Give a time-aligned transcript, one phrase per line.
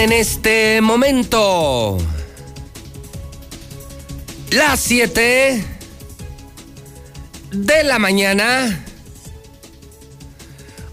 [0.00, 1.98] En este momento
[4.50, 5.64] las 7
[7.50, 8.84] de la mañana,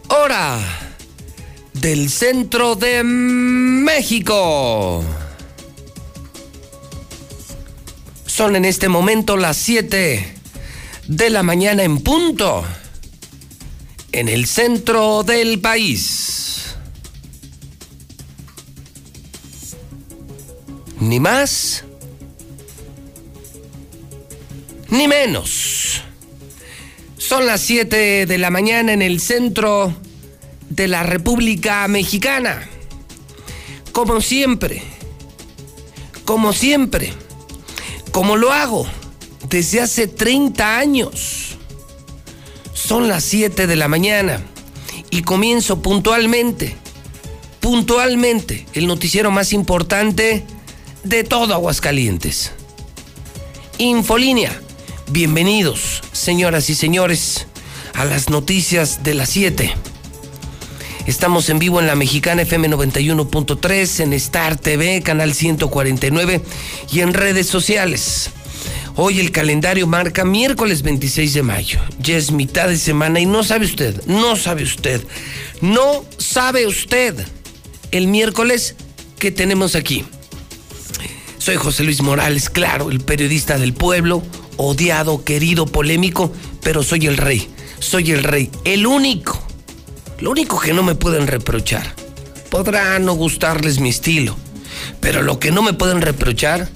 [0.10, 0.60] hora
[1.74, 5.04] del centro de México.
[8.26, 10.36] Son en este momento las 7
[11.08, 12.64] de la mañana en punto
[14.12, 16.33] en el centro del país.
[21.04, 21.84] Ni más,
[24.90, 26.02] ni menos.
[27.18, 29.94] Son las 7 de la mañana en el centro
[30.70, 32.70] de la República Mexicana.
[33.92, 34.82] Como siempre,
[36.24, 37.12] como siempre,
[38.14, 38.88] como lo hago
[39.50, 41.58] desde hace 30 años.
[42.74, 44.42] Son las 7 de la mañana
[45.10, 46.78] y comienzo puntualmente,
[47.60, 50.46] puntualmente, el noticiero más importante
[51.04, 52.52] de todo Aguascalientes.
[53.78, 54.52] Infolínea,
[55.10, 57.48] bienvenidos, señoras y señores,
[57.94, 59.74] a las noticias de las 7.
[61.06, 66.42] Estamos en vivo en la mexicana FM 91.3, en Star TV, canal 149
[66.92, 68.30] y en redes sociales.
[68.96, 71.80] Hoy el calendario marca miércoles 26 de mayo.
[72.00, 75.02] Ya es mitad de semana y no sabe usted, no sabe usted,
[75.60, 77.16] no sabe usted
[77.92, 78.76] el miércoles
[79.20, 80.06] que tenemos aquí.
[81.44, 84.24] Soy José Luis Morales, claro, el periodista del pueblo,
[84.56, 86.32] odiado, querido, polémico,
[86.62, 87.50] pero soy el rey,
[87.80, 89.46] soy el rey, el único,
[90.22, 91.96] lo único que no me pueden reprochar.
[92.50, 94.38] Podrá no gustarles mi estilo,
[95.02, 96.70] pero lo que no me pueden reprochar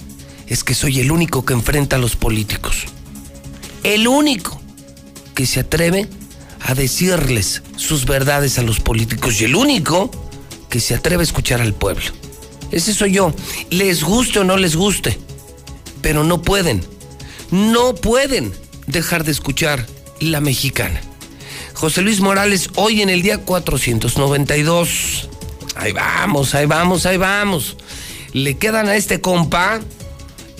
[0.46, 2.84] es que soy el único que enfrenta a los políticos.
[3.84, 4.60] El único
[5.34, 6.10] que se atreve
[6.60, 10.10] a decirles sus verdades a los políticos y el único
[10.68, 12.17] que se atreve a escuchar al pueblo.
[12.70, 13.34] Ese soy yo.
[13.70, 15.18] Les guste o no les guste.
[16.02, 16.82] Pero no pueden.
[17.50, 18.52] No pueden
[18.86, 19.86] dejar de escuchar
[20.20, 21.00] la mexicana.
[21.74, 25.28] José Luis Morales, hoy en el día 492.
[25.76, 27.76] Ahí vamos, ahí vamos, ahí vamos.
[28.32, 29.80] Le quedan a este compa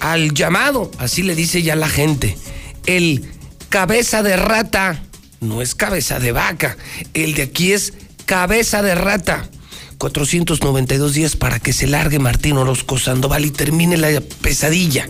[0.01, 2.39] al llamado, así le dice ya la gente.
[2.87, 3.29] El
[3.69, 5.03] cabeza de rata.
[5.41, 6.77] No es cabeza de vaca.
[7.15, 7.95] El de aquí es
[8.27, 9.49] cabeza de rata.
[9.99, 15.09] 492 días para que se largue Martín Orozco Sandoval y termine la pesadilla.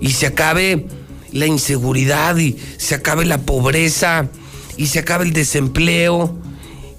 [0.00, 0.86] Y se acabe
[1.32, 4.28] la inseguridad y se acabe la pobreza
[4.76, 6.38] y se acabe el desempleo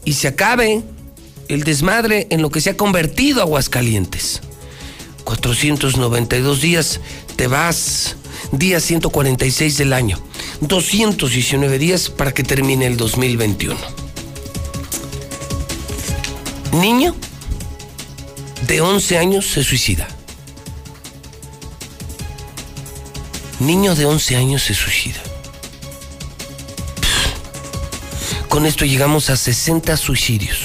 [0.03, 0.83] y se acabe
[1.47, 4.41] el desmadre en lo que se ha convertido Aguascalientes.
[5.23, 6.99] 492 días,
[7.37, 8.17] te vas,
[8.51, 10.19] día 146 del año,
[10.61, 14.10] 219 días para que termine el 2021
[16.71, 17.15] niño
[18.67, 20.07] de 11 años se suicida.
[23.59, 25.21] Niño de 11 años se suicida.
[28.47, 30.59] Con esto llegamos a 60 suicidios.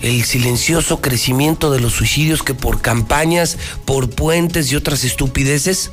[0.00, 5.90] El silencioso crecimiento de los suicidios que por campañas, por puentes y otras estupideces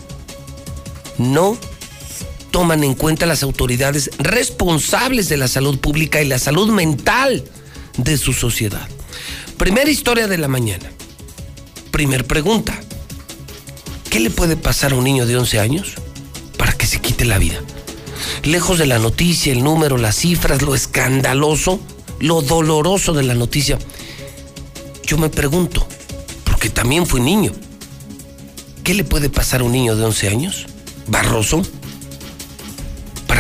[1.17, 1.57] no
[2.51, 7.43] toman en cuenta las autoridades responsables de la salud pública y la salud mental
[7.97, 8.87] de su sociedad.
[9.57, 10.89] Primera historia de la mañana.
[11.91, 12.79] Primer pregunta.
[14.09, 15.95] ¿Qué le puede pasar a un niño de 11 años
[16.57, 17.59] para que se quite la vida?
[18.43, 21.79] Lejos de la noticia, el número, las cifras, lo escandaloso,
[22.19, 23.77] lo doloroso de la noticia,
[25.07, 25.87] yo me pregunto,
[26.43, 27.53] porque también fui niño,
[28.83, 30.65] ¿qué le puede pasar a un niño de 11 años?
[31.07, 31.61] ¿Barroso?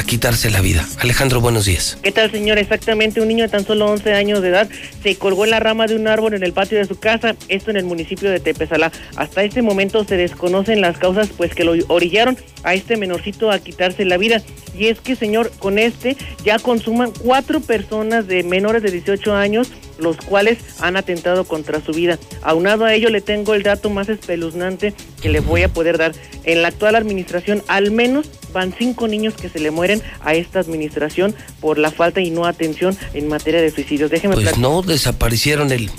[0.07, 0.87] Quitarse la vida.
[0.99, 1.99] Alejandro, buenos días.
[2.01, 2.57] ¿Qué tal, señor?
[2.57, 4.69] Exactamente, un niño de tan solo 11 años de edad
[5.03, 7.69] se colgó en la rama de un árbol en el patio de su casa, esto
[7.69, 8.91] en el municipio de Tepezalá.
[9.17, 13.59] Hasta este momento se desconocen las causas pues que lo orillaron a este menorcito a
[13.59, 14.41] quitarse la vida.
[14.75, 19.71] Y es que, señor, con este ya consuman cuatro personas de menores de 18 años
[19.97, 22.19] los cuales han atentado contra su vida.
[22.41, 26.13] Aunado a ello, le tengo el dato más espeluznante que le voy a poder dar.
[26.43, 30.59] En la actual administración, al menos van cinco niños que se le mueren a esta
[30.59, 34.09] administración por la falta y no atención en materia de suicidios.
[34.11, 35.91] Déjeme Pues no, desaparecieron el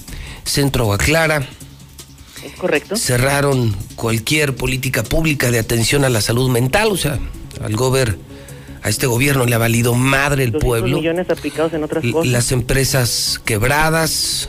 [0.44, 1.46] centro Aclara.
[2.44, 2.96] Es correcto.
[2.96, 7.18] Cerraron cualquier política pública de atención a la salud mental, o sea,
[7.60, 8.28] al gobierno
[8.82, 10.96] a este gobierno le ha valido madre el pueblo.
[10.96, 12.30] millones aplicados en otras cosas.
[12.30, 14.48] Las empresas quebradas,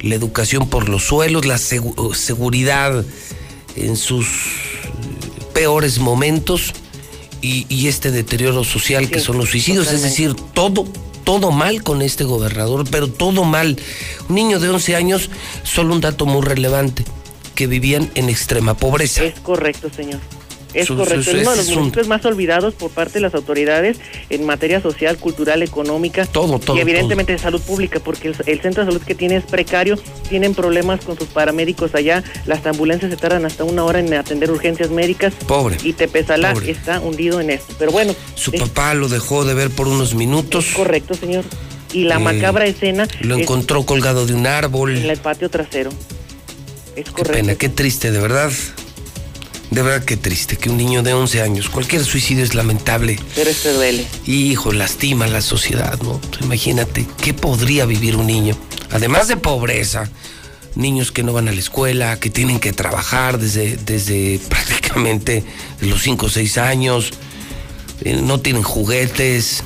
[0.00, 3.04] la educación por los suelos, la seguridad
[3.76, 4.26] en sus
[5.52, 6.72] peores momentos
[7.40, 9.92] y, este deterioro social que son los suicidios.
[9.92, 10.86] Es decir, todo,
[11.24, 13.78] todo mal con este gobernador, pero todo mal.
[14.28, 15.30] Un niño de 11 años,
[15.62, 17.04] solo un dato muy relevante,
[17.54, 19.24] que vivían en extrema pobreza.
[19.24, 20.20] Es correcto, señor.
[20.76, 23.98] Es correcto, es uno de los municipios más olvidados por parte de las autoridades
[24.30, 28.84] en materia social, cultural, económica todo, todo, y evidentemente de salud pública, porque el, centro
[28.84, 33.16] de salud que tiene es precario, tienen problemas con sus paramédicos allá, las ambulancias se
[33.16, 35.34] tardan hasta una hora en atender urgencias médicas.
[35.46, 35.76] Pobre.
[35.82, 37.74] Y Tepezalá está hundido en esto.
[37.78, 38.14] Pero bueno.
[38.34, 40.72] Su papá lo dejó de ver por unos minutos.
[40.74, 41.44] correcto, señor.
[41.92, 43.08] Y la eh, macabra escena.
[43.20, 44.96] Lo encontró colgado de un árbol.
[44.96, 45.90] En el patio trasero.
[46.94, 47.32] Es correcto.
[47.32, 48.50] Qué pena, qué triste, de verdad.
[49.70, 53.18] De verdad que triste que un niño de 11 años, cualquier suicidio es lamentable.
[53.34, 54.06] Pero este duele.
[54.24, 56.20] Hijo, lastima la sociedad, ¿no?
[56.40, 58.56] Imagínate, ¿qué podría vivir un niño?
[58.90, 60.08] Además de pobreza,
[60.76, 65.44] niños que no van a la escuela, que tienen que trabajar desde, desde prácticamente
[65.80, 67.10] los 5 o 6 años,
[68.02, 69.64] eh, no tienen juguetes.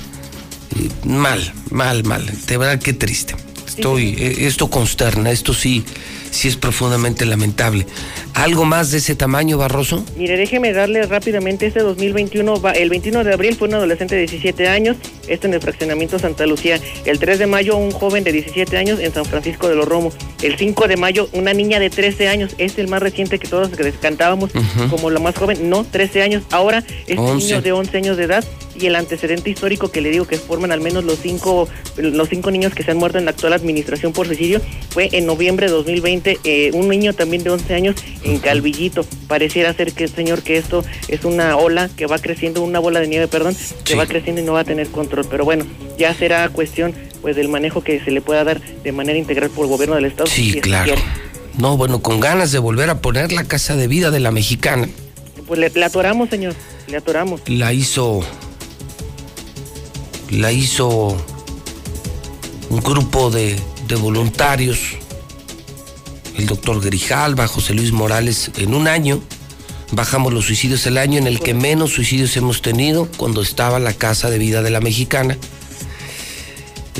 [0.76, 2.26] Eh, mal, mal, mal.
[2.46, 3.35] De verdad que triste.
[3.67, 5.85] Estoy, eh, esto consterna, esto sí
[6.31, 7.87] sí es profundamente lamentable.
[8.35, 10.05] ¿Algo más de ese tamaño, Barroso?
[10.17, 14.69] Mire, déjeme darle rápidamente este 2021, el 21 de abril fue un adolescente de 17
[14.69, 14.97] años,
[15.29, 16.81] esto en el fraccionamiento Santa Lucía.
[17.05, 20.15] El 3 de mayo un joven de 17 años en San Francisco de los Romos.
[20.43, 23.71] El 5 de mayo una niña de 13 años, es el más reciente que todos
[24.00, 24.50] cantábamos
[24.88, 26.43] como la más joven, no, 13 años.
[26.50, 28.44] Ahora es un niño de 11 años de edad
[28.81, 32.50] y el antecedente histórico que le digo que forman al menos los cinco, los cinco
[32.50, 34.61] niños que se han muerto en la actual administración por suicidio
[34.91, 39.05] fue en noviembre de 2020 eh, un niño también de 11 años en Calvillito.
[39.29, 43.09] Pareciera ser que, señor, que esto es una ola que va creciendo, una bola de
[43.09, 45.27] nieve, perdón, que va creciendo y no va a tener control.
[45.31, 45.65] Pero bueno,
[45.99, 49.67] ya será cuestión pues del manejo que se le pueda dar de manera integral por
[49.67, 50.29] el gobierno del Estado.
[50.29, 50.94] Sí, claro.
[51.59, 54.88] No, bueno, con ganas de volver a poner la casa de vida de la mexicana.
[55.47, 56.55] Pues le, atoramos, señor,
[56.88, 57.43] le atoramos.
[57.47, 58.23] La hizo
[60.31, 61.17] la hizo
[62.69, 63.61] un grupo de,
[64.00, 64.79] voluntarios,
[66.37, 69.21] el doctor Grijalva, José Luis Morales, en un año.
[69.93, 73.93] Bajamos los suicidios el año en el que menos suicidios hemos tenido cuando estaba la
[73.93, 75.37] Casa de Vida de la Mexicana.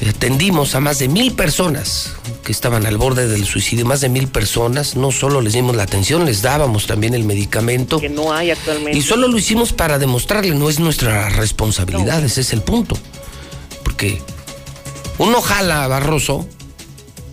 [0.09, 4.27] Atendimos a más de mil personas que estaban al borde del suicidio, más de mil
[4.27, 4.97] personas.
[4.97, 8.00] No solo les dimos la atención, les dábamos también el medicamento.
[8.00, 8.99] Que no hay actualmente.
[8.99, 12.97] Y solo lo hicimos para demostrarle, no es nuestra responsabilidad, ese es el punto
[15.19, 16.47] uno jala a Barroso,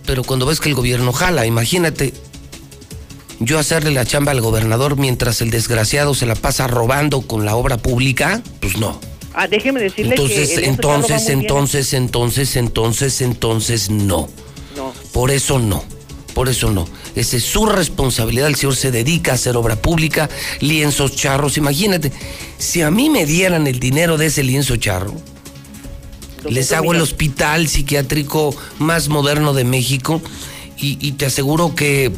[0.06, 2.12] pero cuando ves que el gobierno jala, imagínate
[3.40, 7.56] yo hacerle la chamba al gobernador mientras el desgraciado se la pasa robando con la
[7.56, 9.00] obra pública, pues no.
[9.34, 14.28] Ah, déjeme decirle entonces, que entonces, entonces, entonces, entonces, entonces, no.
[14.76, 14.92] No.
[15.12, 15.84] Por eso no.
[16.34, 16.88] Por eso no.
[17.14, 18.48] Esa es su responsabilidad.
[18.48, 20.28] El señor se dedica a hacer obra pública,
[20.60, 21.56] lienzos charros.
[21.56, 22.12] Imagínate,
[22.58, 25.14] si a mí me dieran el dinero de ese lienzo charro,
[26.48, 30.22] les hago el hospital psiquiátrico más moderno de México
[30.80, 32.12] y, te aseguro que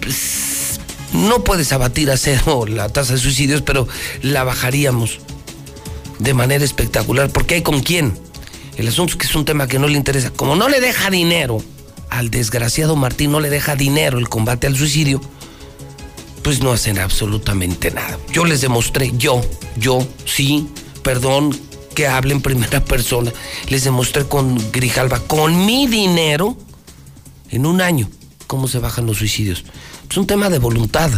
[0.00, 0.80] pues,
[1.12, 3.86] no puedes abatir a cero la tasa de suicidios, pero
[4.22, 5.18] la bajaríamos
[6.18, 8.18] de manera espectacular, porque hay con quién.
[8.76, 10.30] El asunto es que es un tema que no le interesa.
[10.30, 11.62] Como no le deja dinero
[12.10, 15.20] al desgraciado Martín, no le deja dinero el combate al suicidio,
[16.42, 18.18] pues no hacen absolutamente nada.
[18.32, 19.40] Yo les demostré, yo,
[19.76, 20.68] yo, sí,
[21.02, 21.56] perdón,
[21.94, 23.32] que hable en primera persona.
[23.68, 26.56] Les demostré con Grijalva, con mi dinero,
[27.50, 28.10] en un año,
[28.46, 29.64] cómo se bajan los suicidios.
[30.10, 31.10] Es un tema de voluntad.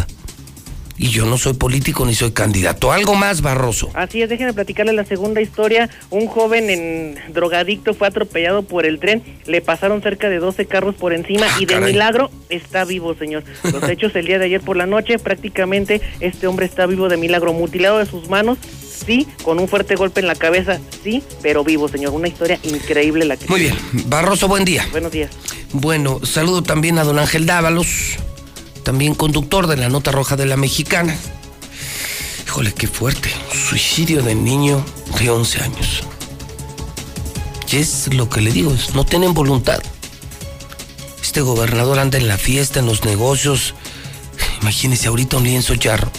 [0.99, 2.93] Y yo no soy político ni soy candidato.
[2.93, 3.91] Algo más, Barroso.
[3.95, 5.91] Así es, déjenme platicarle la segunda historia.
[6.11, 10.95] Un joven en drogadicto fue atropellado por el tren, le pasaron cerca de 12 carros
[10.95, 11.93] por encima Ah, y de caray.
[11.93, 13.45] milagro está vivo, señor.
[13.65, 17.17] Los hechos el día de ayer por la noche, prácticamente este hombre está vivo de
[17.17, 18.59] milagro, mutilado de sus manos,
[19.07, 22.13] sí, con un fuerte golpe en la cabeza, sí, pero vivo, señor.
[22.13, 23.47] Una historia increíble la que...
[23.49, 23.75] Muy bien.
[24.07, 24.87] Barroso, buen día.
[24.93, 25.31] Buenos días.
[25.73, 28.17] Bueno, saludo también a don Ángel Dávalos,
[28.87, 31.17] también conductor de la Nota Roja de la Mexicana.
[32.47, 33.29] Híjole, qué fuerte.
[33.69, 34.81] Suicidio de niño
[35.19, 36.05] de 11 años.
[37.69, 39.83] Y es lo que le digo, es, no tienen voluntad.
[41.21, 43.75] Este gobernador anda en la fiesta, en los negocios.
[44.63, 46.13] Imagínese ahorita un lienzo charro.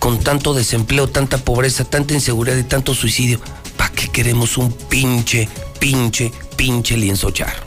[0.00, 3.40] Con tanto desempleo, tanta pobreza, tanta inseguridad y tanto suicidio.
[3.76, 7.62] ¿Para qué queremos un pinche, pinche, pinche lienzo charro?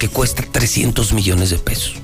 [0.00, 1.94] Que cuesta 300 millones de pesos.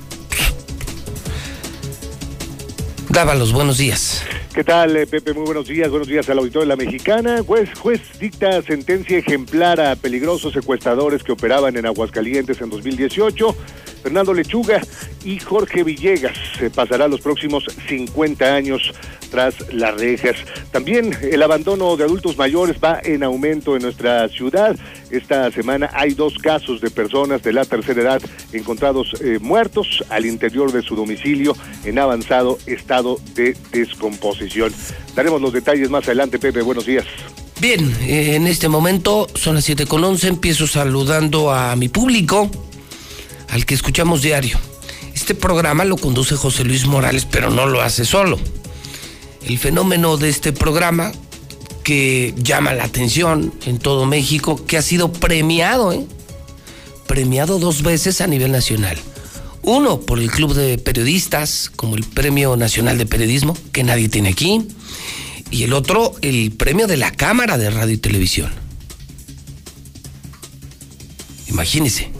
[3.15, 4.25] Dávalos, buenos días.
[4.53, 5.33] ¿Qué tal, eh, Pepe?
[5.33, 5.89] Muy buenos días.
[5.89, 7.41] Buenos días al auditorio de la Mexicana.
[7.47, 13.55] Juez, juez dicta sentencia ejemplar a peligrosos secuestradores que operaban en Aguascalientes en 2018.
[14.03, 14.81] Fernando Lechuga
[15.23, 18.93] y Jorge Villegas se pasará los próximos 50 años
[19.31, 20.35] tras las rejas.
[20.71, 24.75] También el abandono de adultos mayores va en aumento en nuestra ciudad.
[25.11, 28.21] Esta semana hay dos casos de personas de la tercera edad
[28.53, 34.73] encontrados eh, muertos al interior de su domicilio en avanzado estado de descomposición.
[35.15, 36.61] Daremos los detalles más adelante, Pepe.
[36.61, 37.05] Buenos días.
[37.61, 40.27] Bien, eh, en este momento son las 7 con 11.
[40.27, 42.49] Empiezo saludando a mi público,
[43.49, 44.59] al que escuchamos diario.
[45.13, 48.37] Este programa lo conduce José Luis Morales, pero no lo hace solo.
[49.45, 51.11] El fenómeno de este programa
[51.85, 56.03] que llama la atención en todo México, que ha sido premiado, ¿eh?
[57.05, 58.97] premiado dos veces a nivel nacional.
[59.61, 64.29] Uno por el Club de Periodistas, como el Premio Nacional de Periodismo, que nadie tiene
[64.29, 64.67] aquí,
[65.51, 68.49] y el otro, el premio de la Cámara de Radio y Televisión.
[71.47, 72.14] Imagínense.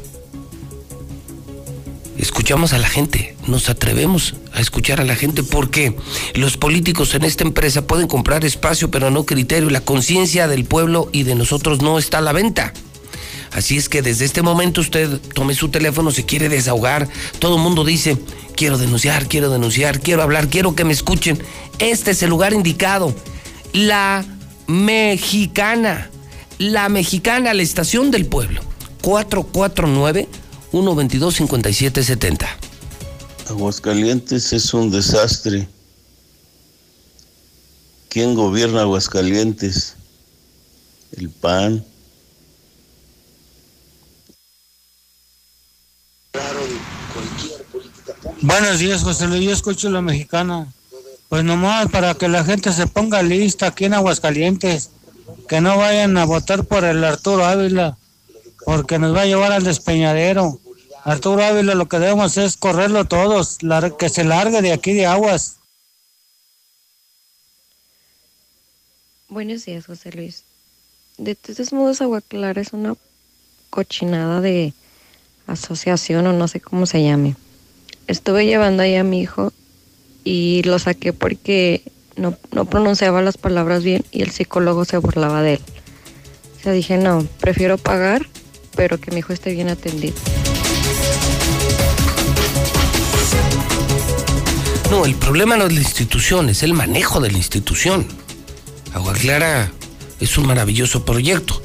[2.17, 5.95] Escuchamos a la gente, nos atrevemos a escuchar a la gente porque
[6.33, 9.69] los políticos en esta empresa pueden comprar espacio, pero no criterio.
[9.69, 12.73] La conciencia del pueblo y de nosotros no está a la venta.
[13.51, 17.07] Así es que desde este momento usted tome su teléfono, se quiere desahogar.
[17.39, 18.17] Todo el mundo dice,
[18.55, 21.41] quiero denunciar, quiero denunciar, quiero hablar, quiero que me escuchen.
[21.79, 23.13] Este es el lugar indicado.
[23.73, 24.25] La
[24.67, 26.09] mexicana.
[26.57, 28.61] La mexicana, la estación del pueblo.
[30.75, 32.47] 449-122-5770.
[33.47, 35.69] Aguascalientes es un desastre.
[38.09, 39.95] ¿Quién gobierna Aguascalientes?
[41.13, 41.85] El PAN.
[48.41, 49.43] Buenos días, José Luis.
[49.43, 50.67] Yo escucho la mexicana.
[51.29, 54.89] Pues nomás para que la gente se ponga lista aquí en Aguascalientes.
[55.47, 57.97] Que no vayan a votar por el Arturo Ávila.
[58.65, 60.59] Porque nos va a llevar al despeñadero.
[61.05, 63.59] Arturo Ávila lo que debemos es correrlo todos.
[63.99, 65.57] que se largue de aquí de aguas.
[69.29, 70.45] Buenos días, José Luis.
[71.19, 72.95] De todos modos, Agua Clara es una
[73.69, 74.73] cochinada de
[75.45, 77.35] asociación o no sé cómo se llame.
[78.07, 79.53] Estuve llevando ahí a mi hijo
[80.23, 81.83] y lo saqué porque
[82.15, 85.61] no, no pronunciaba las palabras bien y el psicólogo se burlaba de él.
[86.57, 88.27] O sea, dije, no, prefiero pagar,
[88.75, 90.15] pero que mi hijo esté bien atendido.
[94.91, 98.05] No, el problema no es la institución, es el manejo de la institución.
[98.93, 99.71] Agua Clara
[100.19, 101.61] es un maravilloso proyecto.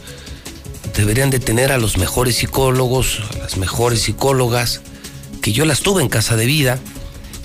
[0.96, 4.80] Deberían de tener a los mejores psicólogos, a las mejores psicólogas,
[5.42, 6.78] que yo las tuve en casa de vida,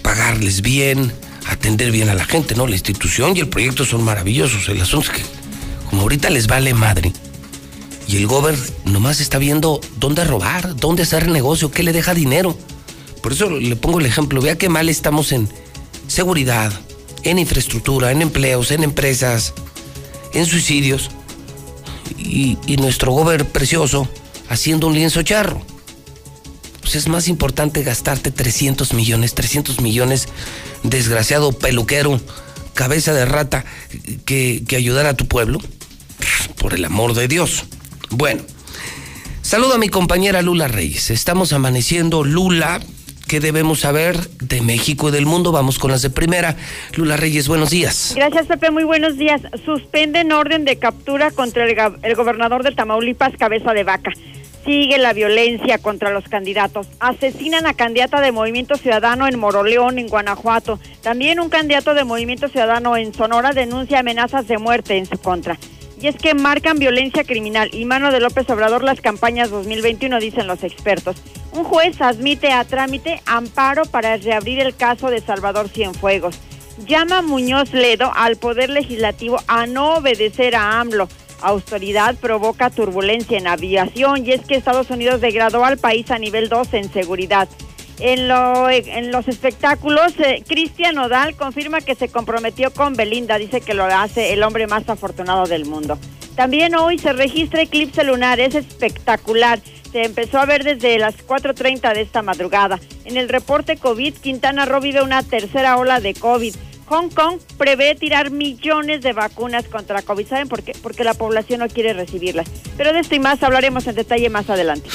[0.02, 1.12] pagarles bien,
[1.46, 2.68] atender bien a la gente, ¿no?
[2.68, 4.70] La institución y el proyecto son maravillosos.
[4.70, 5.26] El asunto es que,
[5.90, 7.12] como ahorita les vale madre,
[8.08, 12.58] y el gober nomás está viendo dónde robar, dónde hacer negocio, qué le deja dinero.
[13.22, 15.50] Por eso le pongo el ejemplo, vea qué mal estamos en
[16.08, 16.72] seguridad,
[17.24, 19.54] en infraestructura, en empleos, en empresas,
[20.34, 21.10] en suicidios.
[22.18, 24.08] Y, nuestro gober precioso
[24.50, 25.62] haciendo un lienzo charro.
[26.82, 30.28] Pues es más importante gastarte 300 millones, 300 millones,
[30.84, 32.22] desgraciado peluquero,
[32.74, 33.66] cabeza de rata,
[34.26, 35.60] que, que ayudar a tu pueblo.
[36.58, 37.64] Por el amor de Dios.
[38.12, 38.44] Bueno,
[39.42, 41.10] saludo a mi compañera Lula Reyes.
[41.10, 42.24] Estamos amaneciendo.
[42.24, 42.82] Lula,
[43.28, 45.52] ¿qué debemos saber de México y del mundo?
[45.52, 46.56] Vamos con las de primera.
[46.96, 48.14] Lula Reyes, buenos días.
[48.16, 48.72] Gracias, Pepe.
[48.72, 49.42] Muy buenos días.
[49.66, 54.12] Suspenden orden de captura contra el, el gobernador de Tamaulipas, Cabeza de Vaca.
[54.66, 56.88] Sigue la violencia contra los candidatos.
[57.00, 60.80] Asesinan a candidata de Movimiento Ciudadano en Moroleón, en Guanajuato.
[61.04, 65.60] También un candidato de Movimiento Ciudadano en Sonora denuncia amenazas de muerte en su contra.
[66.06, 70.46] Y es que marcan violencia criminal y mano de López Obrador las campañas 2021, dicen
[70.46, 71.16] los expertos.
[71.52, 76.40] Un juez admite a trámite amparo para reabrir el caso de Salvador Cienfuegos.
[76.86, 81.10] Llama Muñoz Ledo al Poder Legislativo a no obedecer a AMLO
[81.42, 86.50] autoridad provoca turbulencia en aviación y es que Estados Unidos degradó al país a nivel
[86.50, 87.50] 2 en seguridad.
[88.00, 93.62] En, lo, en los espectáculos, eh, Cristian Odal confirma que se comprometió con Belinda, dice
[93.62, 95.98] que lo hace el hombre más afortunado del mundo.
[96.36, 99.62] También hoy se registra eclipse lunar, es espectacular.
[99.92, 102.80] Se empezó a ver desde las 4.30 de esta madrugada.
[103.06, 106.54] En el reporte COVID, Quintana Roo vive una tercera ola de COVID.
[106.88, 110.28] Hong Kong prevé tirar millones de vacunas contra COVID.
[110.28, 110.74] ¿Saben por qué?
[110.84, 112.48] Porque la población no quiere recibirlas.
[112.76, 114.90] Pero de esto y más hablaremos en detalle más adelante.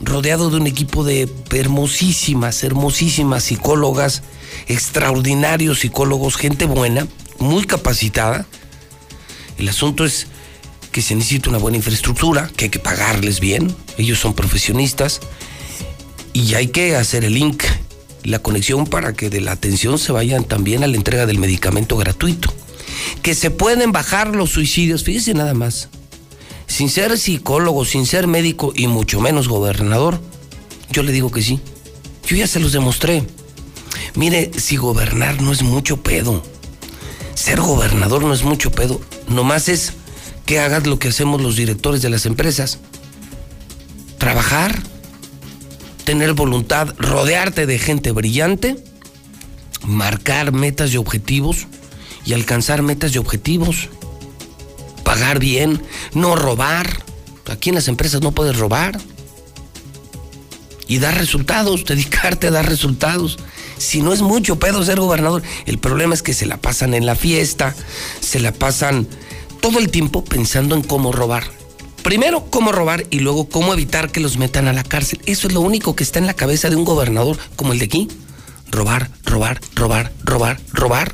[0.00, 4.22] rodeado de un equipo de hermosísimas, hermosísimas psicólogas,
[4.66, 7.06] extraordinarios psicólogos, gente buena,
[7.38, 8.46] muy capacitada.
[9.58, 10.26] El asunto es
[10.92, 15.20] que se necesita una buena infraestructura, que hay que pagarles bien, ellos son profesionistas,
[16.32, 17.64] y hay que hacer el link,
[18.22, 21.96] la conexión para que de la atención se vayan también a la entrega del medicamento
[21.96, 22.52] gratuito.
[23.22, 25.88] Que se pueden bajar los suicidios, fíjese nada más,
[26.66, 30.20] sin ser psicólogo, sin ser médico y mucho menos gobernador,
[30.90, 31.60] yo le digo que sí.
[32.26, 33.24] Yo ya se los demostré.
[34.14, 36.42] Mire, si gobernar no es mucho pedo,
[37.34, 39.92] ser gobernador no es mucho pedo, nomás es
[40.46, 42.78] que hagas lo que hacemos los directores de las empresas.
[44.18, 44.82] Trabajar,
[46.04, 48.76] tener voluntad, rodearte de gente brillante,
[49.82, 51.66] marcar metas y objetivos
[52.24, 53.88] y alcanzar metas y objetivos.
[55.14, 55.80] Pagar bien,
[56.12, 57.04] no robar.
[57.46, 59.00] Aquí en las empresas no puedes robar.
[60.88, 63.38] Y dar resultados, dedicarte a dar resultados.
[63.78, 67.06] Si no es mucho pedo ser gobernador, el problema es que se la pasan en
[67.06, 67.76] la fiesta,
[68.18, 69.06] se la pasan
[69.60, 71.44] todo el tiempo pensando en cómo robar.
[72.02, 75.20] Primero, cómo robar y luego cómo evitar que los metan a la cárcel.
[75.26, 77.84] Eso es lo único que está en la cabeza de un gobernador como el de
[77.84, 78.08] aquí.
[78.68, 81.12] Robar, robar, robar, robar, robar.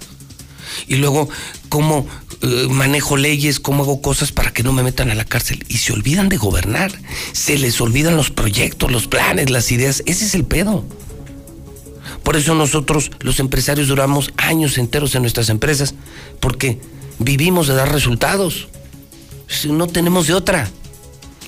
[0.89, 1.29] Y luego,
[1.69, 2.07] cómo
[2.43, 5.65] eh, manejo leyes, cómo hago cosas para que no me metan a la cárcel.
[5.69, 6.91] Y se olvidan de gobernar.
[7.33, 10.03] Se les olvidan los proyectos, los planes, las ideas.
[10.07, 10.85] Ese es el pedo.
[12.23, 15.95] Por eso nosotros, los empresarios, duramos años enteros en nuestras empresas,
[16.39, 16.81] porque
[17.19, 18.69] vivimos de dar resultados.
[19.69, 20.71] No tenemos de otra.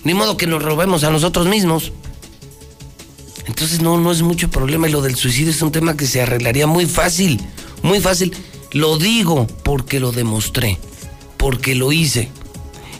[0.05, 1.93] Ni modo que nos robemos a nosotros mismos.
[3.47, 4.89] Entonces no, no es mucho problema.
[4.89, 7.41] Y lo del suicidio es un tema que se arreglaría muy fácil.
[7.83, 8.35] Muy fácil.
[8.73, 10.79] Lo digo porque lo demostré.
[11.37, 12.31] Porque lo hice.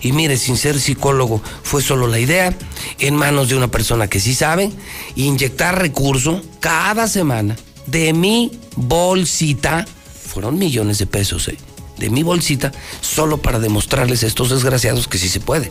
[0.01, 2.57] Y mire, sin ser psicólogo, fue solo la idea,
[2.99, 4.71] en manos de una persona que sí sabe,
[5.15, 7.57] inyectar recurso cada semana
[7.87, 9.87] de mi bolsita,
[10.27, 11.57] fueron millones de pesos, ¿eh?
[11.99, 15.71] de mi bolsita, solo para demostrarles a estos desgraciados que sí se puede.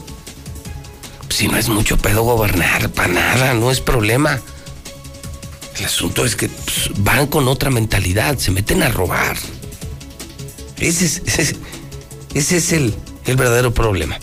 [1.28, 4.40] Si no es mucho pedo gobernar, para nada, no es problema.
[5.78, 9.36] El asunto es que pues, van con otra mentalidad, se meten a robar.
[10.82, 11.56] Ese es, ese,
[12.34, 12.94] ese es el,
[13.28, 14.18] el verdadero problema.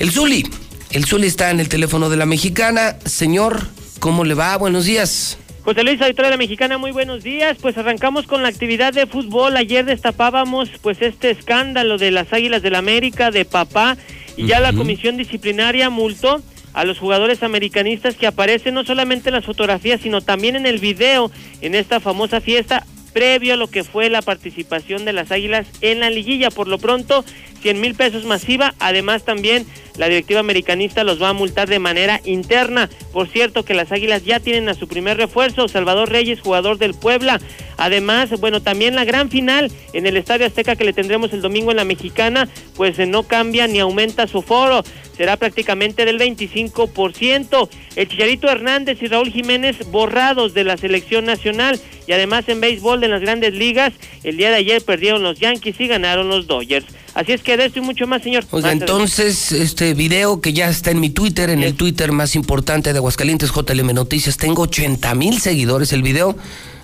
[0.00, 0.44] El Zuli,
[0.90, 2.96] el Zuli está en el teléfono de la mexicana.
[3.04, 3.68] Señor,
[4.00, 4.56] ¿cómo le va?
[4.56, 5.38] Buenos días.
[5.62, 7.58] José Luis, auditora de la Mexicana, muy buenos días.
[7.60, 9.56] Pues arrancamos con la actividad de fútbol.
[9.56, 13.96] Ayer destapábamos pues este escándalo de las Águilas del la América, de papá,
[14.36, 19.34] y ya la comisión disciplinaria multó a los jugadores americanistas que aparecen no solamente en
[19.34, 23.84] las fotografías, sino también en el video en esta famosa fiesta previo a lo que
[23.84, 26.50] fue la participación de las Águilas en la liguilla.
[26.50, 27.24] Por lo pronto,
[27.62, 28.74] 100 mil pesos masiva.
[28.78, 29.66] Además, también
[29.96, 32.88] la directiva americanista los va a multar de manera interna.
[33.12, 36.94] Por cierto, que las Águilas ya tienen a su primer refuerzo, Salvador Reyes, jugador del
[36.94, 37.40] Puebla.
[37.76, 41.70] Además, bueno, también la gran final en el Estadio Azteca que le tendremos el domingo
[41.70, 44.84] en la Mexicana, pues eh, no cambia ni aumenta su foro
[45.18, 47.68] será prácticamente del 25%.
[47.96, 53.00] El Chicharito Hernández y Raúl Jiménez borrados de la selección nacional y además en béisbol
[53.00, 56.86] de las grandes ligas, el día de ayer perdieron los Yankees y ganaron los Dodgers.
[57.14, 58.44] Así es que de esto y mucho más, señor.
[58.50, 62.92] Oiga, entonces, este video que ya está en mi Twitter, en el Twitter más importante
[62.92, 66.36] de Aguascalientes, JLM Noticias, tengo 80 mil seguidores el video.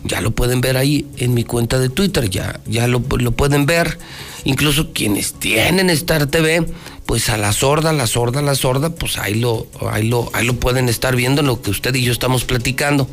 [0.03, 3.65] Ya lo pueden ver ahí en mi cuenta de Twitter, ya, ya lo, lo pueden
[3.65, 3.97] ver.
[4.45, 6.67] Incluso quienes tienen Star TV,
[7.07, 10.55] pues a la sorda, la sorda, la sorda, pues ahí lo, ahí lo, ahí lo
[10.55, 13.09] pueden estar viendo en lo que usted y yo estamos platicando.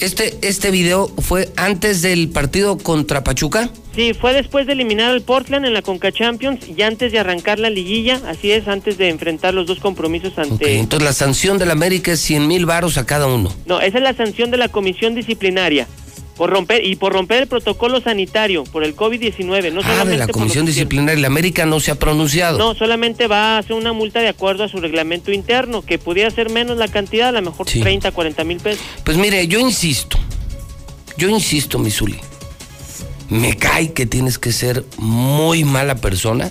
[0.00, 3.70] Este, este video fue antes del partido contra Pachuca.
[3.94, 7.60] Sí, fue después de eliminar al Portland en la Conca Champions y antes de arrancar
[7.60, 10.78] la liguilla, así es, antes de enfrentar los dos compromisos ante...
[10.78, 13.54] entonces la sanción del América es 100 mil varos a cada uno.
[13.66, 15.86] No, esa es la sanción de la comisión disciplinaria
[16.36, 19.72] por romper y por romper el protocolo sanitario por el COVID-19.
[19.72, 21.20] No ah, de la Comisión Disciplinaria.
[21.20, 22.58] La América no se ha pronunciado.
[22.58, 26.30] No, solamente va a hacer una multa de acuerdo a su reglamento interno, que pudiera
[26.30, 28.84] ser menos la cantidad, a lo mejor 30, 40 mil pesos.
[29.04, 30.18] Pues mire, yo insisto,
[31.16, 32.18] yo insisto, Misuli,
[33.28, 36.50] me cae que tienes que ser muy mala persona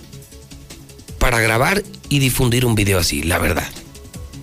[1.20, 3.68] para grabar y difundir un video así, la verdad.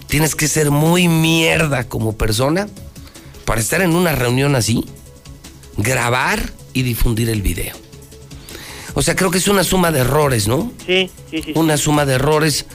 [0.07, 2.68] Tienes que ser muy mierda como persona
[3.44, 4.85] para estar en una reunión así
[5.82, 7.76] grabar y difundir el video.
[8.94, 10.72] O sea, creo que es una suma de errores, ¿no?
[10.86, 11.52] Sí, sí, sí.
[11.54, 12.66] Una suma de errores.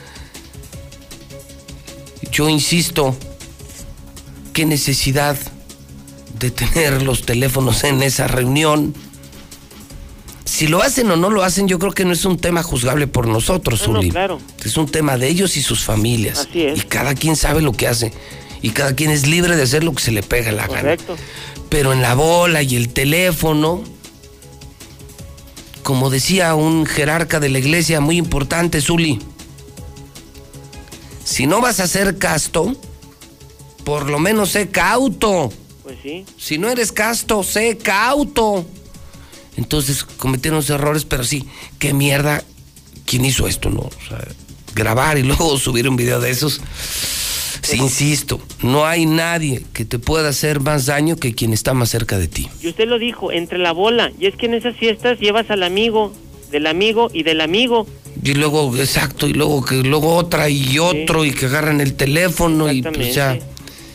[2.32, 3.16] Yo insisto,
[4.52, 5.36] qué necesidad
[6.38, 8.94] de tener los teléfonos en esa reunión.
[10.44, 13.06] Si lo hacen o no lo hacen, yo creo que no es un tema juzgable
[13.06, 14.38] por nosotros, no, claro.
[14.64, 16.46] Es un tema de ellos y sus familias.
[16.48, 16.78] Así es.
[16.78, 18.12] Y cada quien sabe lo que hace.
[18.66, 21.14] Y cada quien es libre de hacer lo que se le pega la Correcto.
[21.14, 21.24] gana
[21.68, 23.84] pero en la bola y el teléfono,
[25.84, 29.20] como decía un jerarca de la iglesia muy importante, Zuli,
[31.24, 32.74] si no vas a ser casto,
[33.84, 35.52] por lo menos sé cauto.
[35.84, 36.24] Pues sí.
[36.36, 38.66] Si no eres casto, sé cauto.
[39.56, 41.46] Entonces cometieron errores, pero sí,
[41.78, 42.42] qué mierda,
[43.04, 43.82] ¿quién hizo esto, no?
[43.82, 44.26] O sea,
[44.74, 46.60] grabar y luego subir un video de esos.
[47.62, 51.90] Sí, insisto, no hay nadie que te pueda hacer más daño que quien está más
[51.90, 52.48] cerca de ti.
[52.62, 54.12] Y usted lo dijo, entre la bola.
[54.18, 56.12] Y es que en esas fiestas llevas al amigo,
[56.50, 57.86] del amigo y del amigo.
[58.22, 62.70] Y luego, exacto, y luego que luego otra y otro y que agarran el teléfono
[62.72, 63.38] y pues ya.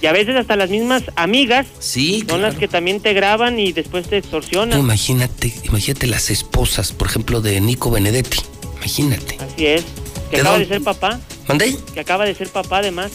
[0.02, 3.72] Y a veces hasta las mismas amigas sí, son las que también te graban y
[3.72, 4.80] después te extorsionan.
[4.80, 8.40] imagínate, imagínate las esposas, por ejemplo, de Nico Benedetti.
[8.78, 9.38] Imagínate.
[9.40, 9.86] Así es.
[10.32, 11.20] Que acaba de ser papá.
[11.48, 11.78] ¿Mandé?
[11.94, 13.12] Que acaba de ser papá además.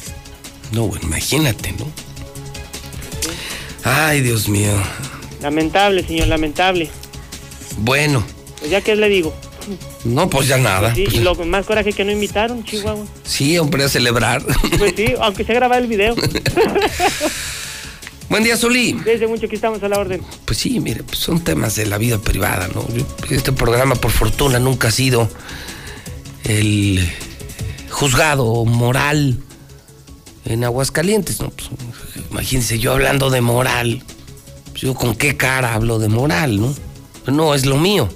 [0.73, 1.91] No, imagínate, ¿no?
[3.85, 4.73] Ay, Dios mío.
[5.41, 6.91] Lamentable, señor, lamentable.
[7.79, 8.25] Bueno.
[8.59, 9.35] Pues ya qué le digo.
[10.05, 10.95] No, pues ya nada.
[10.95, 13.07] sí, pues y lo más coraje que no invitaron, Chihuahua.
[13.25, 14.43] Sí, hombre, a celebrar.
[14.79, 16.15] Pues sí, aunque se graba el video.
[18.29, 18.93] Buen día, Zulí.
[19.05, 20.21] Desde mucho que estamos a la orden.
[20.45, 22.87] Pues sí, mire, pues son temas de la vida privada, ¿no?
[23.31, 25.29] Este programa, por fortuna, nunca ha sido
[26.45, 27.09] el
[27.89, 29.39] juzgado moral
[30.47, 31.41] en Aguascalientes.
[31.41, 31.51] ¿no?
[31.51, 31.71] Pues,
[32.31, 34.03] imagínense yo hablando de moral.
[34.75, 36.75] Yo con qué cara hablo de moral, ¿no?
[37.33, 38.09] No es lo mío.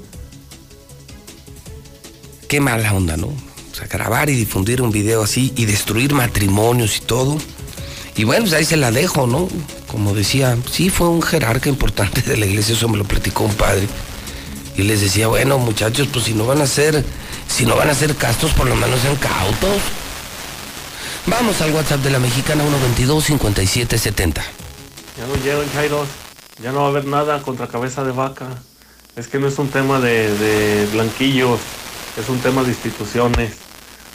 [2.48, 3.28] Qué mala onda, ¿no?
[3.28, 7.38] O sea, grabar y difundir un video así y destruir matrimonios y todo.
[8.16, 9.48] Y bueno, pues ahí se la dejo, ¿no?
[9.86, 13.54] Como decía, sí fue un jerarca importante de la iglesia, eso me lo platicó un
[13.54, 13.88] padre.
[14.76, 17.04] Y les decía, bueno, muchachos, pues si no van a ser,
[17.48, 19.80] si no van a ser castos, por lo menos sean cautos.
[21.26, 22.64] Vamos al WhatsApp de la mexicana
[22.96, 24.42] 122-5770.
[25.18, 26.06] Ya no llegan, Jairo.
[26.62, 28.48] Ya no va a haber nada contra cabeza de vaca.
[29.16, 31.61] Es que no es un tema de, blanquillos,
[32.18, 33.52] es un tema de instituciones.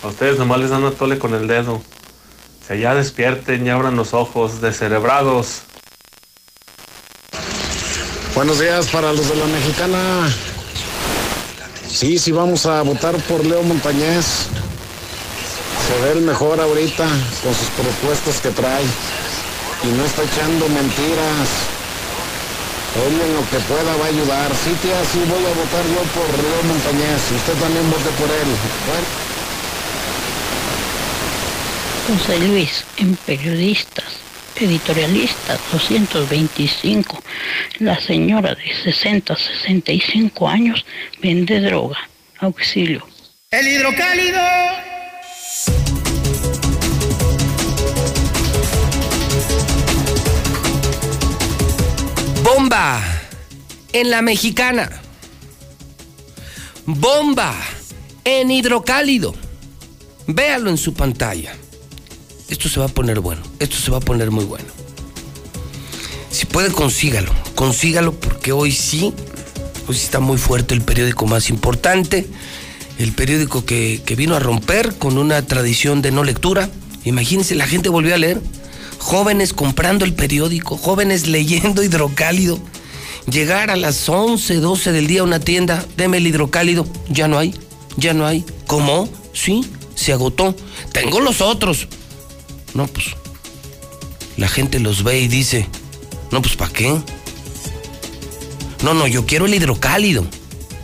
[0.04, 1.76] A ustedes nomás les dan a tole con el dedo.
[1.76, 5.62] O sea, ya despierten y abran los ojos, descerebrados.
[8.34, 10.34] Buenos días para los de la mexicana.
[11.88, 14.48] Sí, sí, vamos a votar por Leo Montañez
[15.88, 17.08] se ve el mejor ahorita
[17.44, 18.86] con sus propuestas que trae.
[19.84, 21.48] y no está echando mentiras.
[23.06, 24.52] Él en lo que pueda va a ayudar.
[24.64, 27.32] Sí, tía, sí voy a votar yo por Leo Montañez.
[27.36, 28.48] Usted también vote por él.
[32.08, 34.18] José Luis, en periodistas,
[34.56, 37.22] editorialistas 225,
[37.80, 40.86] la señora de 60, 65 años
[41.22, 41.98] vende droga.
[42.40, 43.06] Auxilio.
[43.52, 44.95] El hidrocálido.
[52.44, 53.02] Bomba
[53.92, 54.90] en la mexicana.
[56.86, 57.56] Bomba
[58.24, 59.34] en hidrocálido.
[60.28, 61.56] Véalo en su pantalla.
[62.50, 63.42] Esto se va a poner bueno.
[63.60, 64.68] Esto se va a poner muy bueno.
[66.30, 67.32] Si puede, consígalo.
[67.56, 69.14] Consígalo porque hoy sí,
[69.88, 72.28] hoy sí está muy fuerte el periódico más importante.
[72.98, 76.70] El periódico que, que vino a romper con una tradición de no lectura.
[77.04, 78.42] Imagínense, la gente volvió a leer
[78.98, 82.60] jóvenes comprando el periódico, jóvenes leyendo hidrocálido.
[83.30, 87.40] Llegar a las 11, 12 del día a una tienda, deme el hidrocálido, ya no
[87.40, 87.56] hay,
[87.98, 88.46] ya no hay.
[88.68, 89.10] ¿Cómo?
[89.34, 90.56] Sí, se agotó.
[90.92, 91.88] Tengo los otros.
[92.76, 93.08] No, pues
[94.38, 95.68] la gente los ve y dice,
[96.32, 96.96] no, pues ¿para qué?
[98.84, 100.26] No, no, yo quiero el hidrocálido.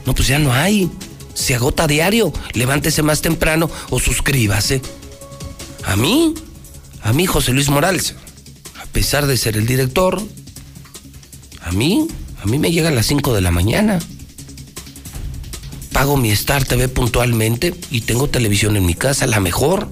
[0.05, 0.89] No, pues ya no hay.
[1.33, 2.31] Se agota diario.
[2.53, 4.81] Levántese más temprano o suscríbase.
[5.85, 6.33] A mí
[7.03, 8.15] a mí, José Luis Morales,
[8.81, 10.21] a pesar de ser el director,
[11.61, 12.07] a mí,
[12.41, 13.99] a mí me llega a las 5 de la mañana.
[15.93, 19.87] Pago mi Star TV puntualmente y tengo televisión en mi casa, la mejor.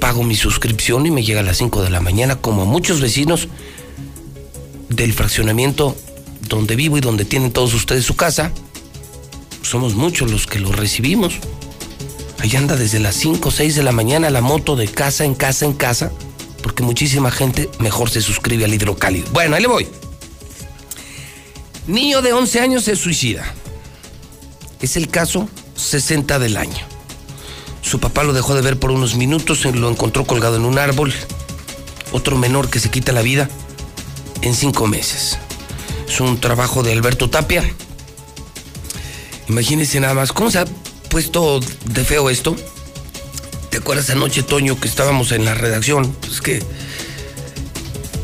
[0.00, 3.00] Pago mi suscripción y me llega a las 5 de la mañana, como a muchos
[3.00, 3.48] vecinos
[4.90, 5.96] del fraccionamiento
[6.48, 8.52] donde vivo y donde tienen todos ustedes su casa.
[9.64, 11.34] Somos muchos los que lo recibimos.
[12.38, 15.34] Ahí anda desde las 5 o 6 de la mañana la moto de casa en
[15.34, 16.12] casa en casa,
[16.62, 19.26] porque muchísima gente mejor se suscribe al hidrocálido.
[19.32, 19.88] Bueno, ahí le voy.
[21.86, 23.54] Niño de 11 años se suicida.
[24.82, 26.86] Es el caso 60 del año.
[27.80, 31.12] Su papá lo dejó de ver por unos minutos, lo encontró colgado en un árbol.
[32.12, 33.48] Otro menor que se quita la vida
[34.42, 35.38] en cinco meses.
[36.06, 37.64] Es un trabajo de Alberto Tapia.
[39.48, 40.64] Imagínense nada más, ¿cómo se ha
[41.14, 42.56] puesto de feo esto.
[43.70, 46.12] ¿Te acuerdas anoche, Toño, que estábamos en la redacción?
[46.26, 46.60] Pues que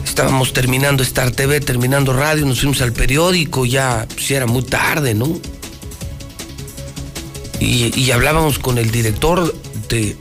[0.05, 5.15] estábamos terminando Star TV, terminando radio, nos fuimos al periódico, ya, pues, era muy tarde,
[5.15, 5.39] ¿no?
[7.61, 9.55] Y, hablábamos con el director
[9.89, 10.17] de,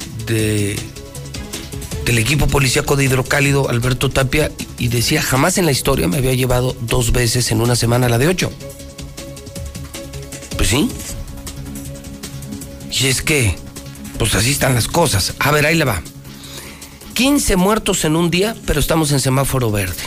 [2.06, 6.36] del equipo policíaco de Hidrocálido, Alberto Tapia, y decía, jamás en la historia me había
[6.36, 8.52] llevado dos veces en una semana la de ocho.
[10.70, 10.88] Sí,
[12.92, 13.56] y es que,
[14.20, 15.34] pues así están las cosas.
[15.40, 16.04] A ver, ahí le va.
[17.16, 20.04] 15 muertos en un día, pero estamos en semáforo verde.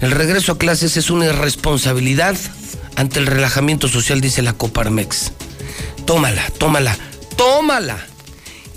[0.00, 2.36] El regreso a clases es una irresponsabilidad
[2.96, 5.30] ante el relajamiento social, dice la Coparmex.
[6.06, 6.98] Tómala, tómala,
[7.36, 8.04] tómala.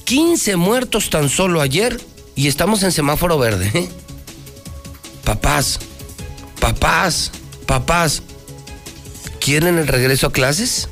[0.03, 1.99] 15 muertos tan solo ayer
[2.35, 3.71] y estamos en semáforo verde.
[3.73, 3.89] ¿eh?
[5.23, 5.79] Papás,
[6.59, 7.31] papás,
[7.65, 8.21] papás,
[9.39, 10.89] ¿quieren el regreso a clases?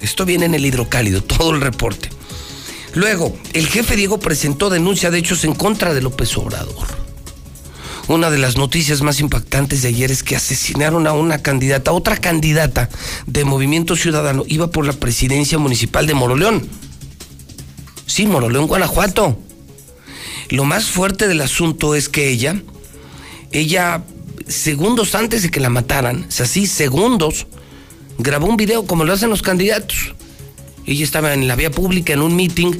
[0.00, 2.08] Esto viene en el hidrocálido, todo el reporte.
[2.94, 6.88] Luego, el jefe Diego presentó denuncia de hechos en contra de López Obrador.
[8.08, 12.16] Una de las noticias más impactantes de ayer es que asesinaron a una candidata, otra
[12.16, 12.88] candidata
[13.26, 16.68] de Movimiento Ciudadano, iba por la presidencia municipal de Moroleón.
[18.06, 19.38] Sí, Moroleón, Guanajuato.
[20.48, 22.60] Lo más fuerte del asunto es que ella,
[23.52, 24.02] ella,
[24.48, 27.46] segundos antes de que la mataran, o sea, sí, segundos,
[28.22, 30.14] grabó un video como lo hacen los candidatos.
[30.86, 32.72] Ella estaba en la vía pública en un meeting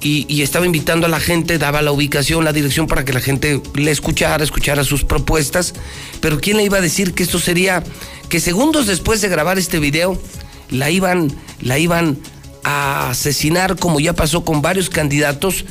[0.00, 3.60] y, estaba invitando a la gente, daba la ubicación, la dirección para que la gente
[3.74, 5.74] le escuchara, escuchara sus propuestas.
[6.20, 7.82] Pero ¿quién le iba a decir que esto sería,
[8.28, 10.20] que segundos después de grabar este video,
[10.70, 12.18] la iban, la iban
[12.62, 15.64] a asesinar como ya pasó con varios candidatos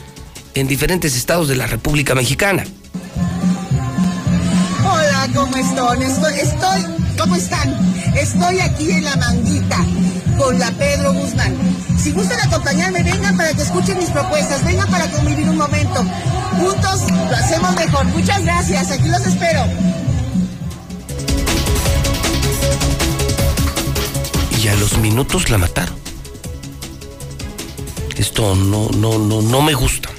[0.54, 2.66] en diferentes estados de la República Mexicana?
[4.84, 6.02] Hola, ¿cómo están?
[6.02, 6.86] estoy
[7.18, 7.95] ¿Cómo están?
[8.16, 9.86] Estoy aquí en la manguita
[10.38, 11.56] con la Pedro Guzmán.
[11.98, 16.04] Si gustan acompañarme, vengan para que escuchen mis propuestas, vengan para convivir un momento.
[16.58, 18.06] Juntos lo hacemos mejor.
[18.06, 19.66] Muchas gracias, aquí los espero.
[24.62, 25.96] Y a los minutos la mataron.
[28.16, 30.10] Esto no, no, no, no me gusta.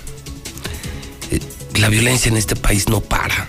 [1.30, 1.40] Eh,
[1.76, 3.48] la violencia en este país no para.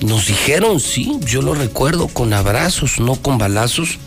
[0.00, 3.98] Nos dijeron, sí, yo lo recuerdo, con abrazos, no con balazos.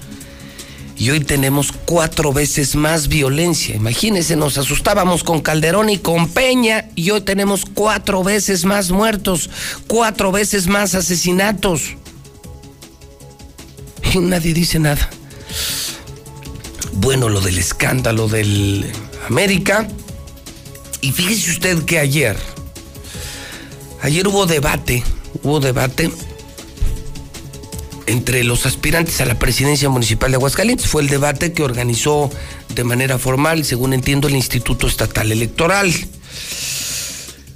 [0.97, 3.75] y hoy tenemos cuatro veces más violencia.
[3.75, 9.49] Imagínense, nos asustábamos con Calderón y con Peña y hoy tenemos cuatro veces más muertos,
[9.88, 11.95] cuatro veces más asesinatos.
[14.13, 15.10] Y nadie dice nada.
[16.93, 18.91] Bueno, lo del escándalo del
[19.28, 19.88] América.
[21.02, 22.36] Y fíjese usted que ayer,
[24.02, 25.02] ayer hubo debate,
[25.43, 26.11] hubo debate
[28.09, 30.87] entre los aspirantes a la presidencia municipal de Aguascalientes.
[30.87, 32.29] Fue el debate que organizó
[32.73, 35.93] de manera formal, según entiendo, el Instituto Estatal Electoral.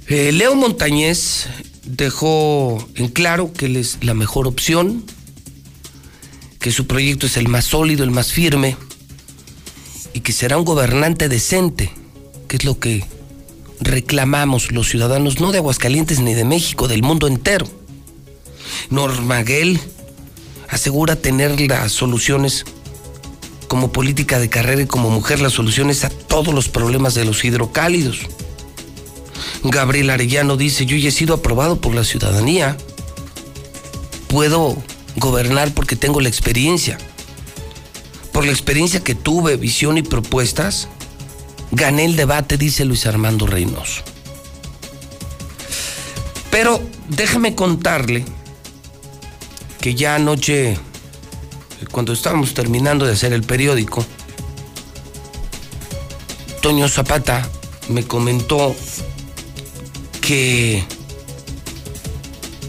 [0.06, 1.46] Eh, Leo Montañez
[1.84, 5.04] dejó en claro que él es la mejor opción,
[6.60, 8.76] que su proyecto es el más sólido, el más firme,
[10.12, 11.90] y que será un gobernante decente,
[12.48, 13.04] que es lo que
[13.84, 17.66] reclamamos los ciudadanos, no de Aguascalientes ni de México, del mundo entero.
[18.90, 19.78] Normaguel
[20.68, 22.64] asegura tener las soluciones
[23.68, 27.44] como política de carrera y como mujer las soluciones a todos los problemas de los
[27.44, 28.20] hidrocálidos.
[29.62, 32.76] Gabriel Arellano dice, yo ya he sido aprobado por la ciudadanía.
[34.28, 34.76] Puedo
[35.16, 36.98] gobernar porque tengo la experiencia.
[38.32, 40.88] Por la experiencia que tuve, visión y propuestas,
[41.74, 44.02] gané el debate, dice Luis Armando Reynoso.
[46.50, 48.24] Pero déjame contarle
[49.80, 50.78] que ya anoche,
[51.90, 54.06] cuando estábamos terminando de hacer el periódico,
[56.62, 57.48] Toño Zapata
[57.88, 58.74] me comentó
[60.20, 60.84] que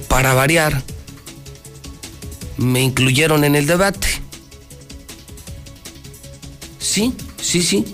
[0.10, 0.84] para variar
[2.58, 4.08] me incluyeron en el debate.
[6.80, 7.86] Sí, sí, sí.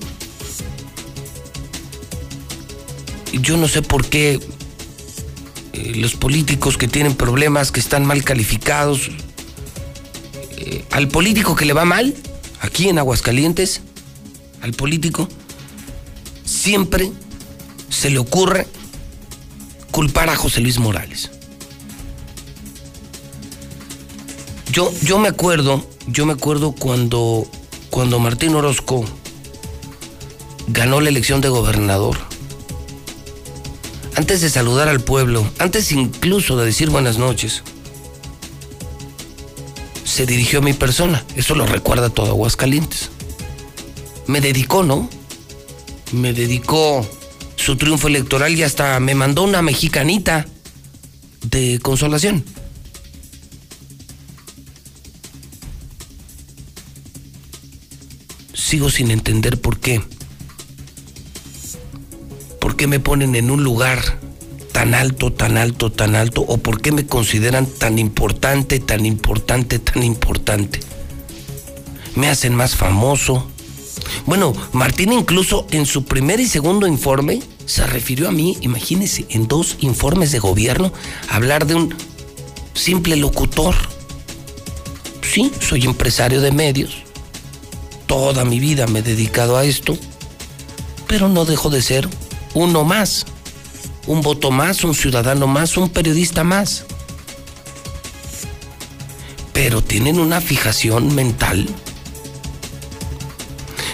[3.33, 4.39] Yo no sé por qué
[5.73, 9.09] eh, los políticos que tienen problemas, que están mal calificados,
[10.57, 12.13] eh, al político que le va mal,
[12.59, 13.81] aquí en Aguascalientes,
[14.61, 15.29] al político,
[16.43, 17.11] siempre
[17.89, 18.67] se le ocurre
[19.91, 21.31] culpar a José Luis Morales.
[24.71, 27.45] Yo, yo me acuerdo, yo me acuerdo cuando,
[27.89, 29.05] cuando Martín Orozco
[30.67, 32.30] ganó la elección de gobernador
[34.15, 37.63] antes de saludar al pueblo, antes incluso de decir buenas noches,
[40.03, 41.23] se dirigió a mi persona.
[41.35, 43.09] Eso lo recuerda todo Aguascalientes.
[44.27, 45.09] Me dedicó, ¿no?
[46.11, 47.07] Me dedicó
[47.55, 50.45] su triunfo electoral y hasta me mandó una mexicanita
[51.43, 52.43] de consolación.
[58.53, 60.01] Sigo sin entender por qué
[62.81, 64.01] qué me ponen en un lugar
[64.71, 66.41] tan alto, tan alto, tan alto?
[66.41, 70.79] ¿O por qué me consideran tan importante, tan importante, tan importante?
[72.15, 73.45] ¿Me hacen más famoso?
[74.25, 79.47] Bueno, Martín incluso en su primer y segundo informe se refirió a mí, imagínese, en
[79.47, 80.91] dos informes de gobierno,
[81.29, 81.93] hablar de un
[82.73, 83.75] simple locutor.
[85.21, 87.03] Sí, soy empresario de medios.
[88.07, 89.95] Toda mi vida me he dedicado a esto,
[91.05, 92.09] pero no dejo de ser
[92.53, 93.25] uno más,
[94.07, 96.85] un voto más, un ciudadano más, un periodista más.
[99.53, 101.67] Pero tienen una fijación mental.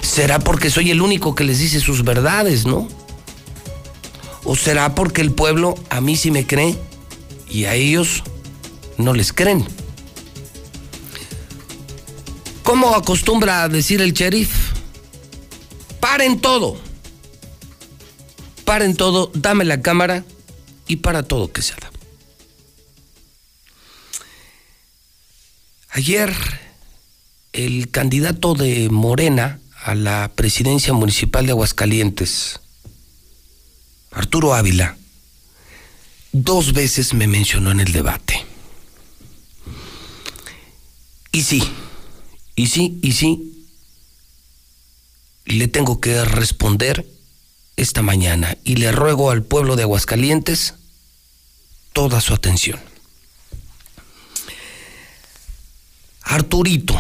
[0.02, 2.88] ¿Será porque soy el único que les dice sus verdades, no?
[4.44, 6.78] ¿O será porque el pueblo a mí sí me cree
[7.50, 8.24] y a ellos
[8.98, 9.66] no les creen?
[12.64, 14.52] ¿Cómo acostumbra a decir el sheriff?
[16.00, 16.87] Paren todo
[18.68, 20.26] paren todo, dame la cámara
[20.88, 21.74] y para todo que se.
[25.92, 26.36] Ayer
[27.54, 32.60] el candidato de Morena a la presidencia municipal de Aguascalientes,
[34.12, 34.98] Arturo Ávila,
[36.34, 38.46] dos veces me mencionó en el debate.
[41.32, 41.64] Y sí,
[42.58, 43.66] y sí, y sí,
[45.46, 47.17] le tengo que responder
[47.78, 50.74] esta mañana y le ruego al pueblo de Aguascalientes
[51.94, 52.80] toda su atención.
[56.24, 56.98] Arturito,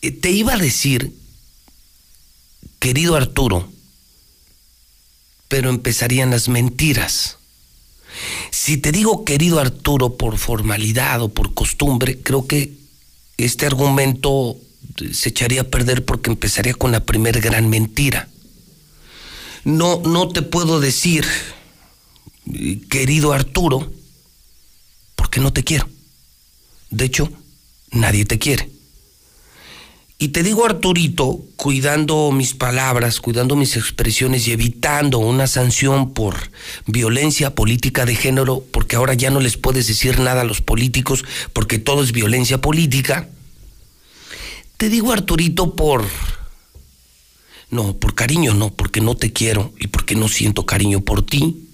[0.00, 1.14] eh, te iba a decir,
[2.80, 3.70] querido Arturo,
[5.48, 7.36] pero empezarían las mentiras.
[8.50, 12.72] Si te digo querido Arturo por formalidad o por costumbre, creo que
[13.36, 14.56] este argumento
[15.12, 18.28] se echaría a perder porque empezaría con la primer gran mentira
[19.64, 21.26] no, no te puedo decir,
[22.88, 23.90] querido Arturo,
[25.16, 25.88] porque no te quiero.
[26.90, 27.30] De hecho,
[27.92, 28.70] nadie te quiere.
[30.22, 36.50] Y te digo, Arturito, cuidando mis palabras, cuidando mis expresiones y evitando una sanción por
[36.84, 41.24] violencia política de género, porque ahora ya no les puedes decir nada a los políticos,
[41.54, 43.30] porque todo es violencia política.
[44.76, 46.04] Te digo, Arturito, por...
[47.70, 51.68] No, por cariño no, porque no te quiero y porque no siento cariño por ti.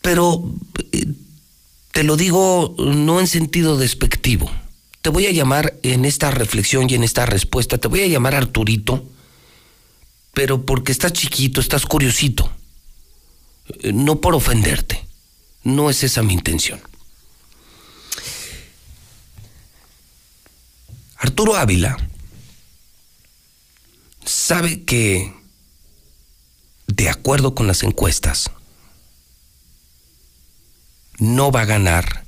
[0.00, 0.50] Pero
[0.92, 1.06] eh,
[1.92, 4.50] te lo digo no en sentido despectivo
[5.04, 8.34] te voy a llamar en esta reflexión y en esta respuesta, te voy a llamar
[8.34, 9.04] Arturito,
[10.32, 12.50] pero porque estás chiquito, estás curiosito,
[13.82, 15.06] eh, no por ofenderte,
[15.62, 16.80] no es esa mi intención.
[21.18, 21.98] Arturo Ávila
[24.24, 25.32] sabe que,
[26.86, 28.50] de acuerdo con las encuestas,
[31.18, 32.24] no va a ganar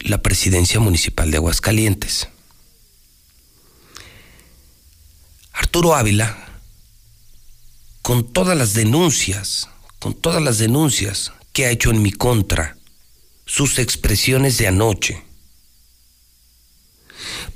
[0.00, 2.28] la presidencia municipal de Aguascalientes.
[5.52, 6.62] Arturo Ávila,
[8.02, 9.68] con todas las denuncias,
[9.98, 12.76] con todas las denuncias que ha hecho en mi contra,
[13.44, 15.22] sus expresiones de anoche,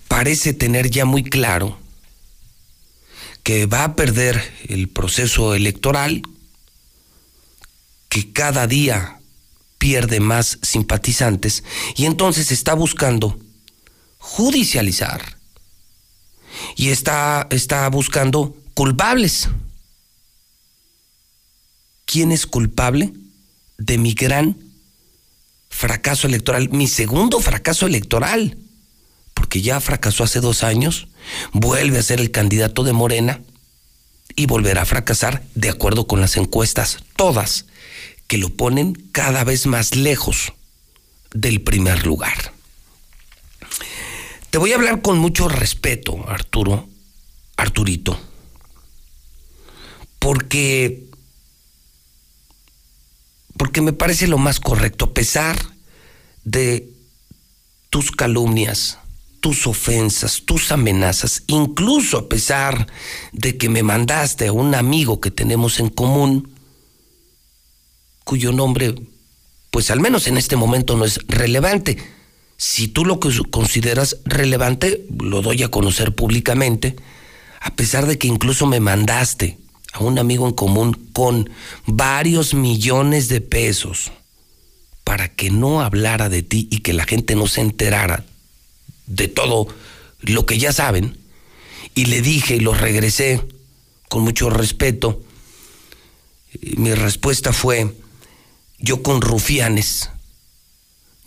[0.09, 1.79] parece tener ya muy claro
[3.45, 6.22] que va a perder el proceso electoral,
[8.09, 9.20] que cada día
[9.76, 11.62] pierde más simpatizantes
[11.95, 13.38] y entonces está buscando
[14.16, 15.36] judicializar
[16.74, 19.49] y está, está buscando culpables.
[22.07, 23.12] ¿Quién es culpable
[23.76, 24.57] de mi gran
[25.68, 26.70] fracaso electoral?
[26.70, 28.57] Mi segundo fracaso electoral,
[29.34, 31.09] porque ya fracasó hace dos años,
[31.53, 33.41] vuelve a ser el candidato de Morena
[34.37, 37.66] y volverá a fracasar de acuerdo con las encuestas, todas
[38.27, 40.53] que lo ponen cada vez más lejos
[41.33, 42.53] del primer lugar.
[44.51, 46.89] Te voy a hablar con mucho respeto, Arturo,
[47.57, 48.18] Arturito,
[50.18, 51.05] porque
[53.57, 55.57] porque me parece lo más correcto, a pesar
[56.45, 56.89] de
[57.91, 58.99] tus calumnias,
[59.45, 62.86] tus ofensas, tus amenazas, incluso a pesar
[63.32, 66.55] de que me mandaste a un amigo que tenemos en común,
[68.24, 68.95] cuyo nombre,
[69.70, 71.99] pues al menos en este momento no es relevante.
[72.57, 76.97] Si tú lo consideras relevante, lo doy a conocer públicamente,
[77.61, 79.59] a pesar de que incluso me mandaste
[79.92, 81.51] a un amigo en común con
[81.84, 84.11] varios millones de pesos
[85.05, 88.24] para que no hablara de ti y que la gente no se enterara
[89.07, 89.68] de todo
[90.20, 91.18] lo que ya saben.
[91.94, 93.40] Y le dije y lo regresé
[94.09, 95.22] con mucho respeto.
[96.76, 97.94] mi respuesta fue,
[98.78, 100.11] yo con rufianes,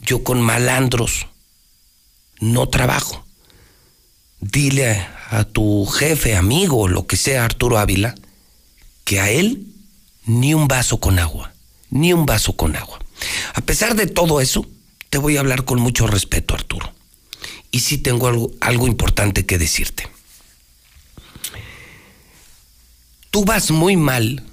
[0.01, 1.27] yo con malandros,
[2.39, 3.25] no trabajo.
[4.39, 8.15] Dile a, tu jefe, amigo, lo que sea, Arturo Ávila,
[9.03, 9.67] que a él
[10.25, 11.53] ni un vaso con agua,
[11.89, 12.99] ni un vaso con agua.
[13.53, 14.65] A pesar de todo eso,
[15.09, 16.93] te voy a hablar con mucho respeto, Arturo.
[17.71, 20.07] Y sí tengo algo, algo importante que decirte.
[23.29, 24.43] Tú vas muy mal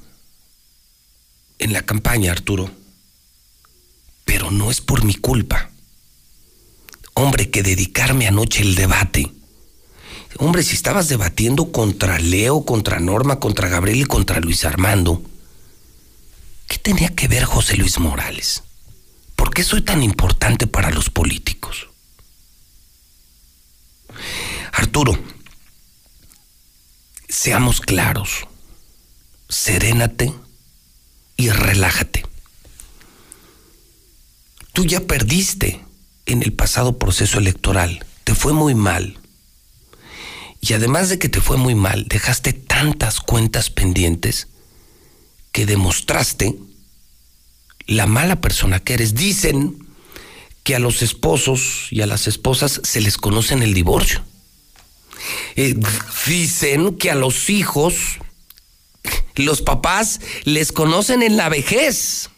[1.59, 2.71] en la campaña, Arturo
[4.25, 5.71] pero no es por mi culpa.
[7.15, 9.31] Hombre, que dedicarme anoche el debate.
[10.39, 15.23] Hombre, si estabas debatiendo contra Leo, contra Norma, contra Gabriel y contra Luis Armando,
[16.67, 18.65] ¿qué tenía que ver José Luis Morales?
[19.37, 21.89] ¿Por qué soy tan importante para los políticos?
[24.73, 25.19] Arturo,
[27.29, 28.47] seamos claros,
[29.49, 30.33] serénate
[31.37, 32.25] y relájate.
[34.73, 35.81] Tú ya perdiste
[36.27, 39.19] en el pasado proceso electoral, te fue muy mal.
[40.61, 44.49] Y además de que te fue muy mal, dejaste tantas cuentas pendientes
[45.53, 46.57] que demostraste
[47.87, 49.15] la mala persona que eres.
[49.15, 49.84] Dicen
[50.65, 54.25] que a los esposos y a las esposas se les conoce en el divorcio.
[55.57, 55.77] Eh,
[56.27, 58.19] dicen que a los hijos
[59.37, 62.31] los papás les conocen en la vejez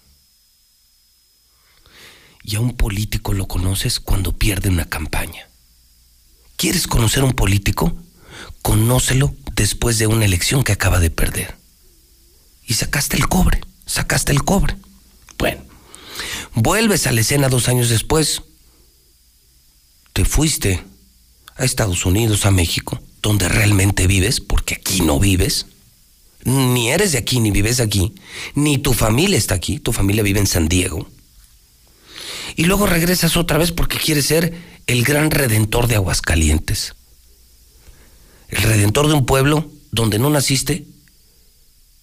[2.42, 5.48] y a un político lo conoces cuando pierde una campaña.
[6.56, 7.96] ¿Quieres conocer a un político?
[8.62, 11.56] Conócelo después de una elección que acaba de perder.
[12.64, 14.76] Y sacaste el cobre, sacaste el cobre.
[15.38, 15.65] Bueno,
[16.54, 18.42] vuelves a la escena dos años después.
[20.12, 20.82] Te fuiste
[21.56, 25.66] a Estados Unidos, a México, donde realmente vives, porque aquí no vives.
[26.44, 28.14] Ni eres de aquí, ni vives aquí,
[28.54, 31.08] ni tu familia está aquí, tu familia vive en San Diego
[32.56, 34.54] y luego regresas otra vez porque quieres ser
[34.86, 36.94] el gran redentor de Aguascalientes.
[38.48, 40.86] el redentor de un pueblo donde no naciste,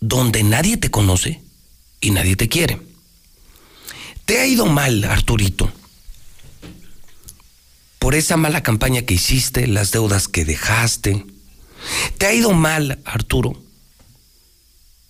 [0.02, 1.42] donde nadie te conoce
[2.02, 2.82] y nadie te quiere.
[4.26, 5.72] Te ha ido mal, Arturito,
[8.00, 11.26] por esa mala campaña que hiciste, las deudas que dejaste.
[12.18, 13.62] Te ha ido mal, Arturo,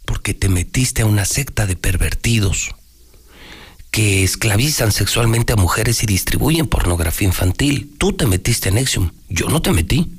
[0.05, 2.71] porque te metiste a una secta de pervertidos
[3.91, 7.93] que esclavizan sexualmente a mujeres y distribuyen pornografía infantil.
[7.99, 10.11] Tú te metiste en Nexium, yo no te metí.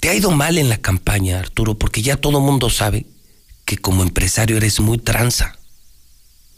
[0.00, 3.06] Te ha ido mal en la campaña, Arturo, porque ya todo mundo sabe
[3.64, 5.58] que como empresario eres muy tranza,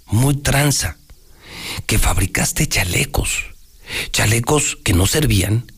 [0.06, 0.96] muy tranza,
[1.86, 3.44] que fabricaste chalecos,
[4.12, 5.70] chalecos que no servían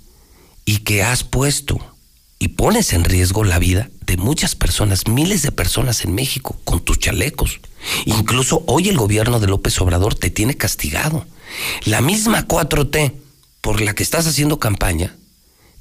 [0.65, 1.79] y que has puesto
[2.39, 6.81] y pones en riesgo la vida de muchas personas, miles de personas en México con
[6.81, 7.61] tus chalecos.
[8.07, 11.27] Incluso hoy el gobierno de López Obrador te tiene castigado.
[11.85, 13.15] La misma 4T
[13.61, 15.17] por la que estás haciendo campaña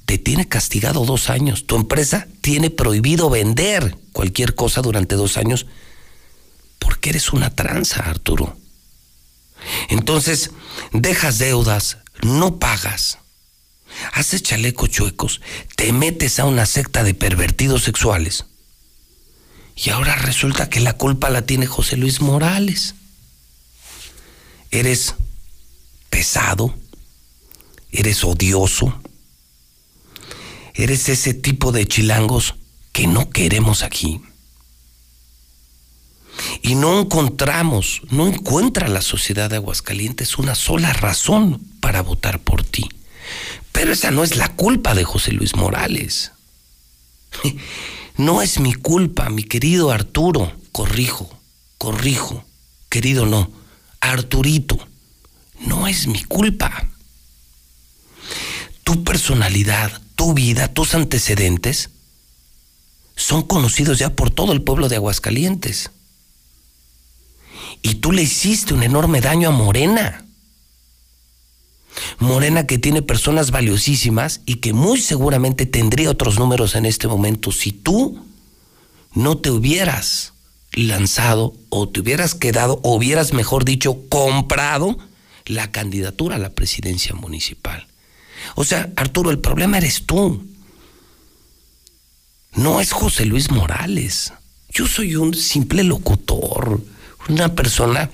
[0.04, 1.66] te tiene castigado dos años.
[1.66, 5.66] Tu empresa tiene prohibido vender cualquier cosa durante dos años
[6.78, 8.56] porque eres una tranza, Arturo.
[9.88, 10.50] Entonces,
[10.92, 13.18] dejas deudas, no pagas,
[14.12, 15.40] haces chalecos chuecos,
[15.76, 18.44] te metes a una secta de pervertidos sexuales
[19.84, 22.96] y ahora resulta que la culpa la tiene José Luis Morales.
[24.72, 25.14] Eres
[26.10, 26.74] pesado,
[27.92, 29.00] eres odioso,
[30.74, 32.56] eres ese tipo de chilangos
[32.92, 34.20] que no queremos aquí.
[36.62, 42.62] Y no encontramos, no encuentra la sociedad de Aguascalientes una sola razón para votar por
[42.64, 42.88] ti.
[43.72, 46.32] Pero esa no es la culpa de José Luis Morales.
[48.18, 50.52] No es mi culpa, mi querido Arturo.
[50.72, 51.30] Corrijo,
[51.78, 52.44] corrijo.
[52.88, 53.48] Querido no,
[54.00, 54.76] Arturito.
[55.60, 56.88] No es mi culpa.
[58.82, 61.90] Tu personalidad, tu vida, tus antecedentes
[63.14, 65.92] son conocidos ya por todo el pueblo de Aguascalientes.
[67.82, 70.24] Y tú le hiciste un enorme daño a Morena.
[72.18, 77.50] Morena que tiene personas valiosísimas y que muy seguramente tendría otros números en este momento
[77.52, 78.24] si tú
[79.14, 80.32] no te hubieras
[80.72, 84.98] lanzado o te hubieras quedado o hubieras, mejor dicho, comprado
[85.46, 87.86] la candidatura a la presidencia municipal.
[88.54, 90.46] O sea, Arturo, el problema eres tú.
[92.54, 94.32] No es José Luis Morales.
[94.70, 96.82] Yo soy un simple locutor,
[97.28, 98.10] una persona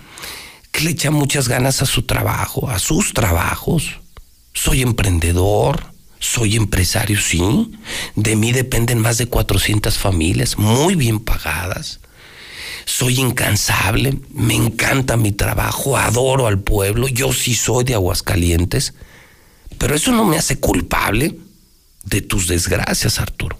[0.71, 4.01] que le echa muchas ganas a su trabajo, a sus trabajos.
[4.53, 7.71] Soy emprendedor, soy empresario, sí.
[8.17, 12.01] De mí dependen más de 400 familias, muy bien pagadas.
[12.87, 18.95] Soy incansable, me encanta mi trabajo, adoro al pueblo, yo sí soy de Aguascalientes,
[19.79, 21.39] pero eso no me hace culpable
[22.05, 23.59] de tus desgracias, Arturo.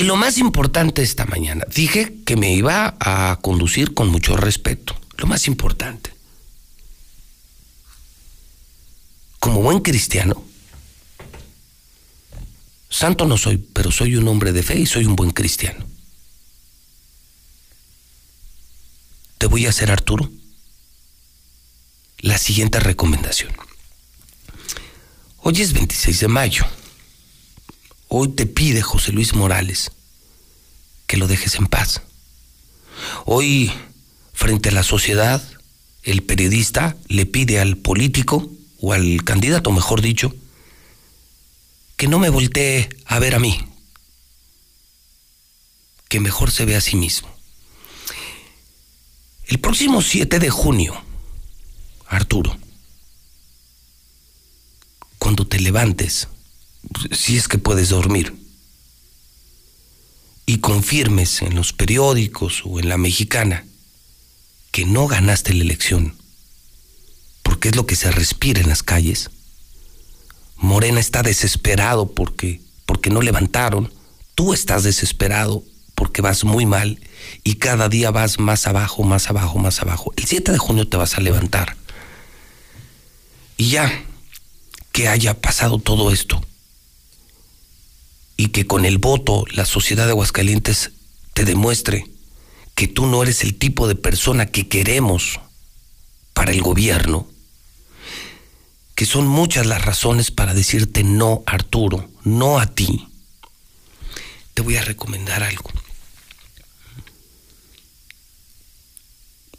[0.00, 4.98] Y lo más importante esta mañana, dije que me iba a conducir con mucho respeto
[5.18, 6.10] lo más importante.
[9.38, 10.42] Como buen cristiano,
[12.88, 15.84] santo no soy, pero soy un hombre de fe y soy un buen cristiano.
[19.36, 20.30] Te voy a hacer, Arturo,
[22.20, 23.52] la siguiente recomendación.
[25.42, 26.79] Hoy es 26 de mayo.
[28.12, 29.92] Hoy te pide José Luis Morales
[31.06, 32.02] que lo dejes en paz.
[33.24, 33.72] Hoy
[34.32, 35.40] frente a la sociedad,
[36.02, 38.50] el periodista le pide al político,
[38.80, 40.34] o al candidato, mejor dicho,
[41.96, 43.64] que no me voltee a ver a mí,
[46.08, 47.32] que mejor se vea a sí mismo.
[49.46, 51.00] El próximo 7 de junio,
[52.08, 52.58] Arturo,
[55.20, 56.26] cuando te levantes,
[57.12, 58.34] si es que puedes dormir,
[60.50, 63.64] y confirmes en los periódicos o en la mexicana
[64.72, 66.16] que no ganaste la elección,
[67.44, 69.30] porque es lo que se respira en las calles.
[70.56, 73.92] Morena está desesperado porque, porque no levantaron,
[74.34, 75.62] tú estás desesperado
[75.94, 76.98] porque vas muy mal
[77.44, 80.12] y cada día vas más abajo, más abajo, más abajo.
[80.16, 81.76] El 7 de junio te vas a levantar.
[83.56, 84.04] Y ya
[84.90, 86.44] que haya pasado todo esto
[88.40, 90.92] y que con el voto la sociedad de Aguascalientes
[91.34, 92.06] te demuestre
[92.74, 95.40] que tú no eres el tipo de persona que queremos
[96.32, 97.28] para el gobierno,
[98.94, 103.08] que son muchas las razones para decirte no, Arturo, no a ti,
[104.54, 105.70] te voy a recomendar algo.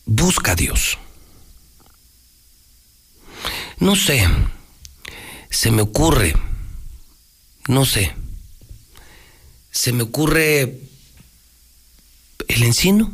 [0.08, 0.98] Busca a Dios.
[3.78, 4.28] No sé,
[5.52, 6.34] se me ocurre,
[7.68, 8.16] no sé,
[9.72, 10.82] se me ocurre
[12.48, 13.12] el encino,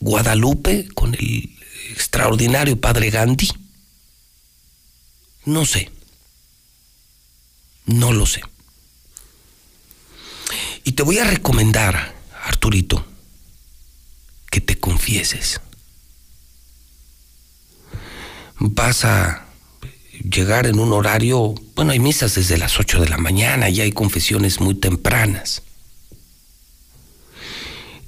[0.00, 1.56] Guadalupe con el
[1.90, 3.48] extraordinario padre Gandhi.
[5.44, 5.90] No sé.
[7.86, 8.42] No lo sé.
[10.84, 12.14] Y te voy a recomendar,
[12.44, 13.04] Arturito,
[14.50, 15.60] que te confieses.
[18.58, 19.46] Vas a
[20.22, 23.90] llegar en un horario, bueno, hay misas desde las 8 de la mañana y hay
[23.90, 25.62] confesiones muy tempranas.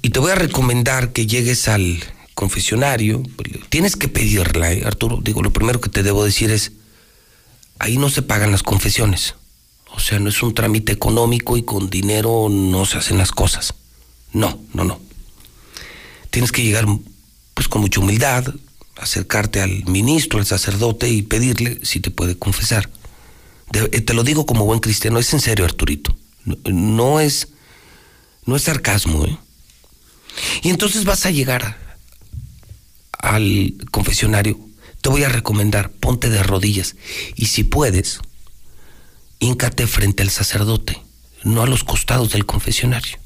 [0.02, 2.04] Y te voy a recomendar que llegues al
[2.34, 3.22] confesionario.
[3.70, 5.20] Tienes que pedirla, ¿eh, Arturo.
[5.22, 6.72] Digo, lo primero que te debo decir es,
[7.78, 9.36] ahí no se pagan las confesiones.
[9.94, 13.72] O sea, no es un trámite económico y con dinero no se hacen las cosas.
[14.34, 15.00] No, no, no.
[16.28, 16.84] Tienes que llegar
[17.54, 18.54] pues con mucha humildad,
[18.98, 22.90] acercarte al ministro, al sacerdote y pedirle si te puede confesar.
[23.72, 26.14] Eh, te lo digo como buen cristiano, es en serio, Arturito.
[26.44, 27.48] No, no es
[28.44, 29.38] no es sarcasmo, ¿eh?
[30.62, 31.96] Y entonces vas a llegar
[33.18, 34.58] al confesionario,
[35.00, 36.96] te voy a recomendar, ponte de rodillas
[37.36, 38.20] y si puedes,
[39.38, 41.00] híncate frente al sacerdote,
[41.44, 43.18] no a los costados del confesionario.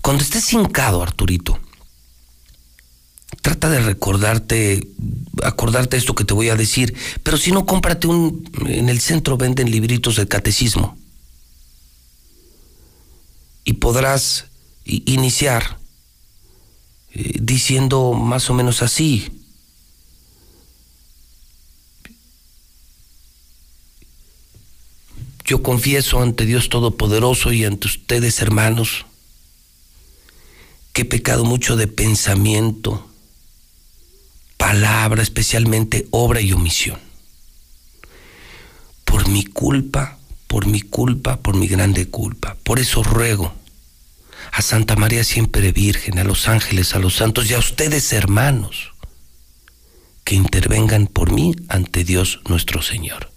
[0.00, 1.60] Cuando estés hincado, Arturito,
[3.42, 4.88] trata de recordarte,
[5.42, 9.36] acordarte esto que te voy a decir, pero si no, cómprate un, en el centro
[9.36, 10.96] venden libritos de catecismo
[13.64, 14.46] y podrás
[14.84, 15.78] iniciar
[17.12, 19.30] eh, diciendo más o menos así.
[25.44, 29.04] Yo confieso ante Dios Todopoderoso y ante ustedes, hermanos,
[30.92, 33.11] que he pecado mucho de pensamiento,
[34.62, 37.00] palabra, especialmente obra y omisión.
[39.04, 42.56] Por mi culpa, por mi culpa, por mi grande culpa.
[42.62, 43.52] Por eso ruego
[44.52, 48.92] a Santa María siempre Virgen, a los ángeles, a los santos y a ustedes hermanos,
[50.22, 53.32] que intervengan por mí ante Dios nuestro Señor.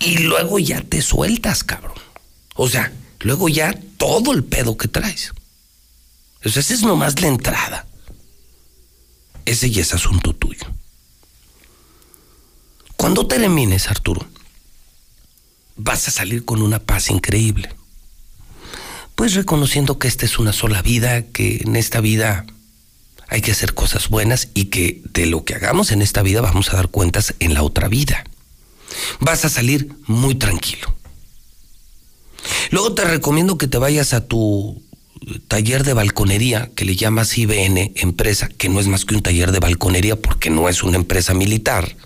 [0.00, 1.94] Y luego ya te sueltas, cabrón.
[2.56, 5.30] O sea, luego ya todo el pedo que traes.
[6.44, 7.86] O esa es nomás la entrada.
[9.44, 10.66] Ese ya es asunto tuyo.
[12.96, 14.26] Cuando termines, Arturo,
[15.76, 17.74] vas a salir con una paz increíble
[19.14, 22.46] pues reconociendo que esta es una sola vida, que en esta vida
[23.28, 26.72] hay que hacer cosas buenas y que de lo que hagamos en esta vida vamos
[26.72, 28.24] a dar cuentas en la otra vida.
[29.20, 30.94] Vas a salir muy tranquilo.
[32.70, 34.82] Luego te recomiendo que te vayas a tu
[35.48, 39.52] taller de balconería que le llamas IBN empresa, que no es más que un taller
[39.52, 41.96] de balconería porque no es una empresa militar.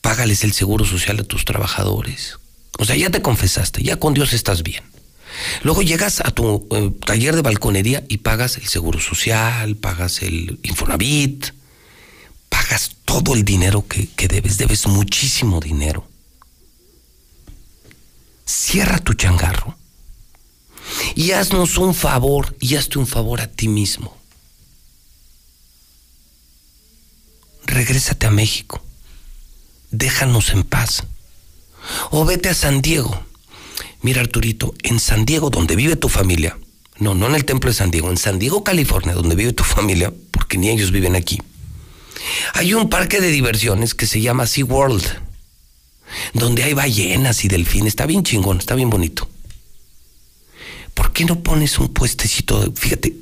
[0.00, 2.38] Págales el seguro social a tus trabajadores
[2.78, 4.84] o sea, ya te confesaste, ya con Dios estás bien.
[5.62, 10.60] Luego llegas a tu eh, taller de balconería y pagas el seguro social, pagas el
[10.62, 11.48] Infonavit,
[12.48, 16.08] pagas todo el dinero que, que debes, debes muchísimo dinero.
[18.46, 19.76] Cierra tu changarro
[21.14, 24.16] y haznos un favor y hazte un favor a ti mismo.
[27.66, 28.82] Regrésate a México.
[29.90, 31.04] Déjanos en paz.
[32.10, 33.22] O vete a San Diego.
[34.02, 36.56] Mira, Arturito, en San Diego, donde vive tu familia,
[36.98, 39.64] no, no en el templo de San Diego, en San Diego, California, donde vive tu
[39.64, 41.40] familia, porque ni ellos viven aquí,
[42.54, 45.04] hay un parque de diversiones que se llama Sea World,
[46.32, 47.88] donde hay ballenas y delfines.
[47.88, 49.28] Está bien chingón, está bien bonito.
[50.98, 52.72] ¿Por qué no pones un puestecito?
[52.74, 53.14] Fíjate,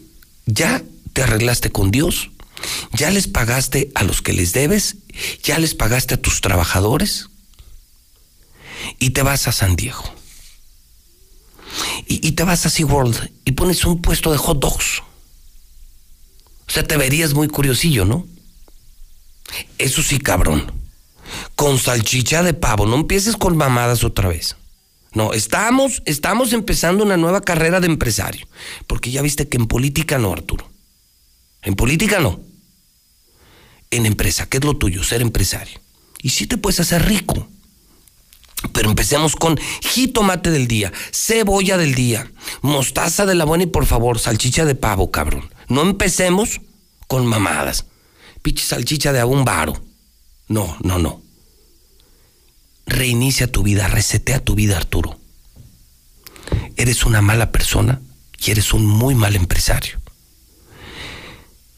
[0.47, 2.31] ya te arreglaste con Dios,
[2.95, 4.97] ya les pagaste a los que les debes,
[5.43, 7.29] ya les pagaste a tus trabajadores
[8.99, 10.03] y te vas a San Diego.
[12.07, 15.03] Y, te vas a SeaWorld y pones un puesto de hot dogs.
[16.67, 18.27] O sea, te verías muy curiosillo, ¿no?
[19.77, 20.73] Eso sí, cabrón.
[21.57, 24.57] Con salchicha de pavo, no empieces con mamadas otra vez.
[25.17, 28.47] No, estamos, estamos empezando una nueva carrera de empresario.
[28.87, 30.71] Porque ya viste que en política no, Arturo.
[31.63, 32.39] En política no.
[33.91, 35.03] En empresa, ¿qué es lo tuyo?
[35.03, 35.81] Ser empresario.
[36.21, 37.49] Y sí te puedes hacer rico.
[38.75, 43.87] Pero empecemos con jitomate del día, cebolla del día, mostaza de la buena y por
[43.87, 45.49] favor, salchicha de pavo, cabrón.
[45.69, 46.61] No empecemos
[47.07, 47.87] con mamadas.
[48.43, 49.83] Pinche salchicha de un varo.
[50.49, 51.23] No, no, no.
[52.87, 55.19] Reinicia tu vida, resetea tu vida, Arturo.
[56.77, 58.01] Eres una mala persona
[58.39, 60.01] y eres un muy mal empresario.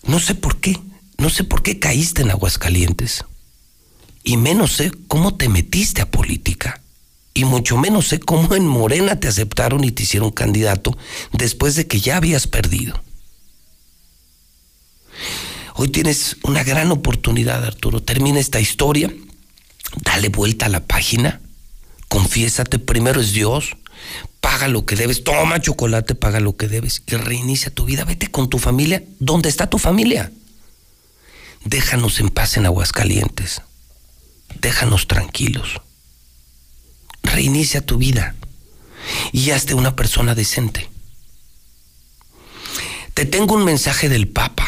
[0.07, 0.79] No sé por qué,
[1.17, 3.25] no sé por qué caíste en Aguascalientes
[4.23, 6.83] y menos sé cómo te metiste a política.
[7.33, 10.99] Y mucho menos sé cómo en Morena te aceptaron y te hicieron candidato
[11.33, 13.01] después de que ya habías perdido.
[15.75, 18.03] Hoy tienes una gran oportunidad, Arturo.
[18.03, 19.15] Termina esta historia,
[19.97, 21.41] dale vuelta a la página,
[22.09, 23.77] confiésate, primero es Dios,
[24.41, 28.05] paga lo que debes, toma chocolate, paga lo que debes y reinicia tu vida.
[28.05, 29.03] Vete con tu familia.
[29.19, 30.33] ¿Dónde está tu familia?
[31.65, 33.63] Déjanos en paz en Aguascalientes.
[34.61, 35.81] Déjanos tranquilos.
[37.23, 38.35] Reinicia tu vida
[39.33, 40.89] y hazte una persona decente.
[43.15, 44.67] Te tengo un mensaje del Papa.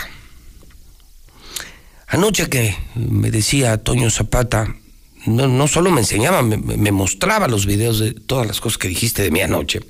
[2.07, 4.75] Anoche que me decía Toño Zapata,
[5.27, 9.23] no, no solo me enseñaba, me, mostraba los videos de todas las cosas que dijiste
[9.23, 9.81] de mí anoche.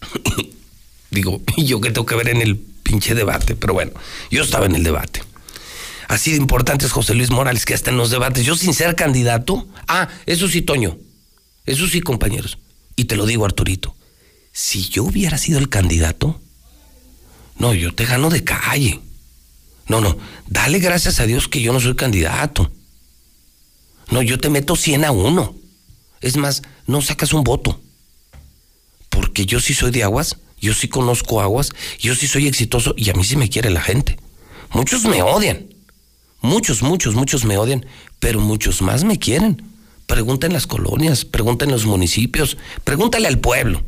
[1.10, 3.92] Digo, yo que tengo que ver en el pinche debate, pero bueno,
[4.30, 5.22] yo estaba en el debate.
[6.08, 8.94] Así de importante es José Luis Morales que hasta en los debates, yo sin ser
[8.94, 10.98] candidato, ah, eso sí, Toño,
[11.64, 12.58] eso sí, compañeros,
[12.94, 13.96] y te lo digo, Arturito,
[14.52, 16.40] si yo hubiera sido el candidato,
[17.58, 19.00] no, yo te gano de calle.
[19.86, 22.70] No, no, dale gracias a Dios que yo no soy candidato.
[24.10, 25.54] No, yo te meto 100 a 1.
[26.20, 27.80] Es más, no sacas un voto.
[29.08, 33.10] Porque yo sí soy de aguas, yo sí conozco aguas, yo sí soy exitoso y
[33.10, 34.18] a mí sí me quiere la gente.
[34.72, 35.66] Muchos me odian.
[36.40, 37.86] Muchos, muchos, muchos me odian,
[38.18, 39.62] pero muchos más me quieren.
[40.06, 43.82] Pregunta en las colonias, pregunta en los municipios, pregúntale al pueblo.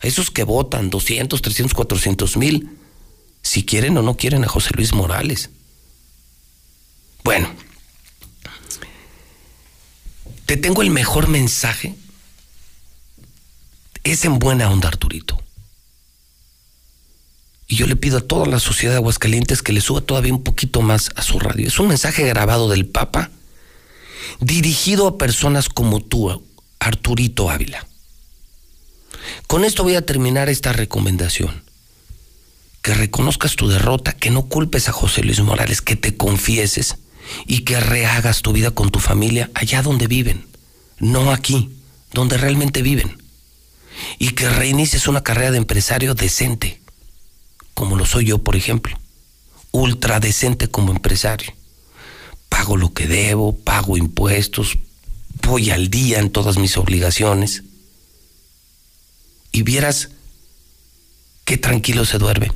[0.00, 2.70] A esos que votan 200, 300, 400 mil
[3.42, 5.50] si quieren o no quieren a José Luis Morales.
[7.24, 7.48] Bueno,
[10.48, 11.94] te tengo el mejor mensaje.
[14.02, 15.38] Es en buena onda, Arturito.
[17.66, 20.42] Y yo le pido a toda la sociedad de Aguascalientes que le suba todavía un
[20.42, 21.68] poquito más a su radio.
[21.68, 23.30] Es un mensaje grabado del Papa,
[24.40, 26.42] dirigido a personas como tú,
[26.78, 27.86] Arturito Ávila.
[29.48, 31.62] Con esto voy a terminar esta recomendación
[32.80, 36.96] que reconozcas tu derrota, que no culpes a José Luis Morales, que te confieses
[37.46, 40.46] y que rehagas tu vida con tu familia allá donde viven,
[40.98, 41.70] no aquí,
[42.12, 43.22] donde realmente viven.
[44.18, 46.80] Y que reinicies una carrera de empresario decente,
[47.74, 48.98] como lo soy yo, por ejemplo,
[49.72, 51.52] ultra decente como empresario.
[52.48, 54.78] Pago lo que debo, pago impuestos,
[55.42, 57.64] voy al día en todas mis obligaciones.
[59.52, 60.10] Y vieras
[61.44, 62.52] qué tranquilo se duerme.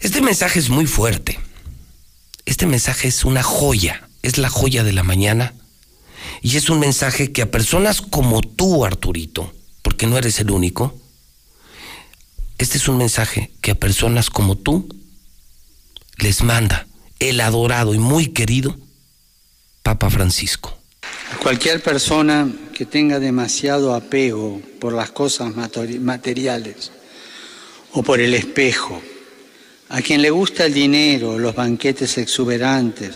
[0.00, 1.38] Este mensaje es muy fuerte.
[2.46, 5.54] Este mensaje es una joya, es la joya de la mañana.
[6.40, 10.94] Y es un mensaje que a personas como tú, Arturito, porque no eres el único,
[12.58, 14.88] este es un mensaje que a personas como tú
[16.18, 16.86] les manda
[17.18, 18.76] el adorado y muy querido
[19.82, 20.78] Papa Francisco.
[21.40, 26.92] Cualquier persona que tenga demasiado apego por las cosas materiales,
[27.92, 29.00] o por el espejo.
[29.92, 33.10] A quien le gusta el dinero, los banquetes exuberantes,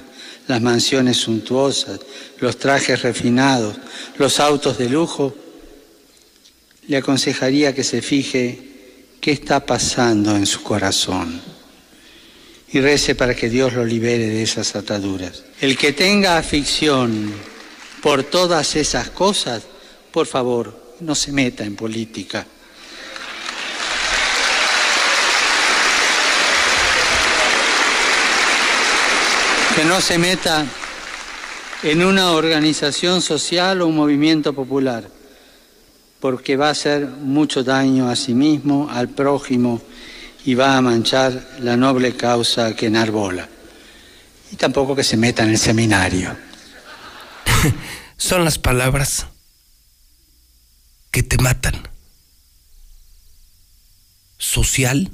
[0.46, 1.98] las mansiones suntuosas,
[2.38, 3.76] los trajes refinados,
[4.18, 5.34] los autos de lujo,
[6.86, 8.60] le aconsejaría que se fije
[9.22, 11.40] qué está pasando en su corazón
[12.70, 15.44] y rece para que Dios lo libere de esas ataduras.
[15.62, 17.32] El que tenga afición
[18.02, 19.62] por todas esas cosas,
[20.12, 22.46] por favor, no se meta en política
[29.76, 30.64] que no se meta
[31.82, 35.06] en una organización social o un movimiento popular,
[36.18, 39.82] porque va a hacer mucho daño a sí mismo, al prójimo,
[40.46, 43.50] y va a manchar la noble causa que enarbola.
[44.50, 46.34] Y tampoco que se meta en el seminario.
[48.16, 49.26] Son las palabras
[51.10, 51.86] que te matan.
[54.38, 55.10] Social,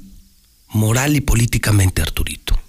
[0.69, 2.62] moral y políticamente, Arturito.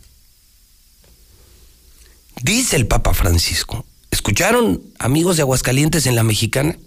[2.42, 3.86] Dice el Papa Francisco.
[4.10, 6.78] ¿Escucharon, amigos de Aguascalientes en la mexicana?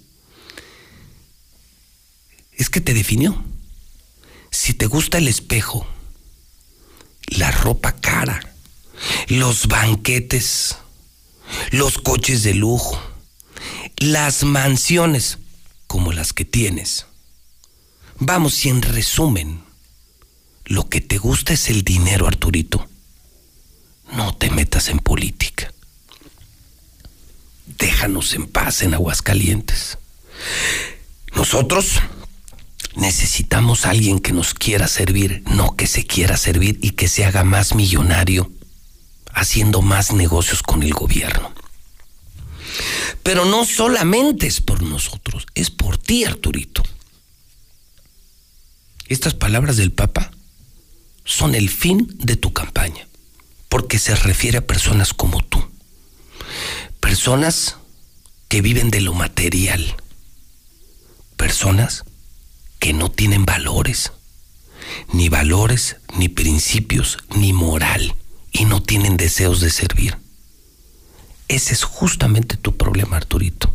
[2.51, 3.43] Es que te definió.
[4.51, 5.87] Si te gusta el espejo,
[7.27, 8.55] la ropa cara,
[9.27, 10.77] los banquetes,
[11.71, 13.01] los coches de lujo,
[13.97, 15.39] las mansiones
[15.85, 17.05] como las que tienes.
[18.19, 19.63] Vamos, si en resumen,
[20.65, 22.87] lo que te gusta es el dinero, Arturito
[24.13, 25.73] no te metas en política.
[27.65, 29.97] Déjanos en paz en Aguascalientes.
[31.35, 31.99] Nosotros
[32.95, 37.25] necesitamos a alguien que nos quiera servir, no que se quiera servir y que se
[37.25, 38.51] haga más millonario
[39.33, 41.53] haciendo más negocios con el gobierno.
[43.23, 46.83] Pero no solamente es por nosotros, es por ti, Arturito.
[49.07, 50.31] Estas palabras del Papa
[51.23, 53.07] son el fin de tu campaña,
[53.69, 55.63] porque se refiere a personas como tú.
[56.99, 57.77] Personas
[58.47, 59.95] que viven de lo material.
[61.35, 62.05] Personas
[62.79, 64.11] que no tienen valores.
[65.11, 68.15] Ni valores, ni principios, ni moral.
[68.51, 70.17] Y no tienen deseos de servir.
[71.47, 73.73] Ese es justamente tu problema, Arturito.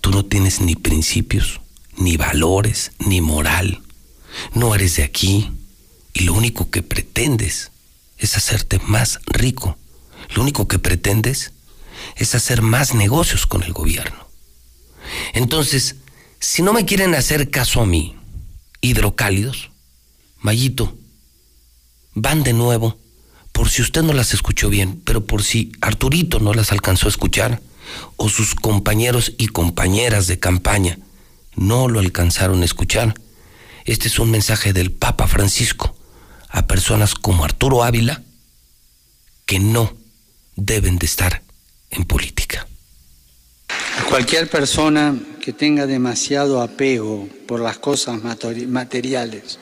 [0.00, 1.60] Tú no tienes ni principios,
[1.96, 3.82] ni valores, ni moral.
[4.54, 5.50] No eres de aquí.
[6.14, 7.71] Y lo único que pretendes
[8.22, 9.76] es hacerte más rico.
[10.34, 11.52] Lo único que pretendes
[12.16, 14.28] es hacer más negocios con el gobierno.
[15.34, 15.96] Entonces,
[16.38, 18.16] si no me quieren hacer caso a mí,
[18.80, 19.70] hidrocálidos,
[20.38, 20.96] Mayito,
[22.14, 22.98] van de nuevo,
[23.50, 27.10] por si usted no las escuchó bien, pero por si Arturito no las alcanzó a
[27.10, 27.60] escuchar,
[28.16, 30.98] o sus compañeros y compañeras de campaña
[31.54, 33.14] no lo alcanzaron a escuchar,
[33.84, 35.96] este es un mensaje del Papa Francisco
[36.52, 38.22] a personas como Arturo Ávila
[39.46, 39.96] que no
[40.54, 41.42] deben de estar
[41.90, 42.66] en política.
[44.08, 49.58] Cualquier persona que tenga demasiado apego por las cosas materiales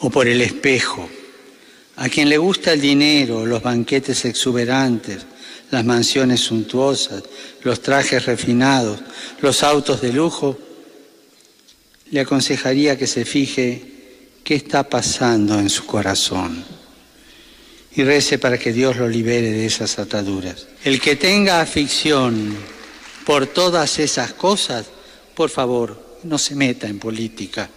[0.00, 1.08] o por el espejo,
[1.96, 5.26] a quien le gusta el dinero, los banquetes exuberantes,
[5.70, 7.22] las mansiones suntuosas,
[7.62, 9.00] los trajes refinados,
[9.40, 10.58] los autos de lujo,
[12.10, 13.91] le aconsejaría que se fije
[14.44, 16.64] qué está pasando en su corazón
[17.94, 20.66] y rece para que Dios lo libere de esas ataduras.
[20.84, 22.56] El que tenga afición
[23.26, 24.86] por todas esas cosas,
[25.34, 27.68] por favor, no se meta en política.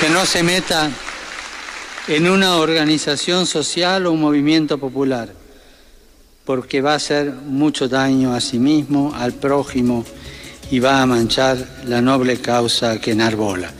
[0.00, 0.90] Que no se meta
[2.06, 5.32] en una organización social o un movimiento popular,
[6.44, 10.04] porque va a hacer mucho daño a sí mismo, al prójimo
[10.70, 13.70] y va a manchar la noble causa que enarbola.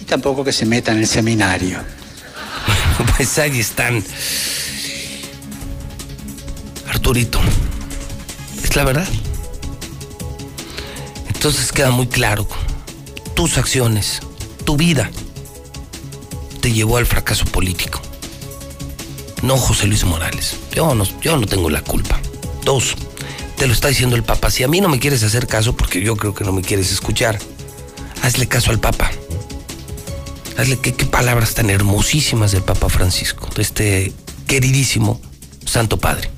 [0.00, 1.78] Y tampoco que se meta en el seminario.
[3.16, 4.02] pues ahí están.
[6.88, 7.40] Arturito,
[8.62, 9.08] es la verdad.
[11.28, 12.48] Entonces queda muy claro,
[13.34, 14.20] tus acciones,
[14.64, 15.10] tu vida,
[16.60, 18.00] te llevó al fracaso político.
[19.42, 20.56] No José Luis Morales.
[20.74, 22.20] Yo no, yo no tengo la culpa.
[22.64, 22.96] Dos,
[23.56, 24.50] te lo está diciendo el Papa.
[24.50, 26.92] Si a mí no me quieres hacer caso, porque yo creo que no me quieres
[26.92, 27.38] escuchar,
[28.22, 29.10] hazle caso al Papa.
[30.56, 34.12] Hazle qué, palabras tan hermosísimas del Papa Francisco, de este
[34.46, 35.20] queridísimo
[35.64, 36.30] Santo Padre.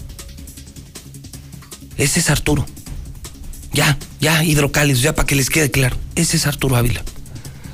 [1.97, 2.67] Ese es Arturo.
[3.73, 5.97] Ya, ya, hidrocálidos, ya para que les quede claro.
[6.17, 7.03] Ese es Arturo Ávila.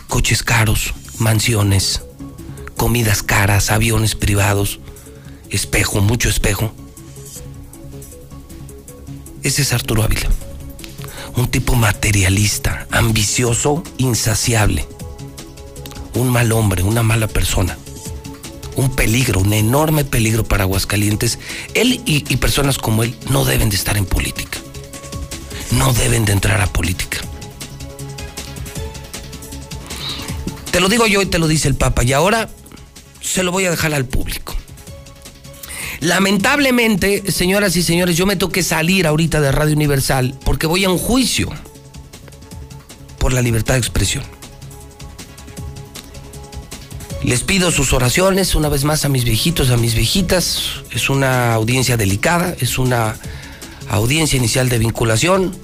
[0.08, 2.02] Coches caros, mansiones,
[2.76, 4.80] comidas caras, aviones privados,
[5.50, 6.72] espejo, mucho espejo.
[9.42, 10.28] Ese es Arturo Ávila.
[11.36, 14.86] Un tipo materialista, ambicioso, insaciable.
[16.14, 17.78] Un mal hombre, una mala persona.
[18.74, 21.38] Un peligro, un enorme peligro para Aguascalientes.
[21.74, 24.58] Él y, personas como él no deben de estar en política.
[25.72, 27.18] No deben de entrar a política.
[30.70, 32.02] Te lo digo yo y te lo dice el Papa.
[32.02, 32.48] Y ahora
[33.20, 34.56] se lo voy a dejar al público.
[36.00, 40.90] Lamentablemente, señoras y señores, yo me toqué salir ahorita de Radio Universal porque voy a
[40.90, 41.50] un juicio
[43.18, 44.24] por la libertad de expresión.
[47.22, 50.82] Les pido sus oraciones una vez más a mis viejitos, a mis viejitas.
[50.92, 53.16] Es una audiencia delicada, es una
[53.88, 55.56] audiencia inicial de vinculación.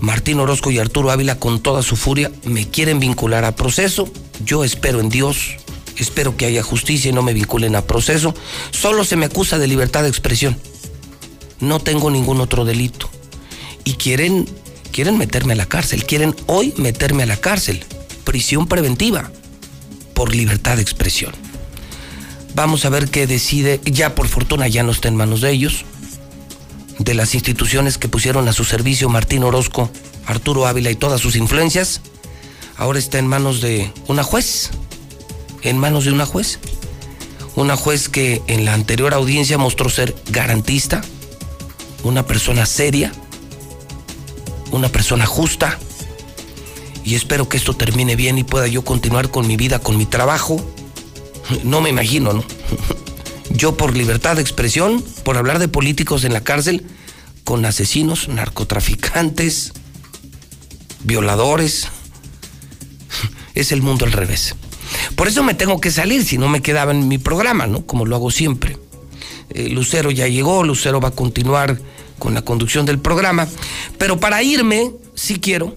[0.00, 4.08] Martín Orozco y Arturo Ávila con toda su furia me quieren vincular a proceso.
[4.44, 5.56] Yo espero en Dios,
[6.02, 8.34] espero que haya justicia y no me vinculen a proceso.
[8.70, 10.58] Solo se me acusa de libertad de expresión.
[11.60, 13.10] No tengo ningún otro delito.
[13.84, 14.48] Y quieren,
[14.92, 17.84] quieren meterme a la cárcel, quieren hoy meterme a la cárcel.
[18.24, 19.30] Prisión preventiva
[20.14, 21.32] por libertad de expresión.
[22.54, 25.84] Vamos a ver qué decide, ya por fortuna ya no está en manos de ellos,
[26.98, 29.90] de las instituciones que pusieron a su servicio Martín Orozco,
[30.26, 32.00] Arturo Ávila y todas sus influencias,
[32.76, 34.70] ahora está en manos de una juez,
[35.62, 36.58] en manos de una juez.
[37.56, 41.02] Una juez que en la anterior audiencia mostró ser garantista,
[42.04, 43.12] una persona seria,
[44.70, 45.78] una persona justa.
[47.04, 50.06] Y espero que esto termine bien y pueda yo continuar con mi vida, con mi
[50.06, 50.64] trabajo.
[51.64, 52.44] No me imagino, ¿no?
[53.50, 56.86] Yo por libertad de expresión, por hablar de políticos en la cárcel,
[57.42, 59.72] con asesinos, narcotraficantes,
[61.02, 61.88] violadores.
[63.56, 64.54] Es el mundo al revés.
[65.16, 67.86] Por eso me tengo que salir, si no me quedaba en mi programa, ¿no?
[67.86, 68.76] Como lo hago siempre.
[69.50, 71.78] Eh, Lucero ya llegó, Lucero va a continuar
[72.18, 73.48] con la conducción del programa.
[73.98, 75.76] Pero para irme, sí quiero,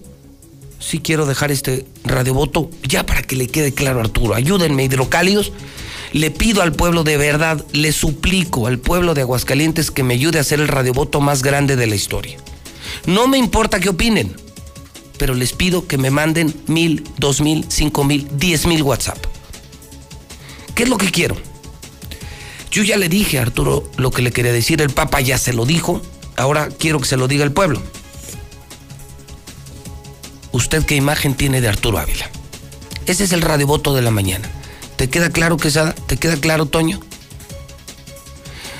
[0.78, 4.34] sí quiero dejar este radiovoto ya para que le quede claro a Arturo.
[4.34, 5.52] Ayúdenme, hidrocálidos.
[6.12, 10.38] Le pido al pueblo de verdad, le suplico al pueblo de Aguascalientes que me ayude
[10.38, 12.36] a hacer el radiovoto más grande de la historia.
[13.06, 14.36] No me importa qué opinen,
[15.24, 19.16] pero les pido que me manden mil, dos mil, cinco mil, diez mil WhatsApp.
[20.74, 21.34] ¿Qué es lo que quiero?
[22.70, 25.54] Yo ya le dije a Arturo lo que le quería decir, el Papa ya se
[25.54, 26.02] lo dijo,
[26.36, 27.82] ahora quiero que se lo diga el pueblo.
[30.52, 32.28] ¿Usted qué imagen tiene de Arturo Ávila?
[33.06, 34.50] Ese es el radiovoto de la mañana.
[34.96, 35.94] ¿Te queda claro, Quesada?
[35.94, 37.00] ¿Te queda claro, Toño?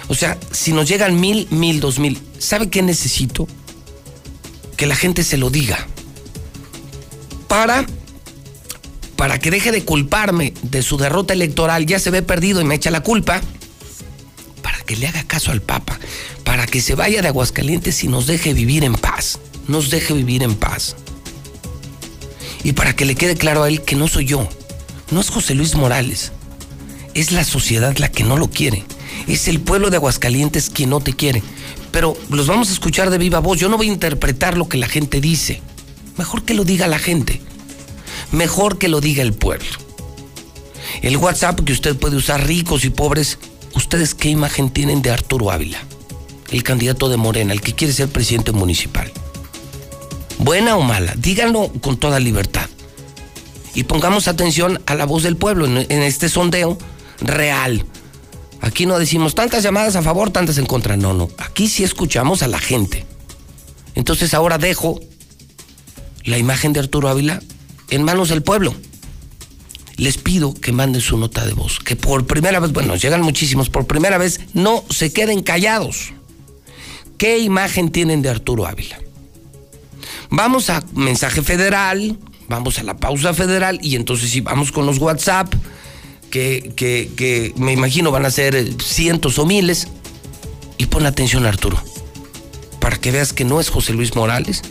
[0.08, 3.48] O sea, si nos llegan mil, mil, dos mil, ¿sabe qué necesito?
[4.76, 5.86] Que la gente se lo diga.
[7.54, 7.86] Para,
[9.14, 12.74] para que deje de culparme de su derrota electoral, ya se ve perdido y me
[12.74, 13.40] echa la culpa.
[14.60, 16.00] Para que le haga caso al Papa.
[16.42, 19.38] Para que se vaya de Aguascalientes y nos deje vivir en paz.
[19.68, 20.96] Nos deje vivir en paz.
[22.64, 24.48] Y para que le quede claro a él que no soy yo
[25.12, 26.32] no es José Luis Morales,
[27.14, 28.84] es la sociedad la que no lo quiere,
[29.28, 31.40] es el pueblo de Aguascalientes quien no te quiere.
[31.92, 34.76] Pero los vamos a escuchar de viva voz, yo no voy a interpretar lo que
[34.76, 35.62] la gente dice,
[36.16, 37.40] mejor que lo diga la gente,
[38.32, 39.68] mejor que lo diga el pueblo.
[41.02, 43.38] El WhatsApp que usted puede usar ricos y pobres,
[43.74, 45.78] ¿ustedes qué imagen tienen de Arturo Ávila?
[46.50, 49.10] El candidato de Morena, el que quiere ser presidente municipal.
[50.38, 52.68] Buena o mala, díganlo con toda libertad
[53.74, 56.78] y pongamos atención a la voz del pueblo en, este sondeo
[57.20, 57.84] real.
[58.60, 60.96] Aquí no decimos tantas llamadas a favor, tantas en contra.
[60.96, 61.28] No, no.
[61.38, 63.04] Aquí sí escuchamos a la gente.
[63.94, 65.00] Entonces ahora dejo
[66.24, 67.40] la imagen de Arturo Ávila
[67.90, 68.74] en manos del pueblo.
[69.96, 71.78] Les pido que manden su nota de voz.
[71.78, 76.12] Que por primera vez, bueno, llegan muchísimos, por primera vez no se queden callados.
[77.18, 78.98] ¿Qué imagen tienen de Arturo Ávila?
[80.30, 82.18] Vamos a mensaje federal,
[82.48, 85.54] vamos a la pausa federal y entonces sí, vamos con los WhatsApp,
[86.30, 89.86] que, que, me imagino van a ser cientos o miles.
[90.76, 91.80] Y pon atención Arturo,
[92.80, 94.62] para que veas que no es José Luis Morales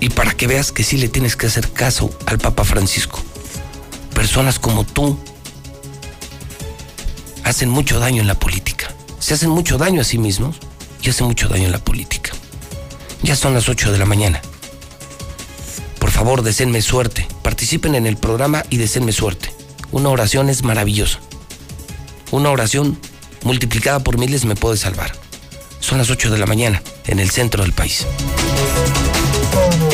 [0.00, 3.22] y para que veas que sí le tienes que hacer caso al Papa Francisco.
[4.14, 5.18] Personas como tú
[7.44, 8.92] hacen mucho daño en la política.
[9.18, 10.56] Se hacen mucho daño a sí mismos
[11.02, 12.32] y hacen mucho daño en la política.
[13.22, 14.40] Ya son las 8 de la mañana.
[15.98, 17.26] Por favor, deseenme suerte.
[17.42, 19.52] Participen en el programa y deseenme suerte.
[19.90, 21.18] Una oración es maravillosa.
[22.30, 22.98] Una oración
[23.42, 25.12] multiplicada por miles me puede salvar.
[25.80, 28.06] Son las 8 de la mañana en el centro del país.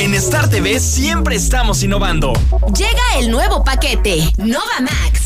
[0.05, 2.34] En Star TV siempre estamos innovando.
[2.76, 5.22] Llega el nuevo paquete, Nova Max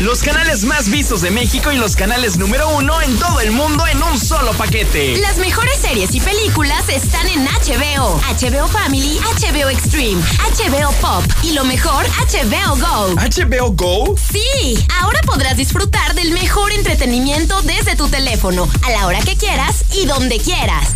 [0.00, 3.86] los canales más vistos de México y los canales número uno en todo el mundo
[3.86, 5.16] en un solo paquete.
[5.18, 11.52] Las mejores series y películas están en HBO, HBO Family, HBO Extreme, HBO Pop y
[11.52, 13.14] lo mejor, HBO Go.
[13.14, 14.14] ¿HBO Go?
[14.16, 19.84] Sí, ahora podrás disfrutar del mejor entretenimiento desde tu teléfono, a la hora que quieras
[19.94, 20.88] y donde quieras.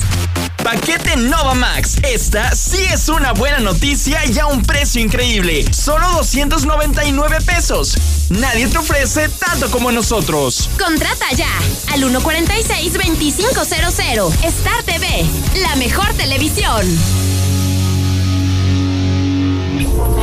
[0.62, 1.96] Paquete Nova Max.
[2.02, 5.64] Esta sí es una buena noticia y a un precio increíble.
[5.72, 7.96] Solo 299 pesos.
[8.28, 10.68] Nadie te ofrece tanto como nosotros.
[10.78, 11.50] Contrata ya
[11.92, 14.44] al 146-2500.
[14.44, 15.26] Star TV,
[15.62, 16.86] la mejor televisión.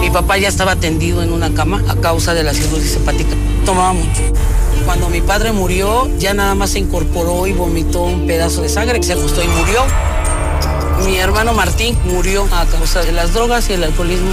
[0.01, 3.35] Mi papá ya estaba tendido en una cama a causa de la cirugía hepática.
[3.65, 4.21] Tomaba mucho.
[4.85, 9.01] Cuando mi padre murió, ya nada más se incorporó y vomitó un pedazo de sangre,
[9.01, 9.83] se ajustó y murió.
[11.05, 14.31] Mi hermano Martín murió a causa de las drogas y el alcoholismo.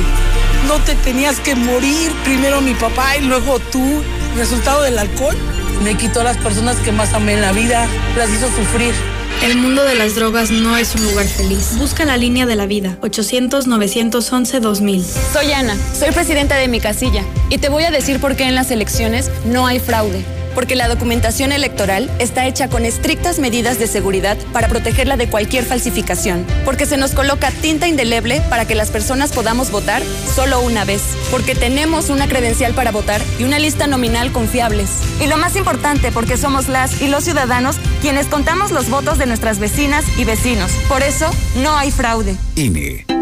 [0.68, 4.02] No te tenías que morir, primero mi papá y luego tú.
[4.36, 5.36] Resultado del alcohol
[5.82, 7.86] me quitó a las personas que más amé en la vida,
[8.16, 8.94] las hizo sufrir.
[9.42, 11.76] El mundo de las drogas no es un lugar feliz.
[11.76, 15.02] Busca la línea de la vida, 800-911-2000.
[15.32, 18.54] Soy Ana, soy presidenta de mi casilla y te voy a decir por qué en
[18.54, 20.24] las elecciones no hay fraude
[20.54, 25.64] porque la documentación electoral está hecha con estrictas medidas de seguridad para protegerla de cualquier
[25.64, 30.02] falsificación, porque se nos coloca tinta indeleble para que las personas podamos votar
[30.34, 34.88] solo una vez, porque tenemos una credencial para votar y una lista nominal confiables.
[35.20, 39.26] Y lo más importante, porque somos las y los ciudadanos quienes contamos los votos de
[39.26, 40.72] nuestras vecinas y vecinos.
[40.88, 42.36] Por eso, no hay fraude.
[42.56, 43.21] INE.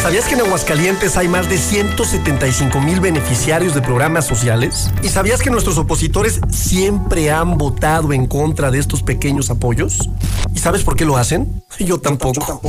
[0.00, 4.90] ¿Sabías que en Aguascalientes hay más de 175 mil beneficiarios de programas sociales?
[5.02, 10.08] ¿Y sabías que nuestros opositores siempre han votado en contra de estos pequeños apoyos?
[10.54, 11.62] ¿Y sabes por qué lo hacen?
[11.78, 12.60] Yo tampoco.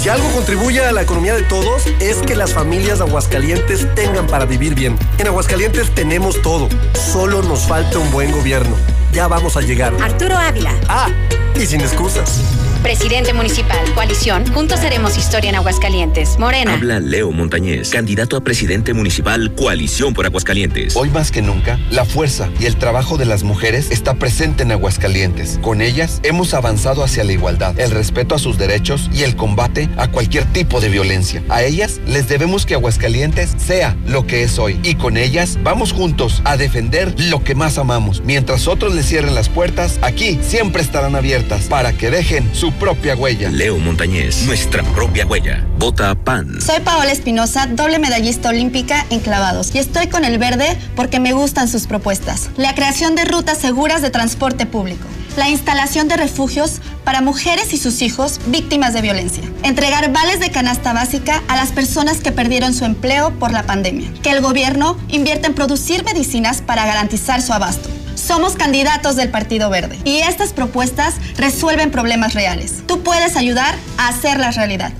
[0.00, 4.26] Si algo contribuye a la economía de todos es que las familias de Aguascalientes tengan
[4.26, 4.96] para vivir bien.
[5.18, 6.68] En Aguascalientes tenemos todo.
[6.94, 8.74] Solo nos falta un buen gobierno.
[9.12, 9.92] Ya vamos a llegar.
[10.02, 10.72] Arturo Ávila.
[10.88, 11.08] Ah,
[11.54, 12.40] y sin excusas.
[12.82, 16.38] Presidente municipal, coalición, juntos haremos historia en Aguascalientes.
[16.38, 16.74] Morena.
[16.74, 20.94] Habla Leo Montañez, candidato a presidente municipal, coalición por Aguascalientes.
[20.96, 24.72] Hoy más que nunca, la fuerza y el trabajo de las mujeres está presente en
[24.72, 25.58] Aguascalientes.
[25.60, 29.88] Con ellas hemos avanzado hacia la igualdad, el respeto a sus derechos y el combate
[29.96, 31.42] a cualquier tipo de violencia.
[31.48, 34.78] A ellas les debemos que Aguascalientes sea lo que es hoy.
[34.84, 38.22] Y con ellas vamos juntos a defender lo que más amamos.
[38.24, 43.14] Mientras otros les cierren las puertas, aquí siempre estarán abiertas para que dejen su propia
[43.16, 43.50] huella.
[43.50, 45.66] Leo Montañez, nuestra propia huella.
[45.78, 46.60] Vota PAN.
[46.60, 49.74] Soy Paola Espinosa, doble medallista olímpica en clavados.
[49.74, 52.50] Y estoy con el verde porque me gustan sus propuestas.
[52.56, 55.06] La creación de rutas seguras de transporte público.
[55.36, 59.44] La instalación de refugios para mujeres y sus hijos víctimas de violencia.
[59.62, 64.12] Entregar vales de canasta básica a las personas que perdieron su empleo por la pandemia.
[64.22, 67.88] Que el gobierno invierta en producir medicinas para garantizar su abasto.
[68.18, 72.82] Somos candidatos del Partido Verde y estas propuestas resuelven problemas reales.
[72.86, 74.92] Tú puedes ayudar a hacerlas realidad.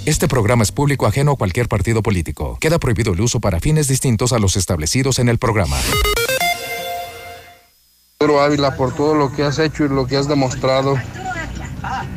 [0.05, 2.59] Este programa es público ajeno a cualquier partido político.
[2.61, 5.79] Queda prohibido el uso para fines distintos a los establecidos en el programa.
[8.21, 11.01] Arturo Ávila, por todo lo que has hecho y lo que has demostrado,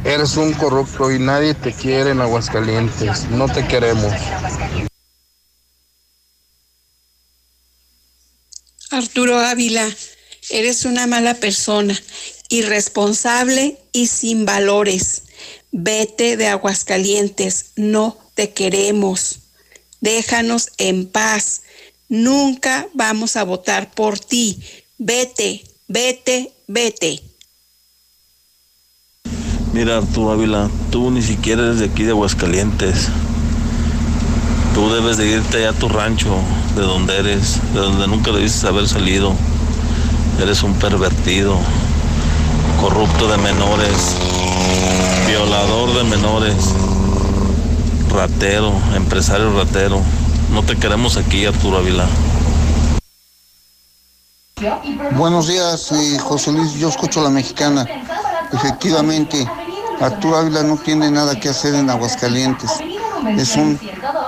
[0.04, 3.30] eres un corrupto y nadie te quiere en Aguascalientes.
[3.30, 4.12] No te queremos.
[8.92, 9.88] Arturo Ávila,
[10.50, 11.98] eres una mala persona,
[12.50, 15.24] irresponsable y sin valores.
[15.72, 19.39] Vete de Aguascalientes, no te queremos.
[20.01, 21.61] Déjanos en paz.
[22.07, 24.59] Nunca vamos a votar por ti.
[24.97, 27.22] Vete, vete, vete.
[29.74, 33.09] Mira, Arturo Ávila, tú ni siquiera eres de aquí de Aguascalientes.
[34.74, 36.36] Tú debes de irte allá a tu rancho,
[36.76, 39.36] de donde eres, de donde nunca debiste haber salido.
[40.41, 41.59] Eres un pervertido,
[42.82, 44.15] corrupto de menores,
[45.30, 46.55] violador de menores,
[48.11, 50.01] ratero, empresario ratero.
[50.51, 52.07] No te queremos aquí, Arturo Ávila.
[55.11, 56.73] Buenos días, eh, José Luis.
[56.73, 57.86] Yo escucho la mexicana.
[58.51, 59.47] Efectivamente,
[60.01, 62.71] Arturo Ávila no tiene nada que hacer en Aguascalientes.
[63.38, 63.80] Es un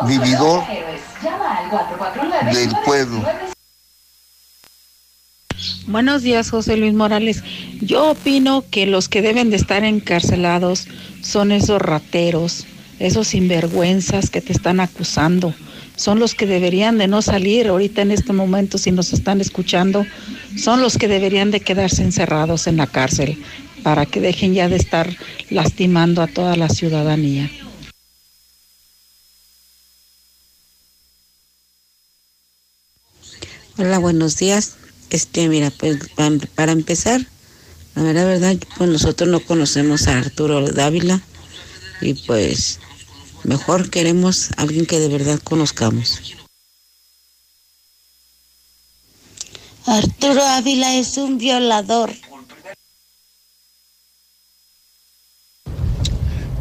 [0.06, 0.64] vividor
[2.54, 3.24] del pueblo.
[5.88, 7.44] Buenos días, José Luis Morales.
[7.82, 10.88] Yo opino que los que deben de estar encarcelados
[11.22, 12.66] son esos rateros,
[13.00, 15.56] esos sinvergüenzas que te están acusando.
[15.96, 20.06] Son los que deberían de no salir ahorita en este momento, si nos están escuchando,
[20.56, 23.44] son los que deberían de quedarse encerrados en la cárcel
[23.82, 25.10] para que dejen ya de estar
[25.50, 27.50] lastimando a toda la ciudadanía.
[33.78, 34.76] Hola, buenos días.
[35.12, 37.22] Este, mira, pues pa- para empezar,
[37.96, 41.22] la verdad, verdad, pues nosotros no conocemos a Arturo Dávila
[42.00, 42.80] y pues
[43.44, 46.22] mejor queremos a alguien que de verdad conozcamos.
[49.86, 52.12] Arturo Ávila es un violador.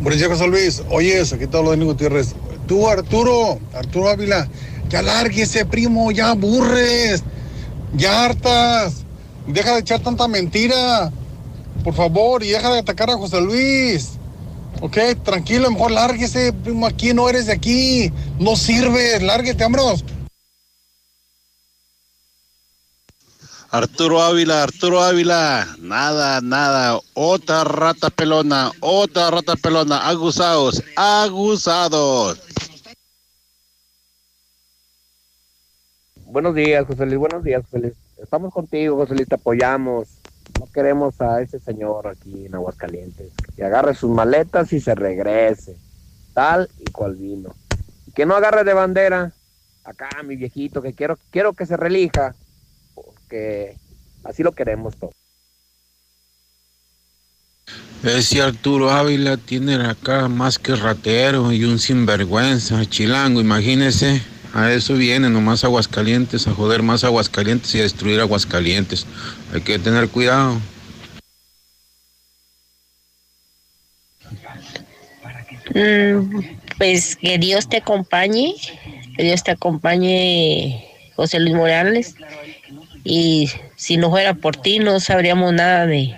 [0.00, 0.82] Buenos días, José Luis.
[0.90, 2.34] Oye, aquí te hablo de Gutiérrez.
[2.66, 4.48] Tú, Arturo, Arturo Ávila,
[4.88, 5.02] ya
[5.42, 7.22] ese primo, ya aburres,
[7.94, 9.04] ya hartas.
[9.46, 11.10] Deja de echar tanta mentira,
[11.82, 14.12] por favor, y deja de atacar a José Luis.
[14.80, 20.04] Ok, tranquilo, mejor lárguese, primo, aquí no eres de aquí, no sirves, lárguete, vámonos.
[23.72, 32.38] Arturo Ávila, Arturo Ávila, nada, nada, otra rata pelona, otra rata pelona, aguzados, aguzados.
[36.30, 37.94] Buenos días, José Luis, buenos días, José Luis.
[38.22, 40.06] Estamos contigo, José Luis, te apoyamos.
[40.60, 43.32] No queremos a ese señor aquí en Aguascalientes.
[43.56, 45.76] Que agarre sus maletas y se regrese.
[46.32, 47.52] Tal y cual vino.
[48.14, 49.32] que no agarre de bandera.
[49.82, 52.36] Acá, mi viejito, que quiero, quiero que se relija
[53.28, 53.76] que
[54.22, 55.14] así lo queremos todos.
[58.04, 64.22] Ese Arturo Ávila tiene acá más que ratero y un sinvergüenza, chilango, imagínese.
[64.52, 69.06] A eso viene nomás Aguascalientes, a joder más Aguascalientes y a destruir Aguascalientes.
[69.54, 70.60] Hay que tener cuidado.
[75.74, 76.40] Mm,
[76.78, 78.54] pues que Dios te acompañe,
[79.16, 82.16] que Dios te acompañe, José Luis Morales,
[83.04, 86.16] y si no fuera por ti no sabríamos nada de,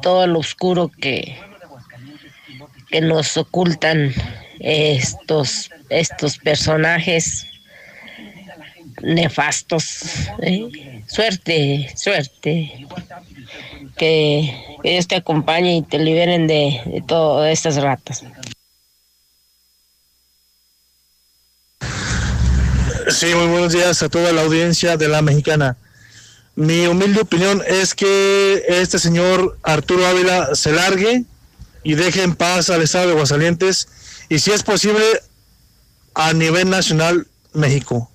[0.00, 1.36] todo lo oscuro que,
[2.88, 4.14] que nos ocultan
[4.62, 7.46] estos, estos personajes
[9.02, 10.02] nefastos.
[10.40, 11.02] ¿eh?
[11.06, 12.86] Suerte, suerte.
[13.96, 18.24] Que, Dios te acompañe y te liberen de, de todas estas ratas.
[23.10, 25.76] Sí, muy buenos días a toda la audiencia de la mexicana.
[26.54, 31.24] Mi humilde opinión es que este señor Arturo Ávila se largue
[31.82, 33.88] y deje en paz al estado de Aguascalientes
[34.28, 35.04] y si es posible
[36.14, 38.10] a nivel nacional México.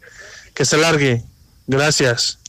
[0.54, 1.24] Que se largue.
[1.68, 2.40] Gracias.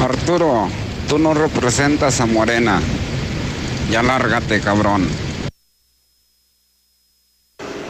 [0.00, 0.68] Arturo,
[1.08, 2.80] tú no representas a Morena.
[3.90, 5.08] Ya lárgate, cabrón.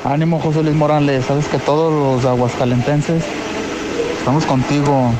[0.04, 1.24] Ánimo, José Luis Morales.
[1.26, 3.24] Sabes que todos los aguascalentenses
[4.18, 5.12] estamos contigo.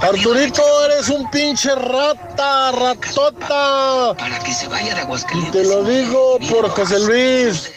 [0.00, 4.14] Arturito, eres un pinche rata, ratota.
[4.16, 5.62] Para que se vaya de Aguascalientes.
[5.62, 7.72] Te lo digo por José Luis.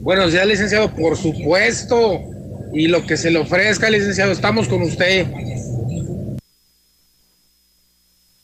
[0.00, 2.18] Buenos días, licenciado, por supuesto.
[2.72, 5.26] Y lo que se le ofrezca, licenciado, estamos con usted.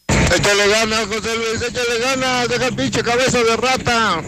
[0.09, 4.23] Échale ganas, José Luis, échale ganas, deja el pinche cabeza de rata.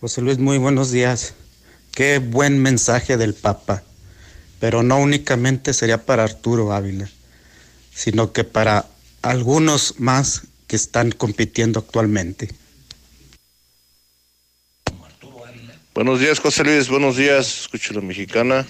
[0.00, 1.34] José Luis, muy buenos días.
[1.92, 3.82] Qué buen mensaje del Papa.
[4.60, 7.08] Pero no únicamente sería para Arturo Ávila,
[7.92, 8.86] sino que para
[9.20, 12.48] algunos más que están compitiendo actualmente.
[15.94, 16.88] Buenos días, José Luis.
[16.88, 17.62] Buenos días.
[17.62, 18.66] Escucho la mexicana.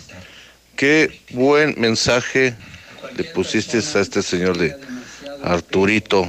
[0.77, 2.57] Qué buen mensaje
[3.17, 4.75] le pusiste a este señor de
[5.45, 6.29] Arturito.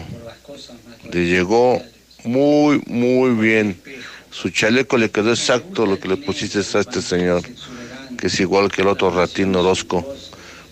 [1.12, 1.82] Le llegó
[2.24, 3.82] muy, muy bien.
[4.34, 7.44] Su chaleco le quedó exacto lo que le pusiste a este señor,
[8.18, 10.04] que es igual que el otro ratino Orozco.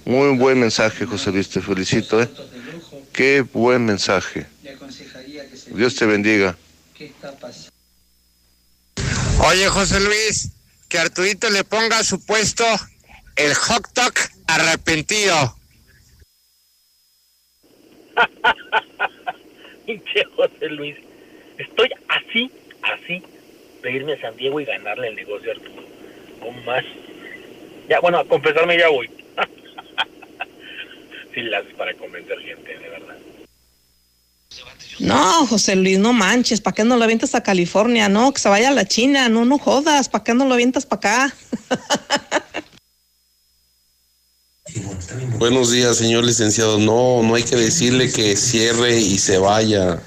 [0.04, 2.30] Muy buen mensaje, José Luis, te felicito, ¿eh?
[3.14, 4.48] Qué buen mensaje.
[5.68, 6.58] Dios te bendiga.
[9.46, 10.50] Oye, José Luis,
[10.90, 12.66] que Arturito le ponga a su puesto
[13.36, 14.14] el hot dog
[14.48, 15.56] arrepentido.
[20.36, 20.96] José Luis.
[21.58, 22.52] Estoy así,
[22.82, 23.24] así,
[23.82, 25.84] de irme a San Diego y ganarle el negocio a Arturo.
[26.40, 26.84] No más.
[27.90, 29.08] Ya, bueno, a confesarme ya voy.
[31.34, 33.18] sí, las para convencer gente, de verdad.
[35.00, 38.08] No, José Luis, no manches, ¿para qué no lo avientas a California?
[38.08, 40.86] No, que se vaya a la China, no, no jodas, ¿para qué no lo avientas
[40.86, 41.36] para acá?
[45.38, 46.78] Buenos días, señor licenciado.
[46.78, 50.02] No, no hay que decirle que cierre y se vaya.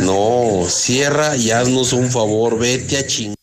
[0.00, 3.34] No, cierra y haznos un favor, vete a ching.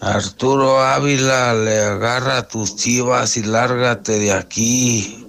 [0.00, 5.26] Arturo Ávila, le agarra tus chivas y lárgate de aquí,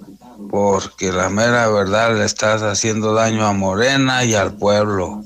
[0.50, 5.24] porque la mera verdad le estás haciendo daño a Morena y al pueblo.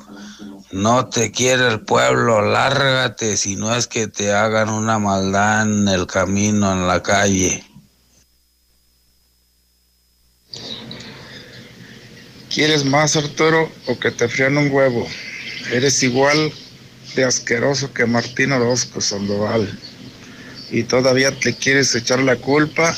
[0.71, 5.87] No te quiere el pueblo, lárgate si no es que te hagan una maldad en
[5.87, 7.65] el camino, en la calle.
[12.53, 15.07] ¿Quieres más, Arturo, o que te frían un huevo?
[15.71, 16.51] Eres igual
[17.15, 19.69] de asqueroso que Martín Orozco Sandoval.
[20.71, 22.95] Y todavía te quieres echar la culpa.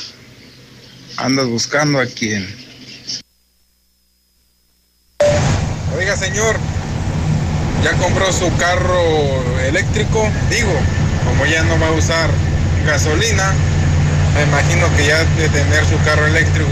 [1.18, 2.48] Andas buscando a quién.
[5.98, 6.56] Oiga, señor,
[7.84, 10.30] ¿ya compró su carro eléctrico?
[10.48, 10.72] Digo,
[11.24, 12.30] como ya no va a usar
[12.86, 13.52] gasolina,
[14.34, 16.70] me imagino que ya de tener su carro eléctrico,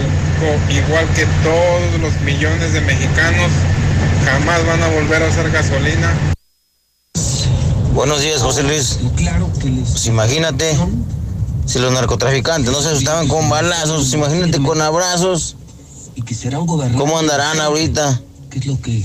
[0.69, 3.51] igual que todos los millones de mexicanos,
[4.25, 6.15] jamás van a volver a usar gasolina.
[7.93, 8.99] Buenos días, José Luis.
[9.61, 10.79] Pues imagínate,
[11.67, 15.57] si los narcotraficantes no se asustaban con balazos, imagínate con abrazos.
[16.97, 18.21] ¿Cómo andarán ahorita?
[18.51, 19.05] ¿Qué es lo que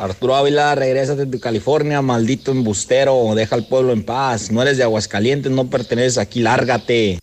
[0.00, 4.50] Arturo Ávila, regrésate de California, maldito embustero, deja al pueblo en paz.
[4.50, 7.18] No eres de Aguascalientes, no perteneces aquí, lárgate.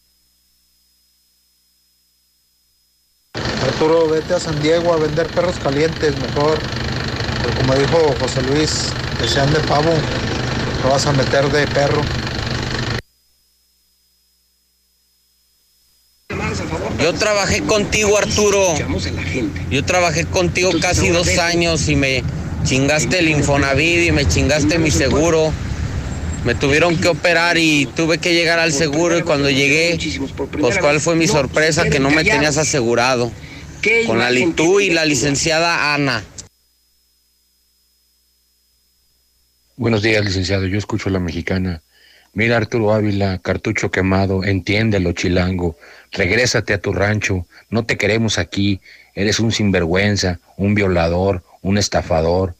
[3.33, 6.59] Arturo, vete a San Diego a vender perros calientes mejor.
[7.41, 9.89] Porque como dijo José Luis, que sean de pavo,
[10.83, 12.03] no vas a meter de perro.
[17.01, 18.75] Yo trabajé contigo, Arturo.
[19.71, 22.23] Yo trabajé contigo casi dos años y me
[22.63, 25.51] chingaste el Infonavit y me chingaste mi seguro.
[26.43, 29.97] Me tuvieron que operar y tuve que llegar al seguro y cuando llegué,
[30.59, 33.31] pues cuál fue mi sorpresa que no me tenías asegurado.
[34.05, 36.23] Con la Litú y la licenciada Ana.
[39.75, 40.65] Buenos días, licenciado.
[40.65, 41.83] Yo escucho a la mexicana.
[42.33, 45.77] Mira, Arturo Ávila, cartucho quemado, entiéndelo, chilango.
[46.11, 47.47] Regrésate a tu rancho.
[47.69, 48.79] No te queremos aquí.
[49.17, 52.53] Eres un sinvergüenza, un violador, un estafador,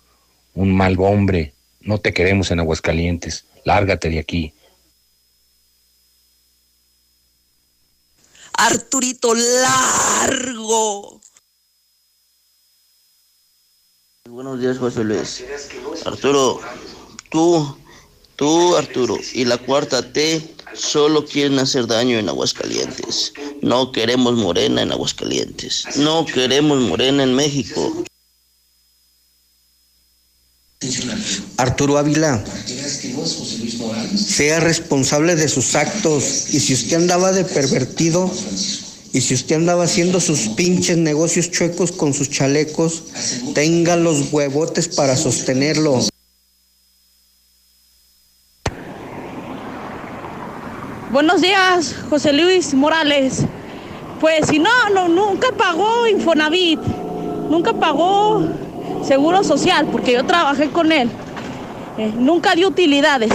[0.55, 1.53] un mal hombre.
[1.81, 3.45] No te queremos en Aguascalientes.
[3.63, 4.55] Lárgate de aquí.
[8.53, 11.21] Arturito largo.
[14.27, 15.45] Buenos días, José Luis.
[16.07, 16.59] Arturo,
[17.29, 17.77] tú,
[18.35, 23.33] tú, Arturo, y la cuarta T solo quieren hacer daño en Aguascalientes.
[23.61, 25.85] No queremos morena en Aguascalientes.
[25.97, 28.05] No queremos morena en México.
[31.57, 32.43] Arturo Ávila,
[34.15, 38.31] sea responsable de sus actos y si usted andaba de pervertido
[39.11, 43.05] y si usted andaba haciendo sus pinches negocios chuecos con sus chalecos,
[43.55, 45.99] tenga los huevotes para sostenerlo.
[51.17, 53.43] Buenos días, José Luis Morales.
[54.21, 56.79] Pues si no, no nunca pagó Infonavit,
[57.49, 58.43] nunca pagó
[59.01, 61.09] Seguro Social, porque yo trabajé con él.
[61.97, 63.31] Eh, nunca dio utilidades.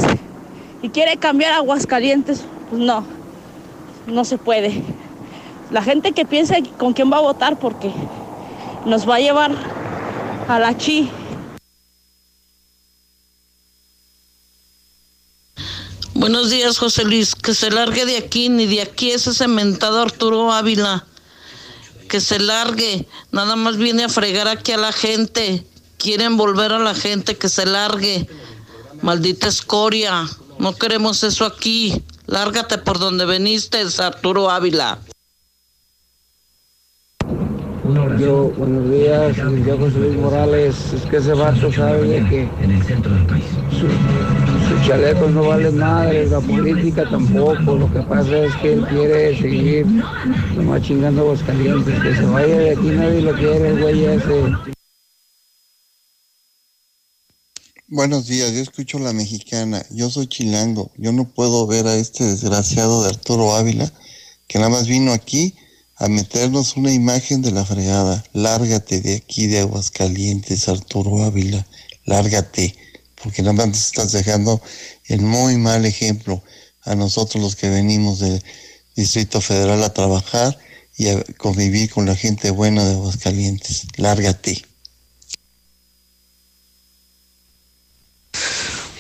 [0.81, 3.05] Y quiere cambiar Aguascalientes, pues no,
[4.07, 4.81] no se puede.
[5.73, 7.91] La gente que piensa con quién va a votar porque
[8.87, 9.51] nos va a llevar
[10.47, 11.11] a la chi.
[16.23, 17.35] Buenos días, José Luis.
[17.35, 21.05] Que se largue de aquí, ni de aquí ese cementado Arturo Ávila.
[22.09, 23.09] Que se largue.
[23.33, 25.67] Nada más viene a fregar aquí a la gente.
[25.99, 28.29] Quieren volver a la gente que se largue.
[29.03, 30.29] Maldita escoria.
[30.61, 32.05] No queremos eso aquí.
[32.27, 35.01] Lárgate por donde veniste, Arturo Ávila.
[38.23, 40.77] Yo, buenos días, yo José Luis Morales.
[40.93, 43.45] Es que ese vato sabe que en el centro del país.
[43.73, 47.75] Su, chaleco no vale madre, la política tampoco.
[47.75, 49.87] Lo que pasa es que él quiere seguir
[50.55, 52.01] nomás chingando los calientes.
[52.01, 54.53] Que se vaya de aquí, nadie lo quiere, el güey ese.
[57.89, 59.85] Buenos días, yo escucho la mexicana.
[59.91, 60.93] Yo soy chilango.
[60.97, 63.93] Yo no puedo ver a este desgraciado de Arturo Ávila
[64.47, 65.57] que nada más vino aquí
[66.03, 68.25] a meternos una imagen de la fregada.
[68.33, 71.65] Lárgate de aquí de Aguascalientes, Arturo Ávila.
[72.07, 72.75] Lárgate,
[73.23, 74.61] porque nada más estás dejando
[75.07, 76.43] el muy mal ejemplo
[76.83, 78.43] a nosotros los que venimos del
[78.97, 80.59] Distrito Federal a trabajar
[80.97, 83.87] y a convivir con la gente buena de Aguascalientes.
[83.97, 84.61] Lárgate.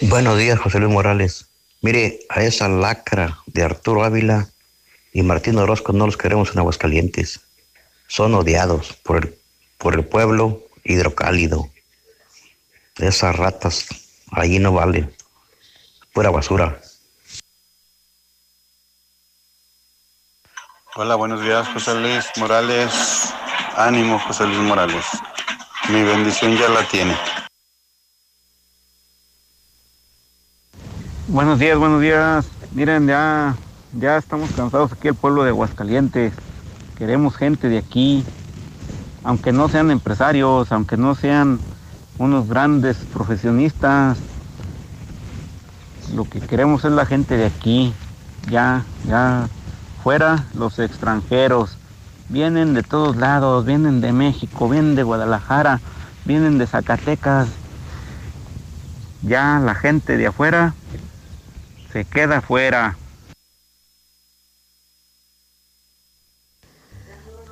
[0.03, 1.47] Buenos días, José Luis Morales.
[1.81, 4.53] Mire, a esa lacra de Arturo Ávila
[5.13, 7.41] y Martín Orozco no los queremos en Aguascalientes.
[8.09, 9.39] Son odiados por el,
[9.79, 11.69] por el pueblo hidrocálido.
[12.97, 13.87] Esas ratas
[14.31, 15.15] allí no valen.
[16.13, 16.81] Pura basura.
[20.95, 23.33] Hola, buenos días, José Luis Morales.
[23.77, 25.07] Ánimo, José Luis Morales.
[25.89, 27.17] Mi bendición ya la tiene.
[31.29, 32.47] Buenos días, buenos días.
[32.73, 33.57] Miren, ya
[33.95, 36.33] ya estamos cansados aquí el pueblo de Aguascalientes.
[36.97, 38.25] Queremos gente de aquí.
[39.25, 41.61] aunque no sean empresarios, aunque no sean
[42.19, 44.19] unos grandes profesionistas,
[46.13, 47.95] lo que queremos es la gente de aquí,
[48.51, 49.49] ya, ya
[50.03, 51.79] fuera los extranjeros.
[52.29, 55.81] Vienen de todos lados, vienen de México, vienen de Guadalajara,
[56.25, 57.49] vienen de Zacatecas.
[59.23, 60.75] Ya la gente de afuera
[61.93, 62.97] se queda afuera.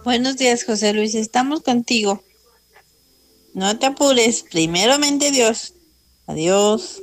[0.05, 1.15] Buenos días, José Luis.
[1.15, 2.25] Estamos contigo.
[3.53, 4.45] No te apures.
[4.51, 5.75] Primeramente Dios.
[6.27, 7.03] Adiós.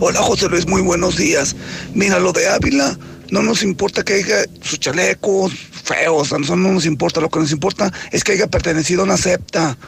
[0.00, 1.56] Hola José Luis, muy buenos días.
[1.94, 2.98] Mira, lo de Ávila,
[3.30, 7.38] no nos importa que haya sus chalecos feos, a nosotros no nos importa, lo que
[7.38, 9.78] nos importa es que haya pertenecido a una septa.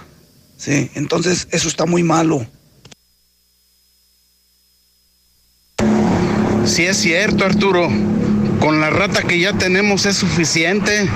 [0.57, 2.47] Sí, entonces eso está muy malo.
[6.65, 7.89] Sí es cierto, Arturo.
[8.61, 11.09] Con la rata que ya tenemos es suficiente.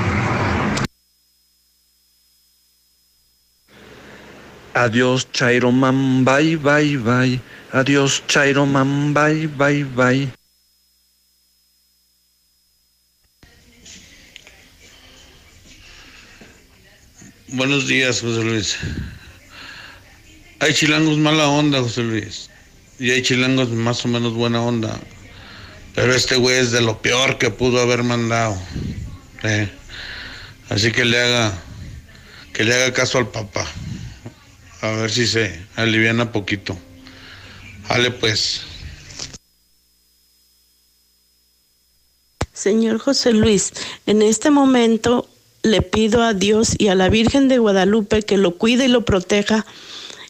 [4.75, 7.41] Adiós, Chairo Man, bye, bye, bye.
[7.73, 10.29] Adiós, Chairo Man, bye, bye, bye.
[17.49, 18.77] Buenos días, José Luis.
[20.61, 22.49] Hay chilangos mala onda, José Luis.
[22.99, 25.01] Y hay chilangos más o menos buena onda.
[25.95, 28.57] Pero este güey es de lo peor que pudo haber mandado.
[30.69, 31.53] Así que le haga,
[32.53, 33.67] que le haga caso al papá.
[34.83, 36.79] A ver si se aliviana poquito.
[37.89, 38.63] Vale pues.
[42.53, 43.73] Señor José Luis,
[44.07, 45.29] en este momento
[45.63, 49.05] le pido a Dios y a la Virgen de Guadalupe que lo cuide y lo
[49.05, 49.67] proteja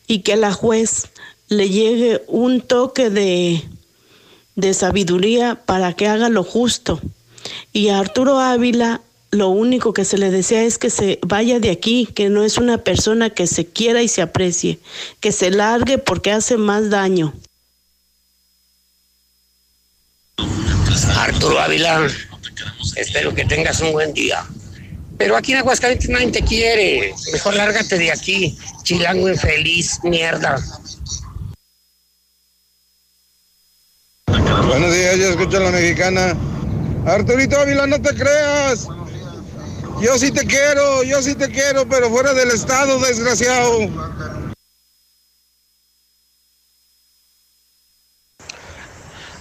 [0.07, 1.09] y que a la juez
[1.49, 3.63] le llegue un toque de,
[4.57, 7.01] de sabiduría para que haga lo justo.
[7.73, 9.01] Y a Arturo Ávila
[9.31, 12.59] lo único que se le desea es que se vaya de aquí, que no es
[12.59, 14.81] una persona que se quiera y se aprecie,
[15.21, 17.33] que se largue porque hace más daño.
[21.17, 22.09] Arturo Ávila,
[22.97, 24.45] espero que tengas un buen día.
[25.17, 27.15] Pero aquí en Aguascalientes nadie te quiere.
[27.33, 30.57] Mejor lárgate de aquí, chilango infeliz, mierda.
[34.71, 36.37] Buenos días, yo escucho a la mexicana.
[37.05, 38.87] Arturito Ávila, no te creas.
[40.01, 43.89] Yo sí te quiero, yo sí te quiero, pero fuera del estado, desgraciado.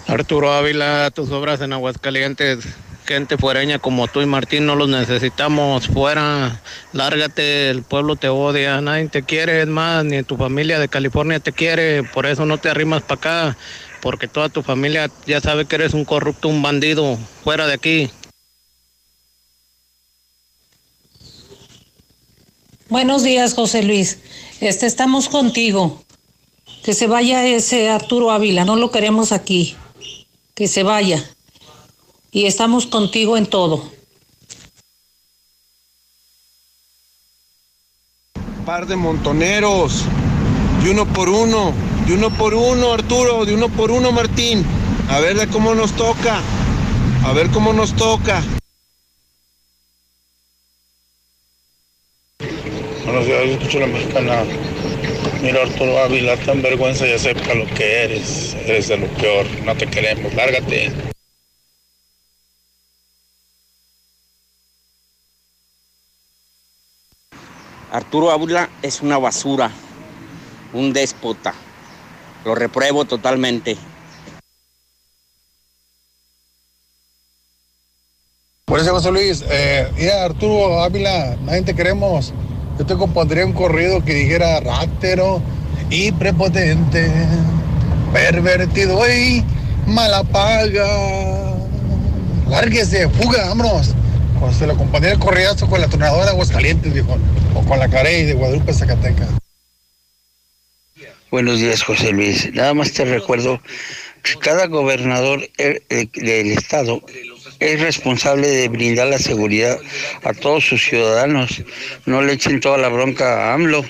[0.08, 2.66] Arturo Ávila, tus obras en Aguascalientes,
[3.06, 6.60] gente fuereña como tú y Martín no los necesitamos fuera,
[6.92, 11.40] lárgate, el pueblo te odia, nadie te quiere, es más, ni tu familia de California
[11.40, 13.58] te quiere, por eso no te arrimas para acá,
[14.02, 18.12] porque toda tu familia ya sabe que eres un corrupto, un bandido, fuera de aquí.
[22.90, 24.20] Buenos días, José Luis.
[24.62, 26.04] Este, estamos contigo.
[26.84, 29.76] Que se vaya ese Arturo Ávila, no lo queremos aquí.
[30.56, 31.24] Que se vaya.
[32.32, 33.92] Y estamos contigo en todo.
[38.66, 40.04] Par de montoneros.
[40.84, 41.74] De uno por uno.
[42.08, 43.46] De uno por uno, Arturo.
[43.46, 44.66] De uno por uno, Martín.
[45.10, 46.40] A ver de cómo nos toca.
[47.26, 48.42] A ver cómo nos toca.
[53.04, 54.44] Buenos días, yo escucho la mexicana.
[55.42, 58.54] Mira, Arturo Ávila, tan vergüenza y acepta lo que eres.
[58.66, 59.46] Eres de lo peor.
[59.66, 60.34] No te queremos.
[60.34, 60.94] Lárgate.
[67.92, 69.72] Arturo Ávila es una basura,
[70.74, 71.54] un déspota.
[72.46, 73.78] Lo repruebo totalmente.
[78.66, 82.34] Por eso, José Luis, eh, mira, Arturo Ávila, nadie te queremos.
[82.78, 85.42] Yo te compondría un corrido que dijera rátero
[85.90, 87.12] y prepotente,
[88.14, 89.44] pervertido y
[89.88, 90.88] mala paga.
[92.48, 93.96] Lárguese, fuga, vámonos.
[94.40, 97.18] Cuando se lo compondría el corridazo con la tonadora de Aguascalientes, viejo.
[97.56, 99.30] O con la carey de Guadalupe, Zacatecas.
[101.32, 102.52] Buenos días, José Luis.
[102.56, 103.62] Nada más te recuerdo
[104.24, 107.04] que cada gobernador eh, eh, del estado
[107.60, 109.78] es responsable de brindar la seguridad
[110.24, 111.64] a todos sus ciudadanos.
[112.08, 113.86] No le echen toda la bronca a AMLO.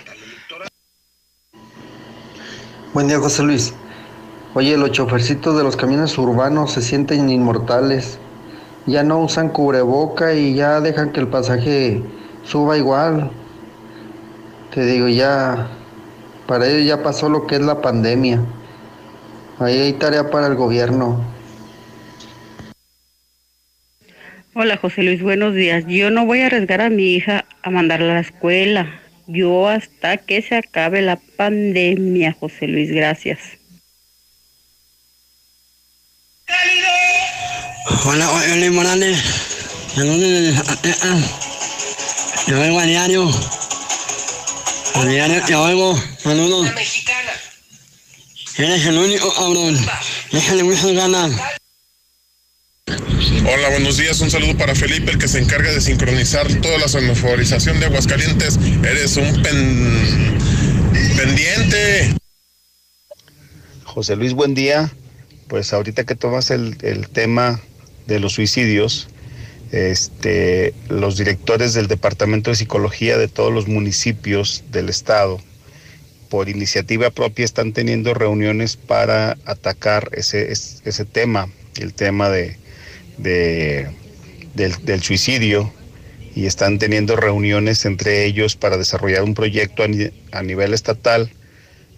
[2.94, 3.74] Buen día, José Luis.
[4.53, 8.20] Oye, los chofercitos de los camiones urbanos se sienten inmortales.
[8.86, 12.02] Ya no usan cubreboca y ya dejan que el pasaje
[12.44, 13.32] suba igual.
[14.74, 15.70] Te digo, ya,
[16.49, 18.43] para ellos ya pasó lo que es la pandemia.
[19.59, 21.23] Ahí hay tarea para el gobierno.
[24.55, 25.84] Hola José Luis, buenos días.
[25.88, 28.99] Yo no voy a arriesgar a mi hija a mandarla a la escuela.
[29.27, 33.38] Yo hasta que se acabe la pandemia, José Luis, gracias.
[38.05, 39.17] Hola, hola Luis Morales.
[39.93, 40.55] Saludos.
[42.47, 43.30] Yo oigo a diario.
[44.99, 45.97] A diario te oigo.
[46.21, 46.69] Saludos.
[48.57, 49.80] Eres el único cabrón.
[50.30, 51.31] Déjale muchas ganas.
[52.85, 54.19] Hola, buenos días.
[54.19, 58.59] Un saludo para Felipe, el que se encarga de sincronizar toda la semaforización de Aguascalientes.
[58.84, 60.38] Eres un pen...
[61.15, 62.13] pendiente.
[63.85, 64.91] José Luis, buen día.
[65.47, 67.61] Pues ahorita que tomas el, el tema
[68.05, 69.07] de los suicidios,
[69.71, 75.39] este, los directores del Departamento de Psicología de todos los municipios del estado,
[76.29, 82.57] por iniciativa propia, están teniendo reuniones para atacar ese, ese tema, el tema de,
[83.17, 83.89] de
[84.53, 85.71] del, suicidio,
[86.35, 89.87] y están teniendo reuniones entre ellos para desarrollar un proyecto a,
[90.37, 91.31] a nivel estatal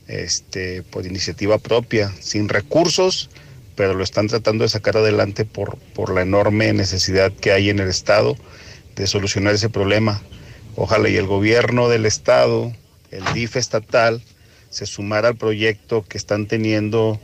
[0.07, 3.29] este, por iniciativa propia, sin recursos,
[3.75, 7.79] pero lo están tratando de sacar adelante por, por la enorme necesidad que hay en
[7.79, 8.35] el Estado
[8.95, 10.21] de solucionar ese problema.
[10.75, 12.71] Ojalá y el gobierno del Estado,
[13.11, 14.21] el DIF estatal,
[14.69, 17.19] se sumara al proyecto que están teniendo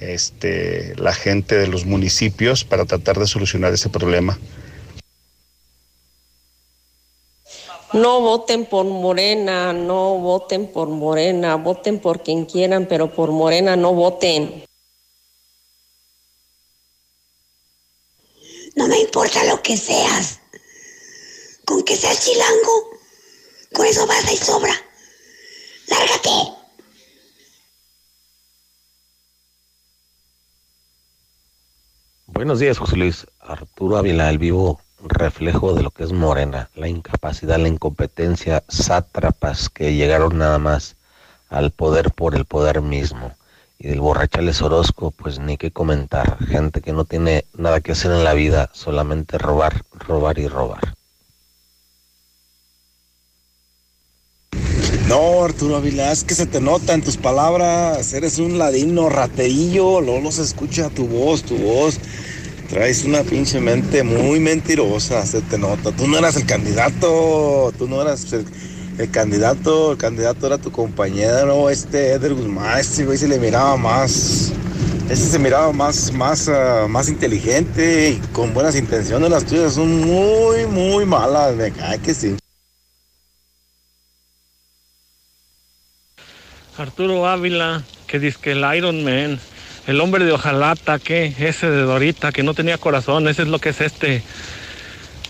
[0.00, 4.38] este, la gente de los municipios para tratar de solucionar ese problema.
[7.92, 13.76] No voten por Morena, no voten por Morena, voten por quien quieran, pero por Morena
[13.76, 14.64] no voten.
[18.74, 20.40] No me importa lo que seas.
[21.66, 22.98] Con que seas chilango,
[23.74, 24.72] con eso basta y sobra.
[25.88, 26.30] Lárgate.
[32.24, 33.26] Buenos días, José Luis.
[33.40, 39.68] Arturo Ávila, el vivo reflejo de lo que es Morena, la incapacidad, la incompetencia, sátrapas
[39.68, 40.96] que llegaron nada más
[41.50, 43.36] al poder por el poder mismo.
[43.84, 46.38] Y del borrachales Orozco, pues ni qué comentar.
[46.46, 50.94] Gente que no tiene nada que hacer en la vida, solamente robar, robar y robar.
[55.08, 58.12] No, Arturo Ávila, es que se te nota en tus palabras.
[58.12, 60.00] Eres un ladino, raterillo.
[60.00, 61.98] Luego se escucha tu voz, tu voz.
[62.70, 65.90] Traes una pinche mente muy mentirosa, se te nota.
[65.90, 68.46] Tú no eras el candidato, tú no eras el,
[69.02, 73.76] el candidato, el candidato era tu compañero, este Eder Guzmán, este güey se le miraba
[73.76, 74.52] más,
[75.10, 79.28] este se miraba más, más, uh, más inteligente y con buenas intenciones.
[79.28, 82.36] Las tuyas son muy, muy malas, me cae que sí.
[86.78, 89.40] Arturo Ávila, que dice que el Iron Man,
[89.88, 93.58] el hombre de hojalata, que ese de Dorita, que no tenía corazón, ese es lo
[93.58, 94.22] que es este.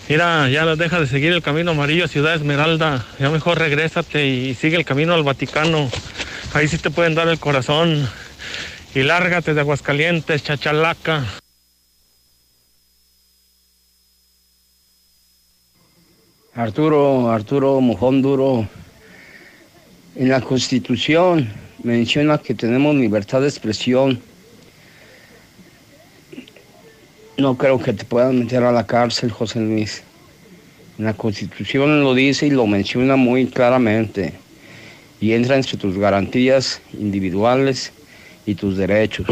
[0.09, 4.75] Mira, ya deja de seguir el camino amarillo Ciudad Esmeralda, ya mejor regrésate y sigue
[4.75, 5.89] el camino al Vaticano.
[6.53, 8.09] Ahí sí te pueden dar el corazón.
[8.93, 11.23] Y lárgate de Aguascalientes, chachalaca.
[16.53, 18.67] Arturo, Arturo Mojón Duro,
[20.15, 21.49] en la Constitución
[21.81, 24.21] menciona que tenemos libertad de expresión.
[27.37, 30.03] No creo que te puedan meter a la cárcel, José Luis.
[30.99, 34.33] En la Constitución lo dice y lo menciona muy claramente.
[35.19, 37.91] Y entra entre tus garantías individuales
[38.45, 39.27] y tus derechos.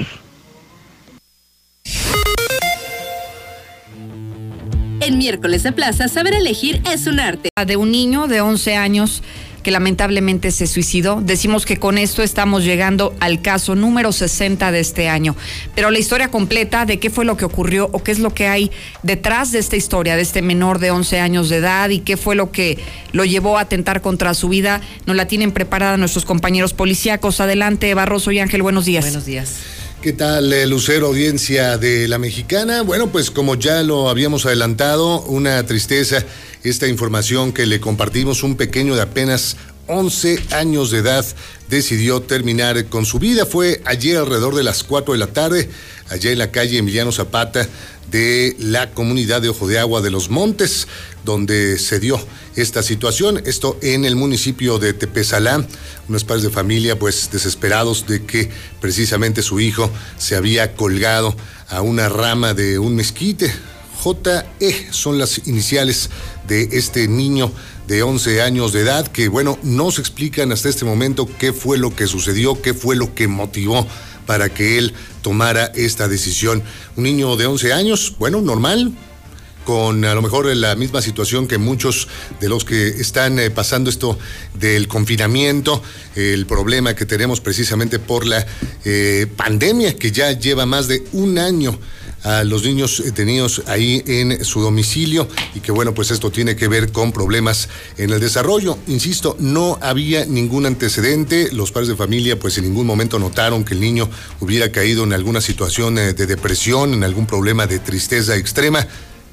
[5.02, 7.49] En miércoles de plaza, saber elegir es un arte.
[7.68, 9.22] De un niño de 11 años
[9.64, 11.22] que lamentablemente se suicidó.
[11.22, 15.36] Decimos que con esto estamos llegando al caso número 60 de este año.
[15.76, 18.48] Pero la historia completa de qué fue lo que ocurrió o qué es lo que
[18.48, 18.72] hay
[19.04, 22.36] detrás de esta historia, de este menor de 11 años de edad y qué fue
[22.36, 22.80] lo que
[23.12, 27.40] lo llevó a atentar contra su vida, nos la tienen preparada nuestros compañeros policíacos.
[27.40, 29.06] Adelante, Barroso y Ángel, buenos días.
[29.06, 29.81] Buenos días.
[30.02, 32.82] ¿Qué tal, eh, Lucero, audiencia de la mexicana?
[32.82, 36.26] Bueno, pues como ya lo habíamos adelantado, una tristeza
[36.64, 39.57] esta información que le compartimos, un pequeño de apenas
[39.91, 41.26] 11 años de edad
[41.69, 43.45] decidió terminar con su vida.
[43.45, 45.69] Fue ayer alrededor de las 4 de la tarde,
[46.09, 47.68] allá en la calle Emiliano Zapata
[48.09, 50.88] de la comunidad de Ojo de Agua de los Montes,
[51.26, 52.19] donde se dio
[52.55, 53.41] esta situación.
[53.45, 55.65] Esto en el municipio de Tepezalá.
[56.07, 58.49] Unos padres de familia, pues desesperados de que
[58.80, 61.35] precisamente su hijo se había colgado
[61.68, 63.53] a una rama de un mezquite.
[64.03, 66.09] JE son las iniciales
[66.47, 67.51] de este niño
[67.91, 71.77] de 11 años de edad que, bueno, no se explican hasta este momento qué fue
[71.77, 73.85] lo que sucedió, qué fue lo que motivó
[74.26, 76.63] para que él tomara esta decisión.
[76.95, 78.93] Un niño de 11 años, bueno, normal,
[79.65, 82.07] con a lo mejor la misma situación que muchos
[82.39, 84.18] de los que están eh, pasando esto
[84.53, 85.84] del confinamiento,
[86.15, 88.45] el problema que tenemos precisamente por la
[88.85, 91.77] eh, pandemia que ya lleva más de un año
[92.23, 96.68] a los niños detenidos ahí en su domicilio y que bueno, pues esto tiene que
[96.68, 98.77] ver con problemas en el desarrollo.
[98.88, 103.73] Insisto, no había ningún antecedente, los padres de familia pues en ningún momento notaron que
[103.73, 108.35] el niño hubiera caído en alguna situación eh, de depresión, en algún problema de tristeza
[108.35, 108.85] extrema.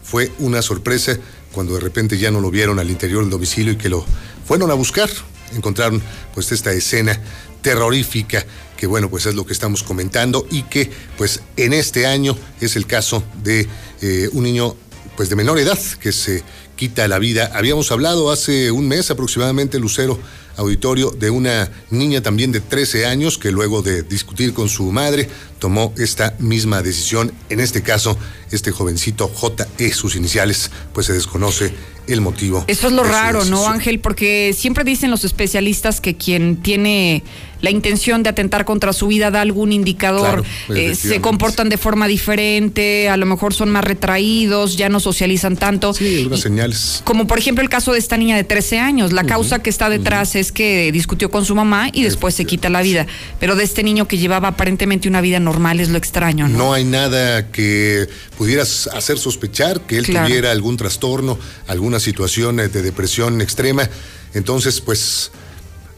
[0.02, 1.18] Fue una sorpresa
[1.52, 4.04] cuando de repente ya no lo vieron al interior del domicilio y que lo
[4.46, 5.10] fueron a buscar.
[5.54, 6.02] Encontraron
[6.34, 7.18] pues esta escena
[7.62, 8.44] terrorífica
[8.78, 12.76] que bueno, pues es lo que estamos comentando y que pues en este año es
[12.76, 13.66] el caso de
[14.00, 14.76] eh, un niño
[15.16, 16.44] pues de menor edad que se
[16.76, 17.50] quita la vida.
[17.54, 20.18] Habíamos hablado hace un mes aproximadamente, Lucero
[20.58, 25.28] Auditorio, de una niña también de 13 años que luego de discutir con su madre
[25.58, 27.32] tomó esta misma decisión.
[27.48, 28.18] En este caso,
[28.50, 31.72] este jovencito JE, sus iniciales, pues se desconoce
[32.08, 32.64] el motivo.
[32.66, 34.00] Eso es lo raro, ¿no, Ángel?
[34.00, 37.22] Porque siempre dicen los especialistas que quien tiene
[37.60, 40.44] la intención de atentar contra su vida da algún indicador,
[40.74, 45.56] eh, se comportan de forma diferente, a lo mejor son más retraídos, ya no socializan
[45.56, 45.92] tanto.
[45.92, 47.02] Sí, algunas señales.
[47.04, 49.90] Como por ejemplo el caso de esta niña de 13 años, la causa que está
[49.90, 53.06] detrás es que discutió con su mamá y después se quita la vida.
[53.40, 56.58] Pero de este niño que llevaba aparentemente una vida normal es lo extraño, ¿no?
[56.58, 62.68] No hay nada que pudieras hacer sospechar que él tuviera algún trastorno, alguna situación de
[62.68, 63.88] depresión extrema.
[64.34, 65.30] Entonces, pues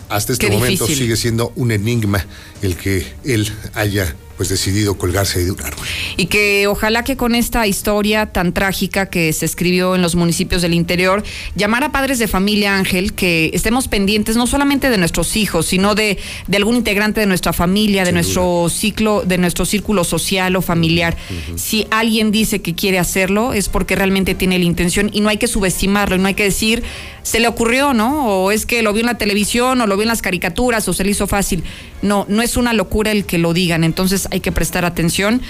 [0.09, 2.27] hasta este momento sigue siendo un enigma
[2.62, 5.86] el que él haya pues decidido colgarse de un árbol.
[6.16, 10.62] Y que ojalá que con esta historia tan trágica que se escribió en los municipios
[10.62, 11.22] del interior,
[11.56, 15.94] llamar a padres de familia, Ángel, que estemos pendientes no solamente de nuestros hijos, sino
[15.94, 16.16] de,
[16.46, 21.18] de algún integrante de nuestra familia, de nuestro ciclo, de nuestro círculo social o familiar.
[21.56, 25.36] Si alguien dice que quiere hacerlo, es porque realmente tiene la intención y no hay
[25.36, 26.82] que subestimarlo, y no hay que decir,
[27.22, 28.26] se le ocurrió, ¿no?
[28.26, 30.94] O es que lo vio en la televisión, o lo vio en las caricaturas, o
[30.94, 31.62] se le hizo fácil.
[32.00, 33.85] No, no es una locura el que lo digan.
[33.85, 35.43] Entonces hay que prestar atención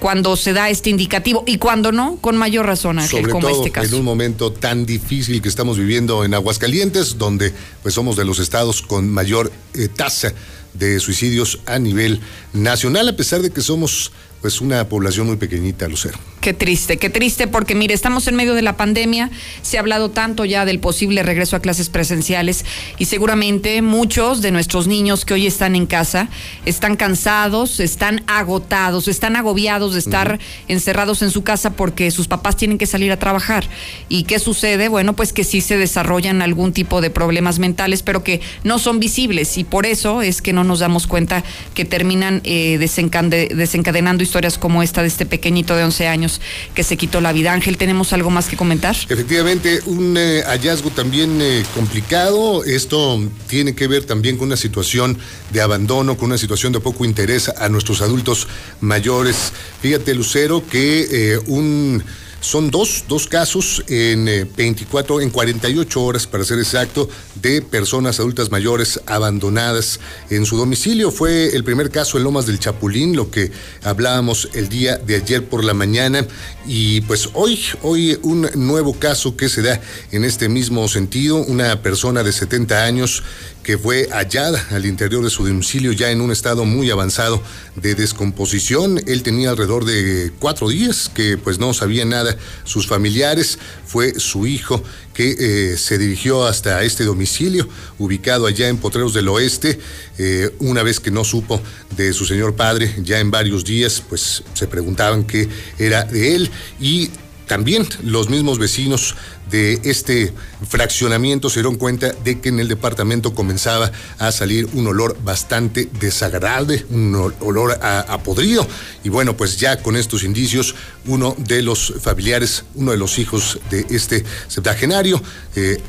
[0.00, 3.70] cuando se da este indicativo y cuando no, con mayor razón, Sobre como todo este
[3.70, 3.88] caso.
[3.88, 8.38] En un momento tan difícil que estamos viviendo en Aguascalientes, donde pues somos de los
[8.38, 10.34] estados con mayor eh, tasa
[10.74, 12.20] de suicidios a nivel
[12.52, 14.12] nacional, a pesar de que somos
[14.44, 16.18] pues una población muy pequeñita, Lucero.
[16.42, 19.30] Qué triste, qué triste, porque mire, estamos en medio de la pandemia,
[19.62, 22.66] se ha hablado tanto ya del posible regreso a clases presenciales
[22.98, 26.28] y seguramente muchos de nuestros niños que hoy están en casa
[26.66, 30.38] están cansados, están agotados, están agobiados de estar
[30.68, 33.64] encerrados en su casa porque sus papás tienen que salir a trabajar.
[34.10, 34.88] ¿Y qué sucede?
[34.88, 39.00] Bueno, pues que sí se desarrollan algún tipo de problemas mentales, pero que no son
[39.00, 41.42] visibles y por eso es que no nos damos cuenta
[41.72, 46.40] que terminan eh, desencadenando historias como esta de este pequeñito de 11 años
[46.74, 47.52] que se quitó la vida.
[47.52, 48.96] Ángel, ¿tenemos algo más que comentar?
[49.08, 52.64] Efectivamente, un eh, hallazgo también eh, complicado.
[52.64, 55.16] Esto tiene que ver también con una situación
[55.52, 58.48] de abandono, con una situación de poco interés a nuestros adultos
[58.80, 59.52] mayores.
[59.80, 62.02] Fíjate, Lucero, que eh, un
[62.44, 68.20] son dos, dos casos en 24, eh, en 48 horas, para ser exacto, de personas
[68.20, 69.98] adultas mayores abandonadas
[70.28, 71.10] en su domicilio.
[71.10, 73.50] Fue el primer caso en Lomas del Chapulín, lo que
[73.82, 76.26] hablábamos el día de ayer por la mañana.
[76.66, 79.80] Y pues hoy, hoy un nuevo caso que se da
[80.12, 81.38] en este mismo sentido.
[81.38, 83.22] Una persona de 70 años
[83.64, 87.42] que fue hallada al interior de su domicilio ya en un estado muy avanzado
[87.74, 89.00] de descomposición.
[89.06, 93.58] Él tenía alrededor de cuatro días que pues no sabía nada sus familiares.
[93.86, 94.82] Fue su hijo
[95.14, 97.66] que eh, se dirigió hasta este domicilio
[97.98, 99.80] ubicado allá en Potreros del Oeste.
[100.18, 101.60] Eh, una vez que no supo
[101.96, 106.50] de su señor padre, ya en varios días pues se preguntaban qué era de él
[106.80, 107.10] y
[107.46, 109.14] también los mismos vecinos
[109.50, 110.32] de este
[110.68, 115.88] fraccionamiento se dieron cuenta de que en el departamento comenzaba a salir un olor bastante
[116.00, 118.66] desagradable, un olor a, podrido.
[119.02, 120.74] Y bueno, pues ya con estos indicios,
[121.06, 125.22] uno de los familiares, uno de los hijos de este septagenario,
[125.56, 125.82] eh,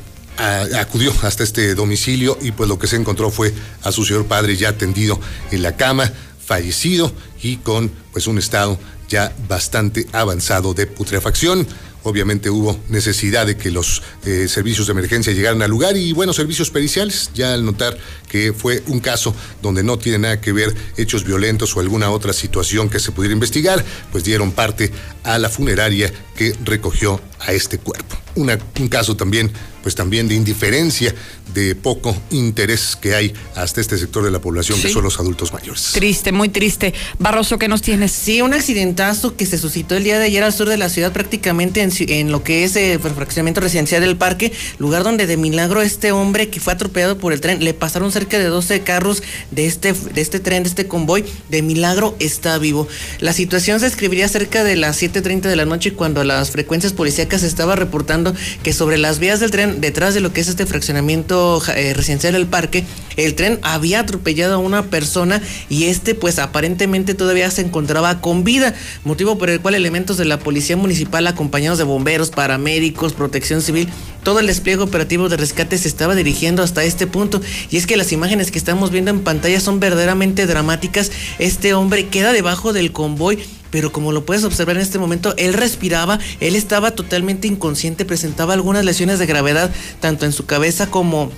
[0.78, 4.56] acudió hasta este domicilio y pues lo que se encontró fue a su señor padre
[4.56, 5.18] ya tendido
[5.50, 6.12] en la cama,
[6.44, 7.12] fallecido
[7.42, 8.78] y con pues un estado
[9.08, 11.66] ya bastante avanzado de putrefacción.
[12.06, 16.36] Obviamente hubo necesidad de que los eh, servicios de emergencia llegaran al lugar y buenos
[16.36, 20.72] servicios periciales, ya al notar que fue un caso donde no tiene nada que ver
[20.96, 24.92] hechos violentos o alguna otra situación que se pudiera investigar, pues dieron parte
[25.24, 28.16] a la funeraria que recogió a este cuerpo.
[28.36, 29.50] un caso también,
[29.82, 31.14] pues también de indiferencia,
[31.54, 35.52] de poco interés que hay hasta este sector de la población que son los adultos
[35.52, 35.90] mayores.
[35.94, 36.92] Triste, muy triste.
[37.18, 38.12] Barroso, ¿qué nos tienes?
[38.12, 41.12] Sí, un accidentazo que se suscitó el día de ayer al sur de la ciudad,
[41.12, 45.82] prácticamente en en lo que es el fraccionamiento residencial del parque, lugar donde de milagro
[45.82, 49.66] este hombre que fue atropellado por el tren, le pasaron cerca de 12 carros de
[49.66, 52.88] este, de este tren, de este convoy, de milagro está vivo.
[53.20, 57.42] La situación se escribiría cerca de las 7.30 de la noche cuando las frecuencias policíacas
[57.42, 61.62] estaba reportando que sobre las vías del tren, detrás de lo que es este fraccionamiento
[61.74, 62.84] eh, residencial del parque,
[63.16, 68.44] el tren había atropellado a una persona y este pues aparentemente todavía se encontraba con
[68.44, 68.74] vida,
[69.04, 73.88] motivo por el cual elementos de la policía municipal acompañados de bomberos, paramédicos, protección civil,
[74.22, 77.40] todo el despliegue operativo de rescate se estaba dirigiendo hasta este punto
[77.70, 81.12] y es que las imágenes que estamos viendo en pantalla son verdaderamente dramáticas.
[81.38, 83.38] Este hombre queda debajo del convoy
[83.70, 88.54] pero como lo puedes observar en este momento, él respiraba, él estaba totalmente inconsciente, presentaba
[88.54, 91.30] algunas lesiones de gravedad, tanto en su cabeza como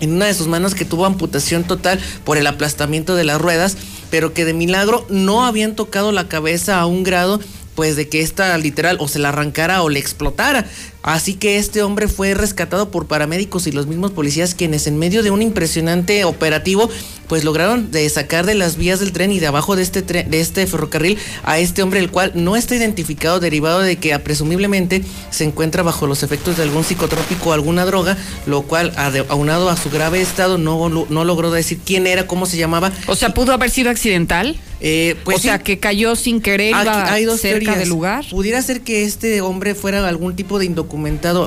[0.00, 3.76] en una de sus manos que tuvo amputación total por el aplastamiento de las ruedas,
[4.10, 7.40] pero que de milagro no habían tocado la cabeza a un grado
[7.76, 10.66] pues de que esta literal o se la arrancara o le explotara.
[11.06, 15.22] Así que este hombre fue rescatado por paramédicos y los mismos policías quienes en medio
[15.22, 16.90] de un impresionante operativo
[17.28, 20.30] pues lograron de sacar de las vías del tren y de abajo de este tren,
[20.30, 25.02] de este ferrocarril a este hombre el cual no está identificado derivado de que presumiblemente
[25.30, 28.16] se encuentra bajo los efectos de algún psicotrópico o alguna droga,
[28.46, 28.92] lo cual
[29.28, 32.92] aunado a su grave estado no, no logró decir quién era, cómo se llamaba.
[33.06, 34.56] O sea, pudo haber sido accidental.
[34.80, 37.78] Eh, pues o sea, que cayó sin querer, Aquí iba hay dos cerca teorías.
[37.78, 38.26] del lugar.
[38.30, 40.95] Pudiera ser que este hombre fuera algún tipo de indocumentado,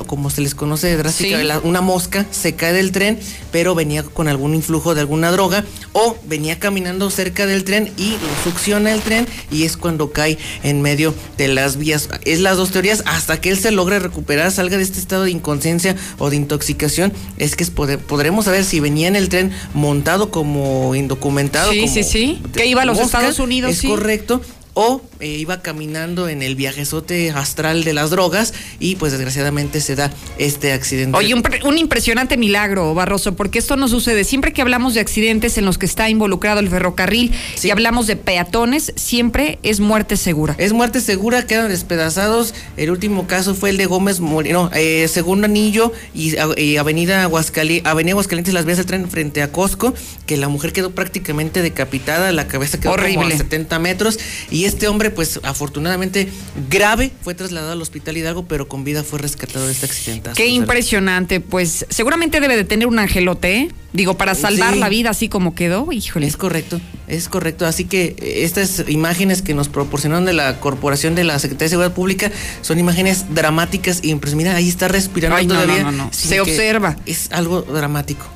[0.06, 1.44] como se les conoce drástica, Sí.
[1.44, 3.18] la- una mosca, se cae del tren,
[3.52, 8.10] pero venía con algún influjo de alguna droga, o venía caminando cerca del tren y
[8.12, 12.08] lo succiona el tren y es cuando cae en medio de las vías.
[12.24, 15.30] Es las dos teorías, hasta que él se logre recuperar, salga de este estado de
[15.32, 19.52] inconsciencia o de intoxicación, es que es poder- podremos saber si venía en el tren
[19.74, 21.72] montado como indocumentado.
[21.72, 23.88] Sí, como sí, sí, que iba a los mosca, Estados Unidos, Es sí.
[23.88, 24.40] correcto.
[24.74, 29.96] O eh, iba caminando en el viajezote astral de las drogas y pues desgraciadamente se
[29.96, 31.16] da este accidente.
[31.18, 34.24] Oye, un, pre- un impresionante milagro, Barroso, porque esto no sucede.
[34.24, 37.32] Siempre que hablamos de accidentes en los que está involucrado el ferrocarril
[37.62, 40.54] y hablamos de peatones, siempre es muerte segura.
[40.58, 42.54] Es muerte segura, quedan despedazados.
[42.76, 46.36] El último caso fue el de Gómez Moreno, eh, segundo anillo y,
[46.76, 49.94] Avenida Aguascalientes, Avenida Aguascalientes, las vías del tren frente a Costco,
[50.26, 53.34] que la mujer quedó prácticamente decapitada, la cabeza quedó como Horrible.
[53.34, 54.18] a 70 metros
[54.50, 56.28] y este hombre, pues afortunadamente
[56.68, 60.30] grave, fue trasladado al Hospital Hidalgo, pero con vida fue rescatado de este accidente.
[60.34, 63.68] Qué impresionante, pues seguramente debe de tener un angelote, ¿eh?
[63.92, 64.78] Digo, para salvar Sí.
[64.78, 66.26] la vida así como quedó, híjole.
[66.28, 67.66] Es correcto, es correcto.
[67.66, 71.92] Así que estas imágenes que nos proporcionaron de la Corporación de la Secretaría de Seguridad
[71.94, 72.30] Pública
[72.62, 75.82] son imágenes dramáticas y pues mira, ahí está respirando Ay, todavía.
[75.82, 76.10] no, no, no.
[76.12, 76.96] Se que- observa.
[77.04, 78.26] Es algo dramático.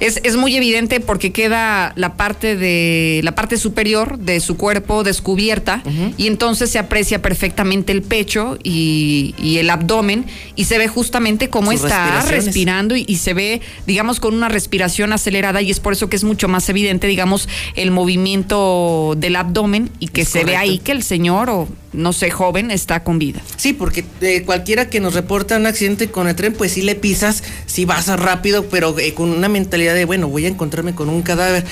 [0.00, 5.04] Es, es muy evidente porque queda la parte de la parte superior de su cuerpo
[5.04, 5.82] descubierta
[6.16, 10.24] y entonces se aprecia perfectamente el pecho y, y el abdomen
[10.56, 14.48] y se ve justamente cómo Sus está respirando y, y se ve, digamos, con una
[14.48, 19.36] respiración acelerada y es por eso que es mucho más evidente, digamos, el movimiento del
[19.36, 23.02] abdomen y que Es se ve ahí que el señor o no sé, joven está
[23.02, 23.40] con vida.
[23.56, 26.94] Sí, porque eh, cualquiera que nos reporta un accidente con el tren, pues sí le
[26.94, 31.08] pisas, sí vas rápido, pero eh, con una mentalidad de, bueno, voy a encontrarme con
[31.08, 31.64] un cadáver.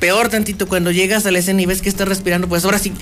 [0.00, 2.92] Peor tantito, cuando llegas a la escena y ves que está respirando, pues ahora sí,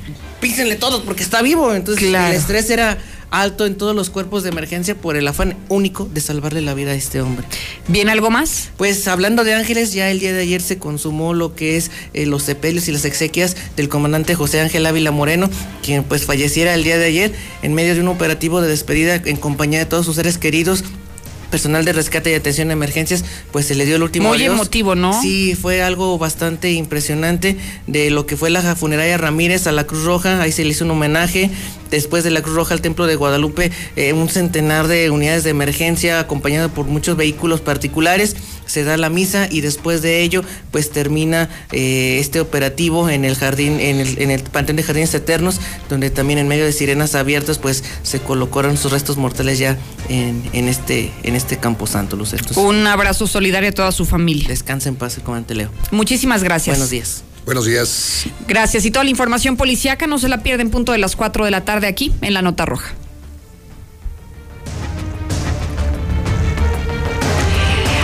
[0.41, 1.75] písenle todos porque está vivo.
[1.75, 2.29] Entonces Claro.
[2.33, 2.99] el estrés era
[3.31, 6.91] alto en todos los cuerpos de emergencia por el afán único de salvarle la vida
[6.91, 7.47] a este hombre.
[7.89, 8.69] ¿Bien algo más?
[8.77, 12.27] Pues hablando de ángeles, ya el día de ayer se consumó lo que es eh,
[12.27, 15.49] los sepelios y las exequias del comandante José Ángel Ávila Moreno,
[15.83, 17.33] quien pues falleciera el día de ayer
[17.63, 20.85] en medio de un operativo de despedida en compañía de todos sus seres queridos.
[21.53, 24.55] Personal de rescate y atención a emergencias, pues se le dio el último Muy adiós.
[24.55, 25.21] emotivo, ¿no?
[25.21, 30.05] Sí, fue algo bastante impresionante de lo que fue la funeraria Ramírez a la Cruz
[30.05, 30.41] Roja.
[30.41, 31.51] Ahí se le hizo un homenaje.
[31.93, 35.51] Después de la Cruz Roja al Templo de Guadalupe, eh, un centenar de unidades de
[35.51, 38.35] emergencia acompañado por muchos vehículos particulares.
[38.67, 43.37] Se da la misa y después de ello, pues termina eh, este operativo en el
[43.37, 45.61] jardín, en el, en el Panteón de Jardines Eternos,
[45.91, 49.77] donde también en medio de sirenas abiertas, pues se colocaron sus restos mortales ya
[50.09, 52.33] en, en este, en este campo santo, Luz.
[52.33, 54.49] Entonces, Un abrazo solidario a toda su familia.
[54.49, 55.71] Descansa en paz, comandante Leo.
[55.91, 56.75] Muchísimas gracias.
[56.75, 57.25] Buenos días.
[57.45, 58.27] Buenos días.
[58.47, 58.85] Gracias.
[58.85, 61.65] Y toda la información policíaca no se la pierden punto de las 4 de la
[61.65, 62.95] tarde aquí en la Nota Roja.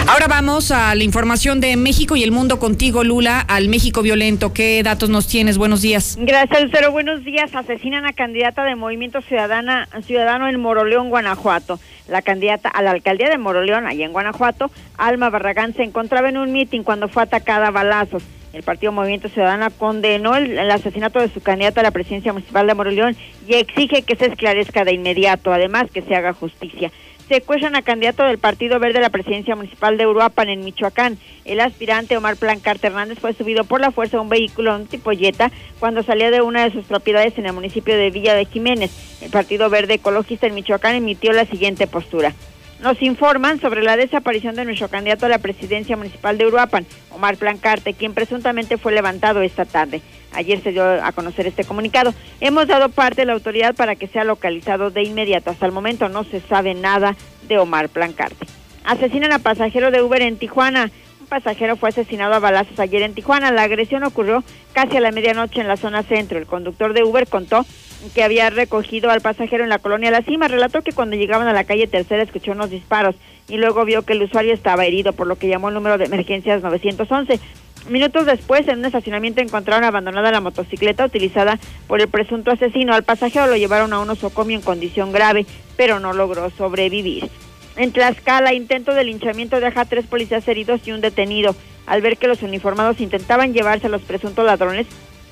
[0.08, 4.54] Ahora vamos a la información de México y el mundo contigo, Lula, al México violento.
[4.54, 5.58] ¿Qué datos nos tienes?
[5.58, 6.16] Buenos días.
[6.18, 6.90] Gracias, Lucero.
[6.92, 7.54] Buenos días.
[7.54, 11.78] Asesinan a candidata de Movimiento Ciudadana, Ciudadano en Moroleón, Guanajuato.
[12.08, 16.38] La candidata a la alcaldía de Moroleón, allá en Guanajuato, Alma Barragán, se encontraba en
[16.38, 18.22] un mitin cuando fue atacada a balazos.
[18.52, 22.74] El partido Movimiento Ciudadano condenó el, asesinato de su candidato a la presidencia municipal de
[22.74, 23.16] Moroleón
[23.46, 26.90] y exige que se esclarezca de inmediato, además que se haga justicia
[27.28, 31.18] secuestran a candidato del Partido Verde a la presidencia municipal de Uruapan en Michoacán.
[31.44, 35.10] El aspirante Omar Plancarte Hernández fue subido por la fuerza de un vehículo un tipo
[35.10, 38.90] Jetta cuando salía de una de sus propiedades en el municipio de Villa de Jiménez.
[39.22, 42.32] El Partido Verde Ecologista en Michoacán emitió la siguiente postura.
[42.80, 47.36] Nos informan sobre la desaparición de nuestro candidato a la presidencia municipal de Uruapan, Omar
[47.36, 50.00] Plancarte, quien presuntamente fue levantado esta tarde.
[50.32, 52.14] Ayer se dio a conocer este comunicado.
[52.40, 55.50] Hemos dado parte de la autoridad para que sea localizado de inmediato.
[55.50, 57.16] Hasta el momento no se sabe nada
[57.48, 58.46] de Omar Plancarte.
[58.84, 60.92] Asesinan a pasajero de Uber en Tijuana.
[61.20, 63.50] Un pasajero fue asesinado a balazos ayer en Tijuana.
[63.50, 66.38] La agresión ocurrió casi a la medianoche en la zona centro.
[66.38, 67.66] El conductor de Uber contó
[68.14, 70.48] que había recogido al pasajero en la colonia La Cima.
[70.48, 73.16] Relató que cuando llegaban a la calle Tercera escuchó unos disparos
[73.48, 76.04] y luego vio que el usuario estaba herido, por lo que llamó el número de
[76.04, 77.40] emergencias 911.
[77.88, 82.92] Minutos después, en un estacionamiento encontraron abandonada la motocicleta utilizada por el presunto asesino.
[82.92, 85.46] Al pasajero lo llevaron a un osocomio en condición grave,
[85.76, 87.30] pero no logró sobrevivir.
[87.76, 91.54] En Tlaxcala, intento de linchamiento deja a tres policías heridos y un detenido.
[91.86, 94.86] Al ver que los uniformados intentaban llevarse a los presuntos ladrones,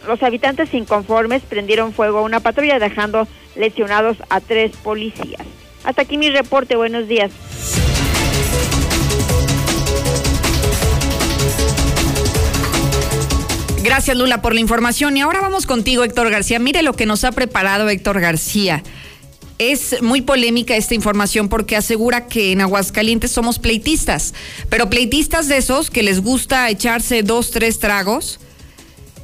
[0.07, 5.43] los habitantes inconformes prendieron fuego a una patrulla dejando lesionados a tres policías.
[5.85, 6.77] Hasta aquí mi reporte.
[6.77, 7.31] Buenos días.
[13.83, 16.59] Gracias Lula por la información y ahora vamos contigo Héctor García.
[16.59, 18.83] Mire lo que nos ha preparado Héctor García.
[19.59, 24.35] Es muy polémica esta información porque asegura que en Aguascalientes somos pleitistas,
[24.69, 28.41] pero pleitistas de esos que les gusta echarse dos, tres tragos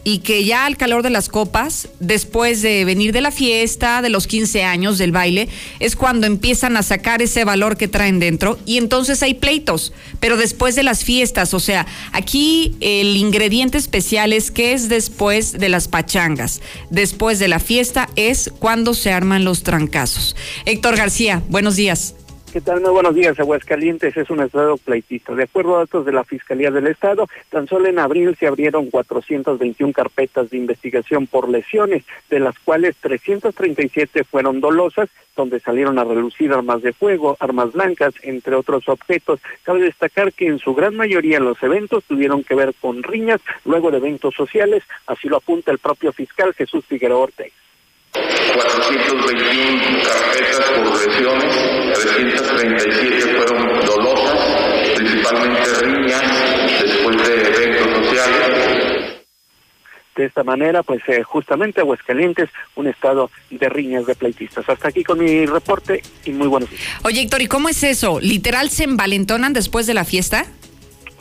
[0.05, 4.11] y que ya al calor de las copas, después de venir de la fiesta, de
[4.11, 5.49] los 15 años, del baile,
[5.81, 10.37] es cuando empiezan a sacar ese valor que traen dentro y entonces hay pleitos, pero
[10.37, 15.69] después de las fiestas, o sea, aquí el ingrediente especial es que es después de
[15.69, 16.61] las pachangas,
[16.91, 20.37] después de la fiesta es cuando se arman los trancazos.
[20.65, 22.15] Héctor García, buenos días.
[22.53, 22.83] ¿Qué tal?
[22.83, 23.41] Muy buenos días.
[23.41, 25.35] Aguascalientes es un estado pleitista.
[25.35, 28.91] De acuerdo a datos de la Fiscalía del Estado, tan solo en abril se abrieron
[28.91, 36.05] 421 carpetas de investigación por lesiones, de las cuales 337 fueron dolosas, donde salieron a
[36.05, 39.41] relucir armas de fuego, armas blancas, entre otros objetos.
[39.63, 43.91] Cabe destacar que en su gran mayoría los eventos tuvieron que ver con riñas, luego
[43.91, 47.62] de eventos sociales, así lo apunta el propio fiscal Jesús Figueroa Ortega.
[48.13, 54.39] 421 carpetas por lesiones, 337 fueron dolosas,
[54.97, 56.23] principalmente riñas
[56.83, 59.23] después de eventos sociales.
[60.15, 64.69] De esta manera, pues eh, justamente Aguascalientes, un estado de riñas de pleitistas.
[64.69, 66.83] Hasta aquí con mi reporte y muy buenos días.
[67.05, 68.21] Oye, Héctor, ¿y cómo es eso?
[68.21, 70.45] ¿Literal se envalentonan después de la fiesta?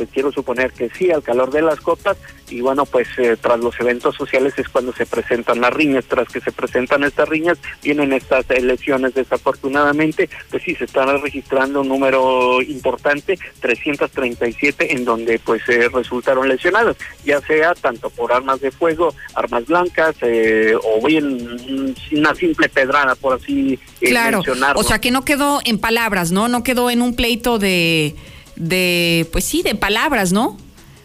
[0.01, 2.17] Pues quiero suponer que sí, al calor de las copas,
[2.49, 6.27] y bueno, pues eh, tras los eventos sociales es cuando se presentan las riñas, tras
[6.27, 11.89] que se presentan estas riñas, vienen estas elecciones desafortunadamente, pues sí, se está registrando un
[11.89, 18.71] número importante, 337, en donde pues eh, resultaron lesionados, ya sea tanto por armas de
[18.71, 24.39] fuego, armas blancas, eh, o bien una simple pedrada, por así claro.
[24.39, 24.81] mencionarlo.
[24.81, 26.47] O sea, que no quedó en palabras, ¿no?
[26.47, 28.15] No quedó en un pleito de,
[28.61, 30.57] de pues sí, de palabras, ¿no?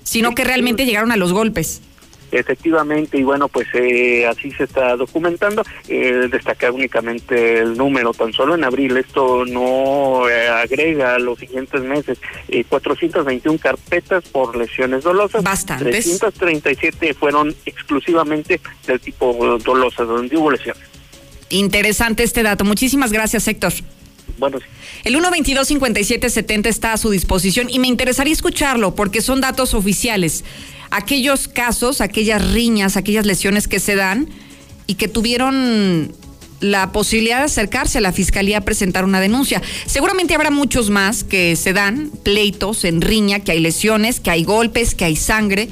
[0.05, 1.83] Sino que realmente llegaron a los golpes.
[2.33, 5.63] Efectivamente, y bueno, pues eh, así se está documentando.
[5.89, 11.81] Eh, destacar únicamente el número, tan solo en abril, esto no eh, agrega los siguientes
[11.83, 12.19] meses.
[12.49, 15.43] Eh, 421 carpetas por lesiones dolosas.
[15.43, 16.05] Bastantes.
[16.05, 20.83] 337 fueron exclusivamente del tipo dolosas, donde hubo lesiones.
[21.49, 22.65] Interesante este dato.
[22.65, 23.73] Muchísimas gracias, Héctor.
[24.39, 24.65] Bueno, sí.
[25.05, 30.45] El 122-5770 está a su disposición y me interesaría escucharlo porque son datos oficiales.
[30.91, 34.29] Aquellos casos, aquellas riñas, aquellas lesiones que se dan
[34.87, 36.13] y que tuvieron
[36.61, 39.63] la posibilidad de acercarse a la fiscalía a presentar una denuncia.
[39.87, 44.45] Seguramente habrá muchos más que se dan pleitos en riña, que hay lesiones, que hay
[44.45, 45.69] golpes, que hay sangre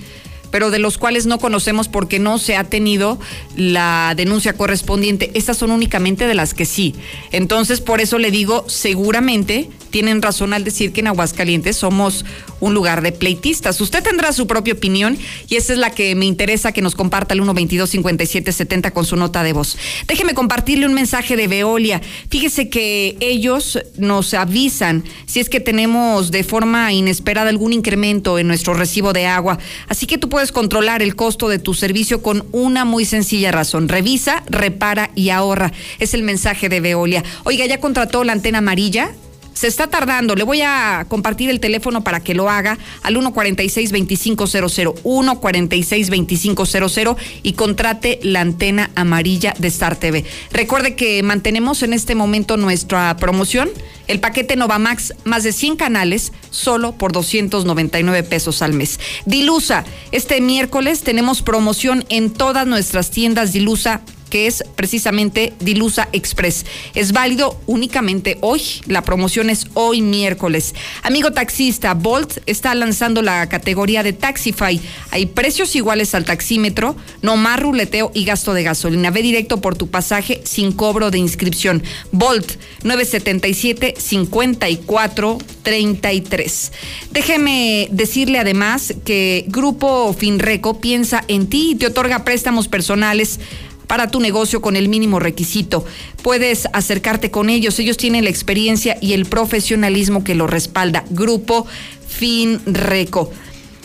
[0.54, 3.18] pero de los cuales no conocemos porque no se ha tenido
[3.56, 5.32] la denuncia correspondiente.
[5.34, 6.94] Estas son únicamente de las que sí.
[7.32, 12.24] Entonces, por eso le digo, seguramente tienen razón al decir que en Aguascalientes somos
[12.58, 13.80] un lugar de pleitistas.
[13.80, 15.16] Usted tendrá su propia opinión
[15.48, 19.44] y esa es la que me interesa que nos comparta el 122-5770 con su nota
[19.44, 19.78] de voz.
[20.08, 22.02] Déjeme compartirle un mensaje de Veolia.
[22.28, 28.48] Fíjese que ellos nos avisan si es que tenemos de forma inesperada algún incremento en
[28.48, 29.60] nuestro recibo de agua.
[29.86, 33.88] Así que tú puedes controlar el costo de tu servicio con una muy sencilla razón.
[33.88, 35.72] Revisa, repara y ahorra.
[36.00, 37.22] Es el mensaje de Veolia.
[37.44, 39.12] Oiga, ¿ya contrató la antena amarilla?
[39.54, 40.34] Se está tardando.
[40.34, 48.20] Le voy a compartir el teléfono para que lo haga al 146-2500, 146-2500 y contrate
[48.22, 50.26] la antena amarilla de Star TV.
[50.50, 53.68] Recuerde que mantenemos en este momento nuestra promoción,
[54.06, 59.00] el paquete Novamax, más de 100 canales, solo por 299 pesos al mes.
[59.24, 64.00] Dilusa, este miércoles tenemos promoción en todas nuestras tiendas Dilusa
[64.34, 66.66] que es precisamente Dilusa Express.
[66.96, 68.62] Es válido únicamente hoy.
[68.88, 70.74] La promoción es hoy miércoles.
[71.04, 74.80] Amigo taxista, Bolt está lanzando la categoría de Taxify.
[75.12, 79.12] Hay precios iguales al taxímetro, no más ruleteo y gasto de gasolina.
[79.12, 81.84] Ve directo por tu pasaje sin cobro de inscripción.
[82.10, 86.72] Bolt 977 54 33.
[87.12, 93.38] Déjeme decirle además que Grupo Finreco piensa en ti y te otorga préstamos personales
[93.86, 95.84] para tu negocio con el mínimo requisito.
[96.22, 101.04] Puedes acercarte con ellos, ellos tienen la experiencia y el profesionalismo que lo respalda.
[101.10, 101.66] Grupo
[102.06, 103.30] Finreco.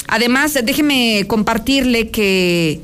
[0.07, 2.81] Además, déjeme compartirle que,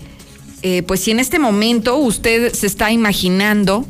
[0.61, 3.85] eh, pues si en este momento usted se está imaginando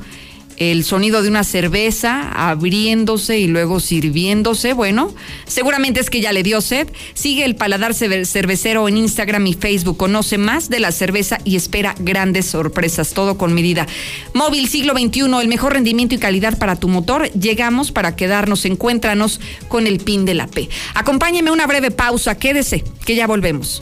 [0.57, 4.73] el sonido de una cerveza abriéndose y luego sirviéndose.
[4.73, 5.13] Bueno,
[5.45, 6.87] seguramente es que ya le dio sed.
[7.13, 9.97] Sigue el paladar cervecero en Instagram y Facebook.
[9.97, 13.13] Conoce más de la cerveza y espera grandes sorpresas.
[13.13, 13.87] Todo con medida.
[14.33, 17.31] Móvil siglo XXI, el mejor rendimiento y calidad para tu motor.
[17.31, 18.65] Llegamos para quedarnos.
[18.65, 20.69] Encuéntranos con el PIN de la P.
[20.93, 22.37] Acompáñeme una breve pausa.
[22.37, 23.81] Quédese, que ya volvemos.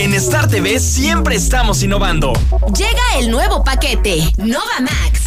[0.00, 2.32] En Star TV siempre estamos innovando.
[2.74, 5.20] Llega el nuevo paquete, Nova Max.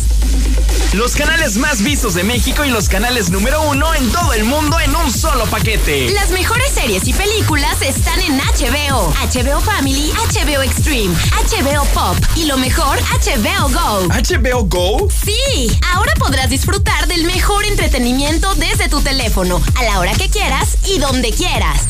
[0.94, 4.80] Los canales más vistos de México y los canales número uno en todo el mundo
[4.80, 6.10] en un solo paquete.
[6.10, 12.46] Las mejores series y películas están en HBO, HBO Family, HBO Extreme, HBO Pop y
[12.46, 14.08] lo mejor, HBO Go.
[14.08, 15.08] ¿HBO Go?
[15.24, 20.78] Sí, ahora podrás disfrutar del mejor entretenimiento desde tu teléfono, a la hora que quieras
[20.88, 21.82] y donde quieras.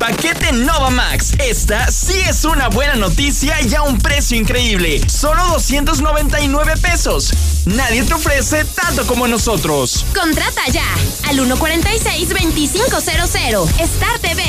[0.00, 1.32] Paquete Nova Max.
[1.38, 5.00] Esta sí es una buena noticia y a un precio increíble.
[5.08, 7.30] Solo 299 pesos.
[7.66, 10.06] Nadie te ofrece tanto como nosotros.
[10.14, 10.86] Contrata ya
[11.28, 13.78] al 146-2500.
[13.78, 14.42] Star TV,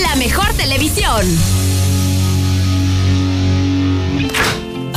[0.00, 1.26] la mejor televisión.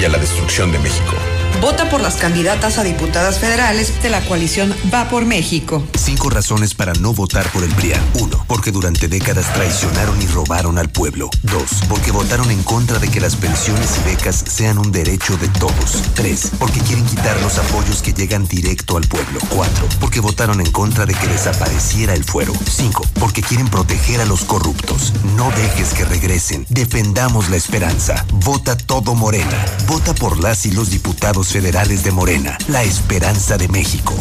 [0.00, 1.14] y a la destrucción de México.
[1.60, 5.82] Vota por las candidatas a diputadas federales de la coalición Va por México.
[5.98, 8.00] Cinco razones para no votar por el PRIAN.
[8.20, 11.30] Uno, porque durante décadas traicionaron y robaron al pueblo.
[11.42, 15.48] Dos, porque votaron en contra de que las pensiones y becas sean un derecho de
[15.48, 16.02] todos.
[16.14, 19.40] Tres, porque quieren quitar los apoyos que llegan directo al pueblo.
[19.48, 22.52] Cuatro, porque votaron en contra de que desapareciera el fuero.
[22.70, 25.14] Cinco, porque quieren proteger a los corruptos.
[25.36, 26.66] No dejes que regresen.
[26.68, 28.26] Defendamos la esperanza.
[28.44, 29.64] Vota todo Morena.
[29.86, 34.14] Vota por las y los diputados federales de Morena, la esperanza de México.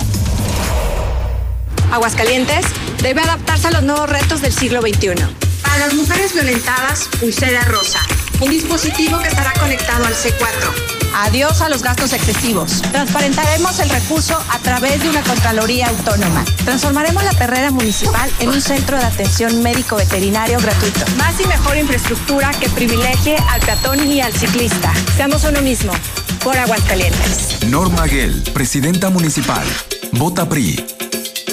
[1.92, 2.66] Aguascalientes
[3.02, 5.16] debe adaptarse a los nuevos retos del siglo XXI.
[5.64, 8.00] Para las mujeres violentadas, pulsera rosa.
[8.41, 10.95] Un dispositivo que estará conectado al C4.
[11.16, 12.82] Adiós a los gastos excesivos.
[12.91, 16.44] Transparentaremos el recurso a través de una Contraloría Autónoma.
[16.66, 21.06] Transformaremos la perrera municipal en un centro de atención médico veterinario gratuito.
[21.18, 24.91] Más y mejor infraestructura que privilegie al peatón y al ciclista.
[25.16, 25.94] Seamos uno mismo.
[26.44, 27.64] Por Aguascalientes.
[27.68, 29.66] Norma Gell, presidenta municipal.
[30.12, 31.05] Vota PRI.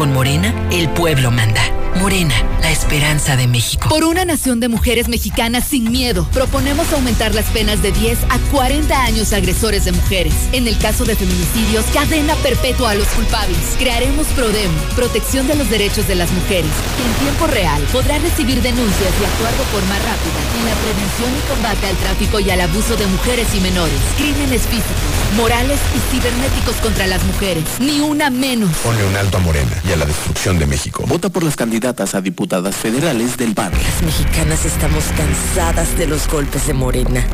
[0.00, 1.60] Con Morena, el pueblo manda.
[1.96, 3.88] Morena, la esperanza de México.
[3.90, 8.38] Por una nación de mujeres mexicanas sin miedo, proponemos aumentar las penas de 10 a
[8.50, 10.32] 40 años a agresores de mujeres.
[10.52, 13.58] En el caso de feminicidios, cadena perpetua a los culpables.
[13.78, 18.62] Crearemos PRODEM, protección de los derechos de las mujeres, que en tiempo real podrá recibir
[18.62, 22.60] denuncias y actuar de forma rápida en la prevención y combate al tráfico y al
[22.62, 27.64] abuso de mujeres y menores, crímenes físicos, morales y cibernéticos contra las mujeres.
[27.78, 28.70] Ni una menos.
[28.78, 31.04] Ponle un alto a Morena y a la destrucción de México.
[31.06, 33.72] Vota por las candidatas a diputadas federales del PAN.
[33.72, 37.26] Las mexicanas estamos cansadas de los golpes de Morena.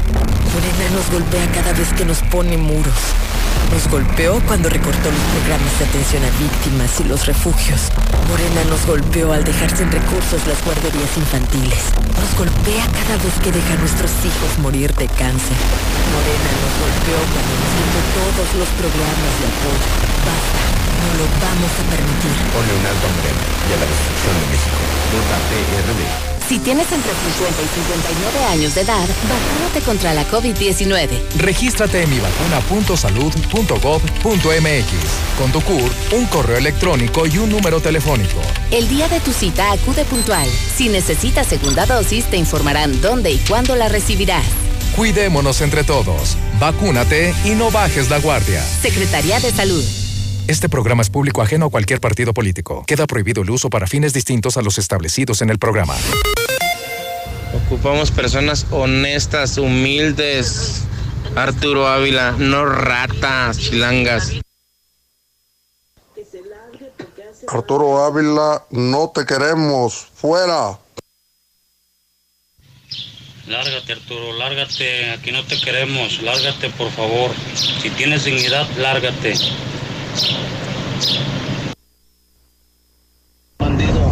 [0.54, 2.96] Morena nos golpea cada vez que nos pone muros.
[3.72, 7.92] Nos golpeó cuando recortó los programas de atención a víctimas y los refugios.
[8.28, 11.82] Morena nos golpeó al dejar sin recursos las guarderías infantiles.
[12.16, 15.58] Nos golpea cada vez que deja a nuestros hijos morir de cáncer.
[16.08, 19.88] Morena nos golpeó cuando nos quitó todos los programas de apoyo.
[20.24, 22.32] Basta, no lo vamos a permitir.
[22.52, 24.80] Ponle un alto a Morena y a la destrucción de México.
[25.12, 26.02] Vota PRD.
[26.48, 31.08] Si tienes entre 50 y 59 años de edad, vacúnate contra la COVID-19.
[31.38, 34.90] Regístrate en mivacuna.salud.gov.mx.
[35.38, 38.40] Con tu CUR, un correo electrónico y un número telefónico.
[38.70, 40.48] El día de tu cita acude puntual.
[40.76, 44.46] Si necesitas segunda dosis, te informarán dónde y cuándo la recibirás.
[44.94, 46.36] Cuidémonos entre todos.
[46.60, 48.62] Vacúnate y no bajes la guardia.
[48.62, 49.84] Secretaría de Salud.
[50.48, 52.84] Este programa es público ajeno a cualquier partido político.
[52.86, 55.96] Queda prohibido el uso para fines distintos a los establecidos en el programa.
[57.64, 60.82] Ocupamos personas honestas, humildes.
[61.34, 64.34] Arturo Ávila, no ratas, chilangas.
[67.48, 70.06] Arturo Ávila, no te queremos.
[70.14, 70.78] Fuera.
[73.48, 75.10] Lárgate, Arturo, lárgate.
[75.10, 76.22] Aquí no te queremos.
[76.22, 77.32] Lárgate, por favor.
[77.54, 79.34] Si tienes dignidad, lárgate.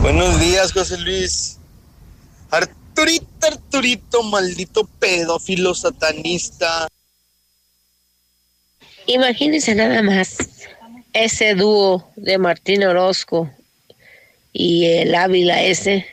[0.02, 1.58] Buenos días, José Luis.
[2.50, 6.88] Arturito, Arturito, maldito pedófilo satanista.
[9.06, 10.36] Imagínense nada más
[11.12, 13.50] ese dúo de Martín Orozco
[14.52, 16.06] y el Ávila ese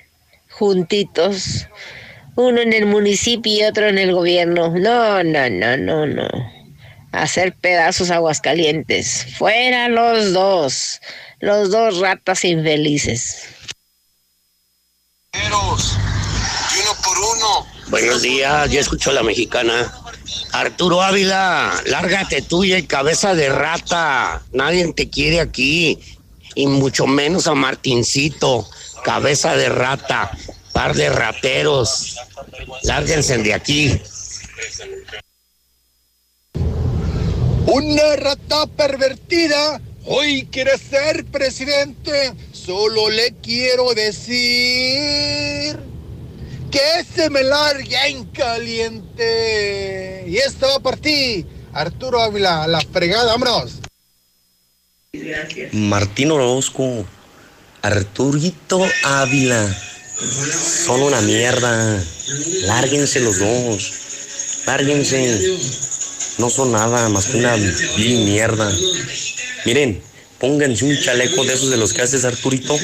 [0.49, 1.67] juntitos,
[2.35, 4.69] uno en el municipio y otro en el gobierno.
[4.69, 6.60] No, no, no, no, no.
[7.11, 9.27] Hacer pedazos aguascalientes.
[9.37, 11.01] Fuera los dos,
[11.39, 13.47] los dos ratas infelices.
[15.33, 17.67] uno por uno.
[17.87, 19.93] Buenos días, yo escucho a la mexicana.
[20.53, 24.41] Arturo Ávila, lárgate tuya y cabeza de rata.
[24.53, 25.99] Nadie te quiere aquí.
[26.55, 28.67] Y mucho menos a Martincito,
[29.03, 30.31] cabeza de rata.
[30.73, 32.17] Par de rateros.
[32.83, 34.01] Lárguense de aquí.
[37.67, 42.33] Una rata pervertida hoy quiere ser presidente.
[42.51, 45.77] Solo le quiero decir
[46.71, 50.25] que se me largue en caliente.
[50.27, 53.73] Y esto va para ti, Arturo Ávila, la fregada, vámonos.
[55.73, 57.05] Martín Orozco,
[57.81, 59.67] Arturito Ávila,
[60.85, 62.01] son una mierda.
[62.63, 64.63] Lárguense los dos.
[64.65, 65.90] Lárguense.
[66.37, 68.71] No son nada más que una vil mierda.
[69.65, 70.01] Miren,
[70.39, 72.77] pónganse un chaleco de esos de los que haces Arturito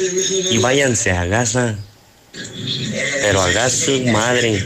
[0.52, 1.76] y váyanse a Gaza.
[3.22, 4.64] Pero a Gaza, madre.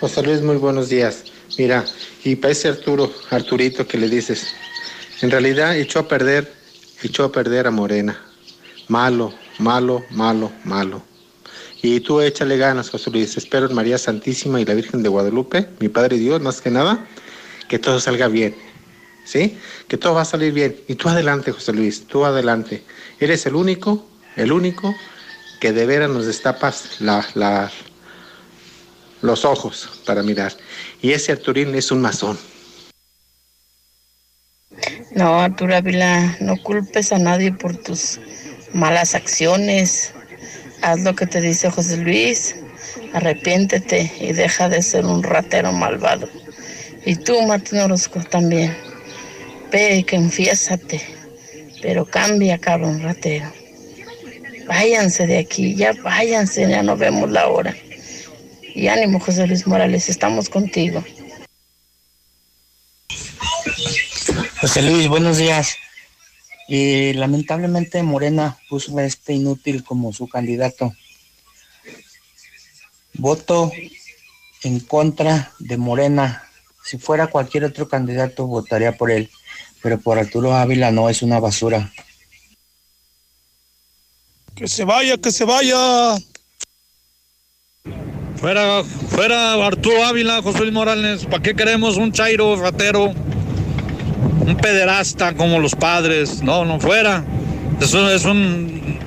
[0.00, 1.24] José Luis, muy buenos días.
[1.58, 1.84] Mira,
[2.22, 4.54] y para ese Arturo, Arturito que le dices,
[5.22, 6.52] en realidad echó a perder,
[7.02, 8.24] echó a perder a Morena.
[8.86, 11.02] Malo, malo, malo, malo.
[11.80, 13.36] Y tú échale ganas, José Luis.
[13.36, 17.06] Espero en María Santísima y la Virgen de Guadalupe, mi Padre Dios, más que nada,
[17.68, 18.56] que todo salga bien.
[19.24, 19.58] ¿Sí?
[19.88, 20.76] Que todo va a salir bien.
[20.88, 22.82] Y tú adelante, José Luis, tú adelante.
[23.20, 24.94] Eres el único, el único
[25.60, 27.70] que de veras nos destapas la, la,
[29.20, 30.54] los ojos para mirar.
[31.02, 32.38] Y ese Arturín es un masón.
[35.14, 38.18] No, Arturo Ávila, no culpes a nadie por tus
[38.72, 40.14] malas acciones.
[40.82, 42.56] Haz lo que te dice José Luis.
[43.12, 46.28] Arrepiéntete y deja de ser un ratero malvado.
[47.04, 48.76] Y tú, Martín Orozco, también.
[49.70, 51.00] Ve que enfiésate,
[51.82, 53.50] pero cambia, cabrón ratero.
[54.66, 57.74] Váyanse de aquí, ya váyanse, ya no vemos la hora.
[58.74, 61.02] Y ánimo, José Luis Morales, estamos contigo.
[64.60, 65.76] José Luis, buenos días.
[66.68, 70.92] Y lamentablemente Morena puso a este inútil como su candidato.
[73.14, 73.72] Voto
[74.62, 76.44] en contra de Morena.
[76.84, 79.30] Si fuera cualquier otro candidato, votaría por él.
[79.82, 81.90] pero por Arturo Ávila no es una basura.
[84.54, 86.18] Que se vaya, que se vaya.
[88.36, 91.24] Fuera, fuera Arturo Ávila, José Luis Morales.
[91.26, 93.14] ¿Para qué queremos un chairo ratero?
[94.48, 96.42] Un pederasta como los padres.
[96.42, 97.22] No, no, fuera.
[97.82, 98.98] Eso es un,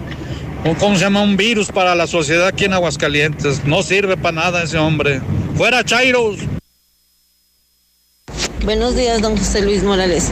[0.80, 1.24] ¿cómo se llama?
[1.24, 3.66] Un virus para la sociedad aquí en Aguascalientes.
[3.66, 5.20] No sirve para nada ese hombre.
[5.58, 6.38] Fuera chairos.
[8.64, 10.30] Buenos días, don José Luis Morales.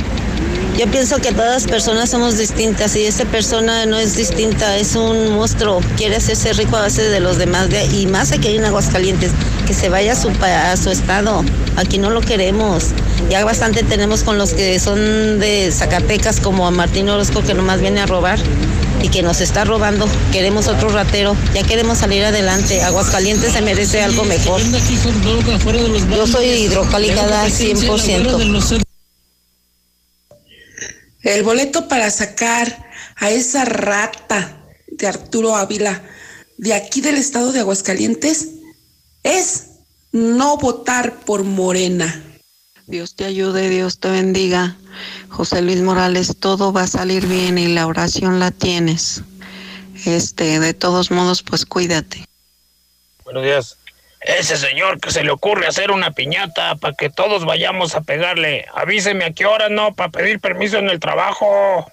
[0.80, 4.95] Yo pienso que todas las personas somos distintas y esta persona no es distinta, es
[4.95, 8.64] un monstruo, quiere hacerse rico a base de los demás de, y más aquí en
[8.64, 9.31] Aguascalientes,
[9.68, 11.43] que se vaya a su, a su estado,
[11.76, 12.91] aquí no lo queremos.
[13.30, 17.81] Ya bastante tenemos con los que son de Zacatecas como a Martín Orozco que nomás
[17.81, 18.39] viene a robar
[19.01, 20.07] y que nos está robando.
[20.31, 22.84] Queremos otro ratero, ya queremos salir adelante.
[22.84, 24.61] Aguascalientes se merece algo mejor.
[26.15, 28.85] Yo soy hidrocálicada 100%.
[31.23, 36.01] El boleto para sacar a esa rata de Arturo Ávila
[36.57, 38.49] de aquí del estado de Aguascalientes
[39.23, 39.65] es
[40.11, 42.23] no votar por Morena.
[42.87, 44.75] Dios te ayude, Dios te bendiga.
[45.29, 49.21] José Luis Morales, todo va a salir bien y la oración la tienes.
[50.05, 52.25] Este, de todos modos, pues cuídate.
[53.23, 53.78] Buenos días.
[54.21, 58.65] Ese señor que se le ocurre hacer una piñata para que todos vayamos a pegarle.
[58.73, 61.89] Avíseme a qué hora no, para pedir permiso en el trabajo.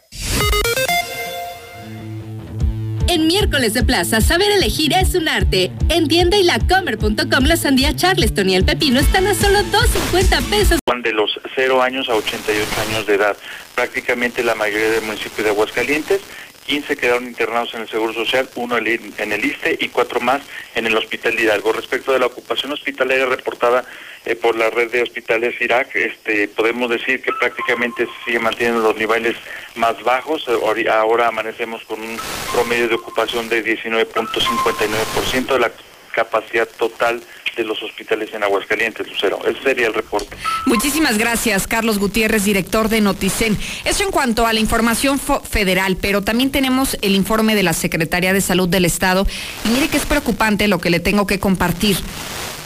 [3.08, 5.70] En miércoles de plaza, saber elegir es un arte.
[5.88, 10.78] En tienda y lacomer.com la sandía Charleston y el pepino están a solo 2.50 pesos.
[11.04, 13.36] De los 0 años a 88 años de edad,
[13.76, 16.20] prácticamente la mayoría del municipio de Aguascalientes
[16.66, 20.42] 15 quedaron internados en el Seguro Social, uno en el ISTE y cuatro más
[20.74, 21.72] en el Hospital de Hidalgo.
[21.72, 23.84] Respecto de la ocupación hospitalaria reportada
[24.24, 28.96] eh, por la red de hospitales Irak, este, podemos decir que prácticamente sigue manteniendo los
[28.96, 29.36] niveles
[29.76, 30.46] más bajos.
[30.48, 32.18] Ahora amanecemos con un
[32.52, 35.70] promedio de ocupación de 19.59% de la
[36.16, 37.22] capacidad total
[37.56, 39.38] de los hospitales en Aguascalientes, Lucero.
[39.46, 40.36] Ese sería el reporte.
[40.64, 43.56] Muchísimas gracias, Carlos Gutiérrez, director de Noticen.
[43.84, 48.32] Eso en cuanto a la información federal, pero también tenemos el informe de la Secretaría
[48.32, 49.26] de Salud del Estado.
[49.64, 51.96] Y mire que es preocupante lo que le tengo que compartir.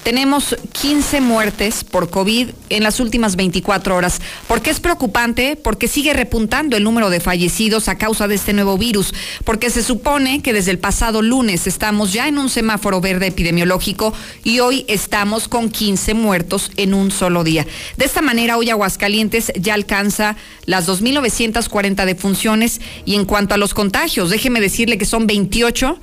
[0.03, 4.21] Tenemos 15 muertes por COVID en las últimas 24 horas.
[4.49, 5.57] ¿Por qué es preocupante?
[5.57, 9.13] Porque sigue repuntando el número de fallecidos a causa de este nuevo virus.
[9.45, 14.15] Porque se supone que desde el pasado lunes estamos ya en un semáforo verde epidemiológico
[14.43, 17.67] y hoy estamos con 15 muertos en un solo día.
[17.99, 23.75] De esta manera, hoy Aguascalientes ya alcanza las 2.940 defunciones y en cuanto a los
[23.75, 25.99] contagios, déjeme decirle que son 28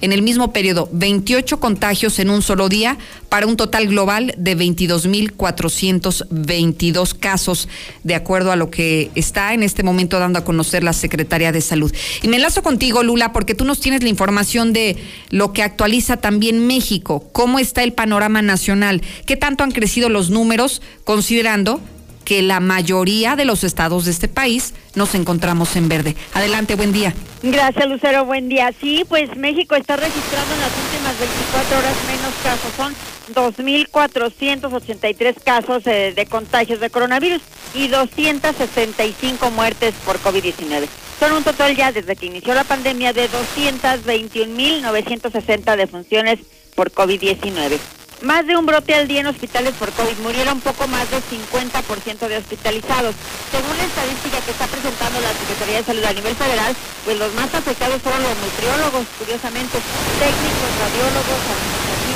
[0.00, 2.98] en el mismo periodo 28 contagios en un solo día
[3.28, 7.68] para un total global de 22.422 casos,
[8.04, 11.60] de acuerdo a lo que está en este momento dando a conocer la Secretaría de
[11.60, 11.92] Salud.
[12.22, 14.96] Y me enlazo contigo, Lula, porque tú nos tienes la información de
[15.30, 20.30] lo que actualiza también México, cómo está el panorama nacional, qué tanto han crecido los
[20.30, 21.80] números, considerando
[22.26, 26.14] que la mayoría de los estados de este país nos encontramos en verde.
[26.34, 27.14] Adelante, buen día.
[27.42, 28.72] Gracias, Lucero, buen día.
[28.80, 32.72] Sí, pues México está registrando en las últimas 24 horas menos casos.
[32.76, 32.92] Son
[33.32, 37.40] 2.483 casos eh, de contagios de coronavirus
[37.74, 40.88] y 265 muertes por COVID-19.
[41.20, 46.40] Son un total ya desde que inició la pandemia de 221.960 defunciones
[46.74, 47.78] por COVID-19.
[48.22, 50.16] Más de un brote al día en hospitales por COVID.
[50.22, 53.14] Murieron poco más del 50% de hospitalizados.
[53.52, 56.74] Según la estadística que está presentando la Secretaría de Salud a nivel federal,
[57.04, 59.76] pues los más afectados fueron los nutriólogos, curiosamente,
[60.18, 61.40] técnicos, radiólogos,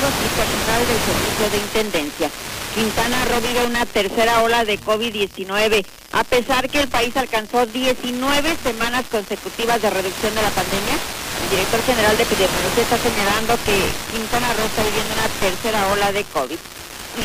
[0.00, 2.30] administrativos y personal del servicio de intendencia.
[2.74, 8.56] Quintana Roo vive una tercera ola de COVID-19, a pesar que el país alcanzó 19
[8.62, 10.94] semanas consecutivas de reducción de la pandemia
[11.42, 13.74] el director general de epidemiología está señalando que
[14.12, 16.58] Quintana Roo está viviendo una tercera ola de COVID.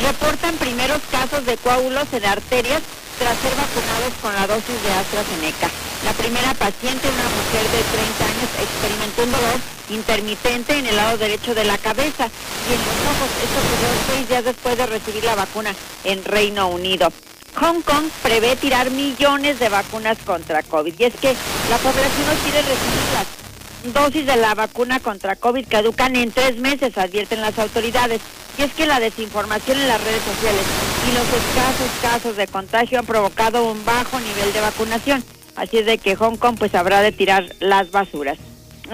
[0.02, 2.82] Reportan primeros casos de coágulos en arterias
[3.18, 5.68] tras ser vacunados con la dosis de AstraZeneca.
[6.04, 9.58] La primera paciente, una mujer de 30 años, experimentó un dolor
[9.90, 13.30] intermitente en el lado derecho de la cabeza y en los ojos.
[13.42, 15.74] Esto ocurrió seis días después de recibir la vacuna
[16.04, 17.12] en Reino Unido.
[17.56, 20.94] Hong Kong prevé tirar millones de vacunas contra COVID.
[20.98, 21.34] Y es que
[21.70, 23.45] la población no quiere recibirlas
[23.92, 28.20] dosis de la vacuna contra COVID caducan en tres meses, advierten las autoridades.
[28.58, 30.62] Y es que la desinformación en las redes sociales
[31.08, 35.22] y los escasos casos de contagio han provocado un bajo nivel de vacunación.
[35.56, 38.38] Así es de que Hong Kong pues habrá de tirar las basuras,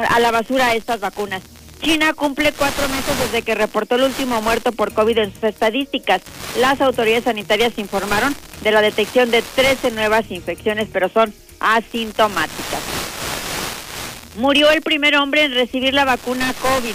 [0.09, 1.43] a la basura estas vacunas.
[1.83, 6.23] China cumple cuatro meses desde que reportó el último muerto por COVID en sus estadísticas.
[6.61, 12.81] Las autoridades sanitarias informaron de la detección de 13 nuevas infecciones, pero son asintomáticas.
[14.37, 16.95] Murió el primer hombre en recibir la vacuna COVID.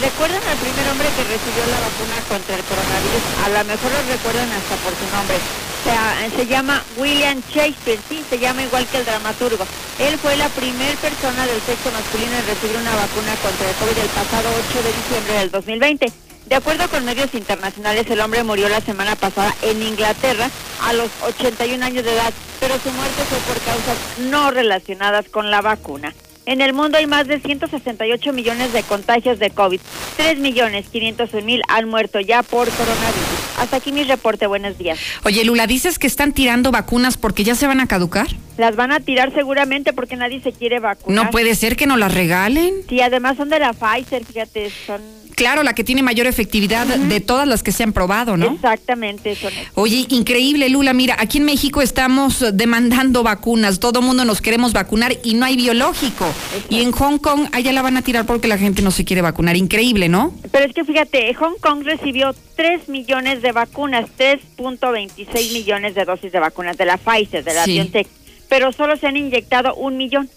[0.00, 3.22] ¿Recuerdan al primer hombre que recibió la vacuna contra el coronavirus?
[3.42, 5.34] A lo mejor lo recuerdan hasta por su nombre.
[5.34, 9.66] O sea, se llama William Shakespeare, sí, se llama igual que el dramaturgo.
[9.98, 13.98] Él fue la primera persona del sexo masculino en recibir una vacuna contra el COVID
[13.98, 16.12] el pasado 8 de diciembre del 2020.
[16.46, 20.50] De acuerdo con medios internacionales, el hombre murió la semana pasada en Inglaterra
[20.82, 23.98] a los 81 años de edad, pero su muerte fue por causas
[24.30, 26.14] no relacionadas con la vacuna.
[26.46, 29.80] En el mundo hay más de 168 millones de contagios de COVID.
[30.16, 33.58] 3 millones 501 mil han muerto ya por coronavirus.
[33.58, 34.46] Hasta aquí mi reporte.
[34.46, 34.96] Buenos días.
[35.24, 38.28] Oye, Lula, dices que están tirando vacunas porque ya se van a caducar.
[38.58, 41.24] Las van a tirar seguramente porque nadie se quiere vacunar.
[41.24, 42.74] No puede ser que no las regalen.
[42.88, 45.00] Sí, además son de la Pfizer, fíjate, son
[45.36, 48.52] Claro, la que tiene mayor efectividad de todas las que se han probado, ¿no?
[48.54, 50.94] Exactamente, son Oye, increíble, Lula.
[50.94, 53.78] Mira, aquí en México estamos demandando vacunas.
[53.78, 56.26] Todo mundo nos queremos vacunar y no hay biológico.
[56.70, 59.20] Y en Hong Kong, allá la van a tirar porque la gente no se quiere
[59.20, 59.56] vacunar.
[59.58, 60.32] Increíble, ¿no?
[60.50, 66.32] Pero es que fíjate, Hong Kong recibió 3 millones de vacunas, 3.26 millones de dosis
[66.32, 67.72] de vacunas de la Pfizer, de la Sí.
[67.72, 68.06] BioNTech.
[68.48, 70.30] Pero solo se han inyectado un millón.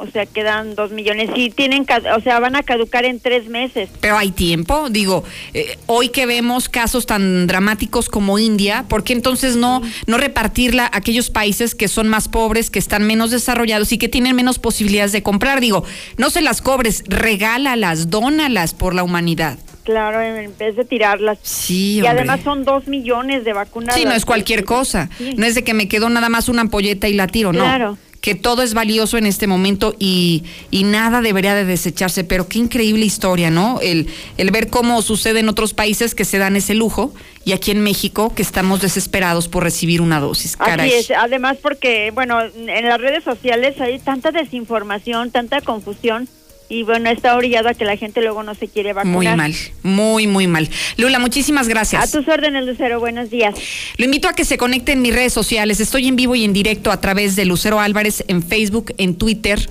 [0.00, 1.28] O sea, quedan dos millones.
[1.34, 1.86] Y tienen,
[2.16, 3.90] o sea, van a caducar en tres meses.
[4.00, 9.12] Pero hay tiempo, digo, eh, hoy que vemos casos tan dramáticos como India, ¿por qué
[9.12, 13.92] entonces no, no repartirla a aquellos países que son más pobres, que están menos desarrollados
[13.92, 15.60] y que tienen menos posibilidades de comprar?
[15.60, 15.84] Digo,
[16.16, 19.58] no se las cobres, regálalas, dónalas por la humanidad.
[19.84, 21.38] Claro, en vez de tirarlas.
[21.42, 22.10] Sí, y hombre.
[22.10, 23.94] además son dos millones de vacunas.
[23.94, 25.10] Sí, no es cualquier cosa.
[25.18, 25.34] Sí.
[25.36, 27.64] No es de que me quedó nada más una ampolleta y la tiro, no.
[27.64, 27.98] Claro.
[28.20, 32.22] Que todo es valioso en este momento y, y nada debería de desecharse.
[32.24, 33.80] Pero qué increíble historia, ¿no?
[33.80, 37.14] El, el ver cómo sucede en otros países que se dan ese lujo
[37.44, 40.56] y aquí en México que estamos desesperados por recibir una dosis.
[40.56, 40.90] Caray.
[40.90, 46.28] Así es, además porque, bueno, en las redes sociales hay tanta desinformación, tanta confusión
[46.70, 49.12] y bueno, está orillado a que la gente luego no se quiere vacunar.
[49.12, 50.70] Muy mal, muy, muy mal.
[50.96, 52.02] Lula, muchísimas gracias.
[52.02, 53.56] A tus órdenes, Lucero, buenos días.
[53.96, 55.80] Lo invito a que se conecte en mis redes sociales.
[55.80, 59.68] Estoy en vivo y en directo a través de Lucero Álvarez en Facebook, en Twitter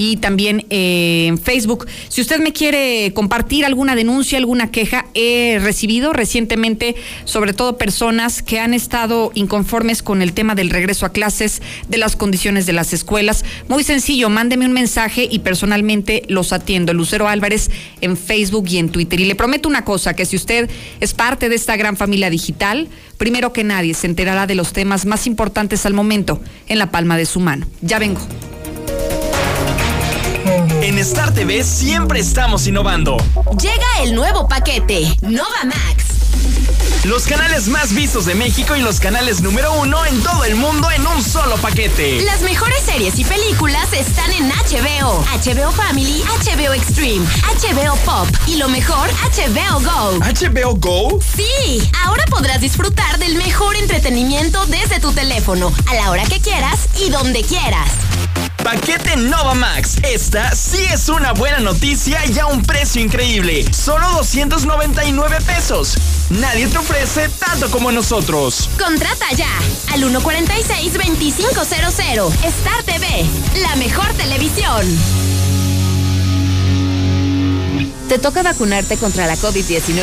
[0.00, 1.86] y también eh, en Facebook.
[2.08, 6.96] Si usted me quiere compartir alguna denuncia, alguna queja, he recibido recientemente,
[7.26, 11.98] sobre todo personas que han estado inconformes con el tema del regreso a clases, de
[11.98, 13.44] las condiciones de las escuelas.
[13.68, 16.94] Muy sencillo, mándeme un mensaje y personalmente los atiendo.
[16.94, 17.70] Lucero Álvarez
[18.00, 19.20] en Facebook y en Twitter.
[19.20, 20.70] Y le prometo una cosa, que si usted
[21.00, 25.04] es parte de esta gran familia digital, primero que nadie se enterará de los temas
[25.04, 27.66] más importantes al momento en la palma de su mano.
[27.82, 28.22] Ya vengo.
[30.82, 33.16] En Star TV siempre estamos innovando.
[33.60, 36.04] Llega el nuevo paquete, Nova Max.
[37.04, 40.90] Los canales más vistos de México y los canales número uno en todo el mundo
[40.90, 42.22] en un solo paquete.
[42.22, 48.56] Las mejores series y películas están en HBO, HBO Family, HBO Extreme, HBO Pop y
[48.56, 50.18] lo mejor, HBO Go.
[50.18, 51.18] ¿HBO Go?
[51.36, 56.88] Sí, ahora podrás disfrutar del mejor entretenimiento desde tu teléfono, a la hora que quieras
[57.04, 57.90] y donde quieras.
[58.64, 59.96] Paquete Nova Max.
[60.02, 63.64] Esta sí es una buena noticia y a un precio increíble.
[63.72, 65.96] Solo 299 pesos.
[66.30, 68.68] Nadie te ofrece tanto como nosotros.
[68.78, 69.50] Contrata ya
[69.92, 72.32] al 146-2500.
[72.44, 73.06] Star TV,
[73.60, 74.86] la mejor televisión.
[78.08, 79.70] ¿Te toca vacunarte contra la COVID-19?
[79.70, 80.02] Antes de ir,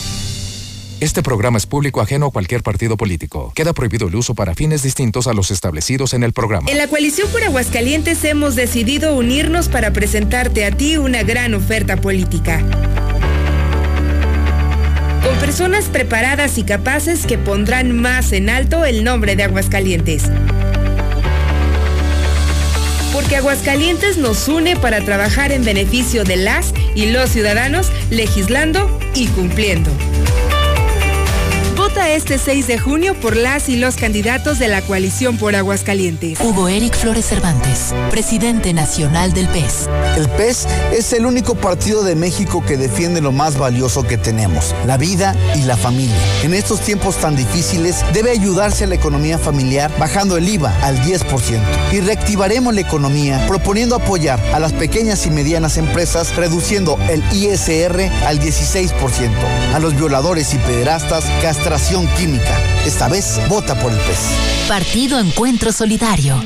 [0.98, 3.52] Este programa es público ajeno a cualquier partido político.
[3.54, 6.70] Queda prohibido el uso para fines distintos a los establecidos en el programa.
[6.70, 11.98] En la coalición por Aguascalientes hemos decidido unirnos para presentarte a ti una gran oferta
[11.98, 12.64] política.
[15.22, 20.22] Con personas preparadas y capaces que pondrán más en alto el nombre de Aguascalientes.
[23.12, 29.26] Porque Aguascalientes nos une para trabajar en beneficio de las y los ciudadanos, legislando y
[29.26, 29.90] cumpliendo.
[31.96, 36.38] Vota este 6 de junio por las y los candidatos de la coalición por Aguascalientes.
[36.40, 39.88] Hugo Eric Flores Cervantes, presidente nacional del PES.
[40.18, 44.74] El PES es el único partido de México que defiende lo más valioso que tenemos,
[44.84, 46.18] la vida y la familia.
[46.42, 51.00] En estos tiempos tan difíciles debe ayudarse a la economía familiar bajando el IVA al
[51.00, 51.62] 10%
[51.92, 58.10] y reactivaremos la economía proponiendo apoyar a las pequeñas y medianas empresas reduciendo el ISR
[58.26, 58.92] al 16%,
[59.72, 61.85] a los violadores y pederastas castración
[62.16, 62.58] química.
[62.84, 64.66] Esta vez vota por el PES.
[64.66, 66.42] Partido Encuentro Solidario.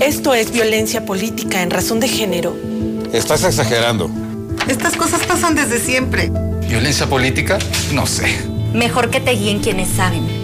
[0.00, 2.56] Esto es violencia política en razón de género.
[3.12, 4.10] Estás exagerando.
[4.66, 6.30] Estas cosas pasan desde siempre.
[6.66, 7.58] ¿Violencia política?
[7.92, 8.24] No sé.
[8.72, 10.43] Mejor que te guíen quienes saben.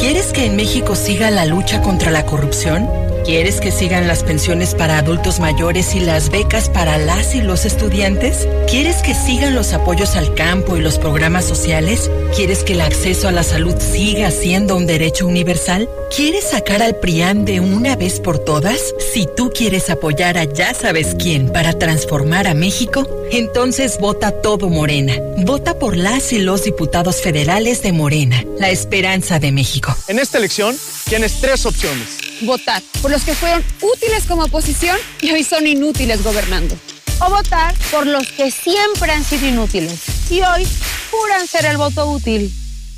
[0.00, 3.09] ¿Quieres que en México siga la lucha contra la corrupción?
[3.24, 7.64] ¿Quieres que sigan las pensiones para adultos mayores y las becas para las y los
[7.64, 8.48] estudiantes?
[8.68, 12.10] ¿Quieres que sigan los apoyos al campo y los programas sociales?
[12.34, 15.88] ¿Quieres que el acceso a la salud siga siendo un derecho universal?
[16.14, 18.94] ¿Quieres sacar al PRIAN de una vez por todas?
[19.12, 24.68] Si tú quieres apoyar a ya sabes quién para transformar a México, entonces vota todo
[24.68, 25.14] Morena.
[25.38, 29.94] Vota por las y los diputados federales de Morena, la esperanza de México.
[30.08, 30.76] En esta elección
[31.08, 36.22] tienes tres opciones votar por los que fueron útiles como oposición y hoy son inútiles
[36.22, 36.76] gobernando.
[37.20, 40.00] O votar por los que siempre han sido inútiles
[40.30, 40.66] y hoy
[41.10, 42.52] juran ser el voto útil.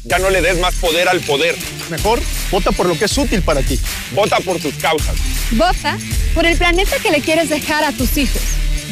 [0.04, 1.56] Ya no le des más poder al poder.
[1.90, 2.20] Mejor,
[2.50, 3.78] vota por lo que es útil para ti.
[4.14, 5.14] Vota por tus causas.
[5.52, 5.96] Vota
[6.34, 8.42] por el planeta que le quieres dejar a tus hijos.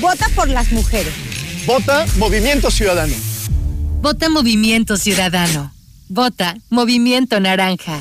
[0.01, 1.13] Vota por las mujeres.
[1.67, 3.15] Vota Movimiento Ciudadano.
[4.01, 5.73] Vota Movimiento Ciudadano.
[6.09, 8.01] Vota Movimiento Naranja.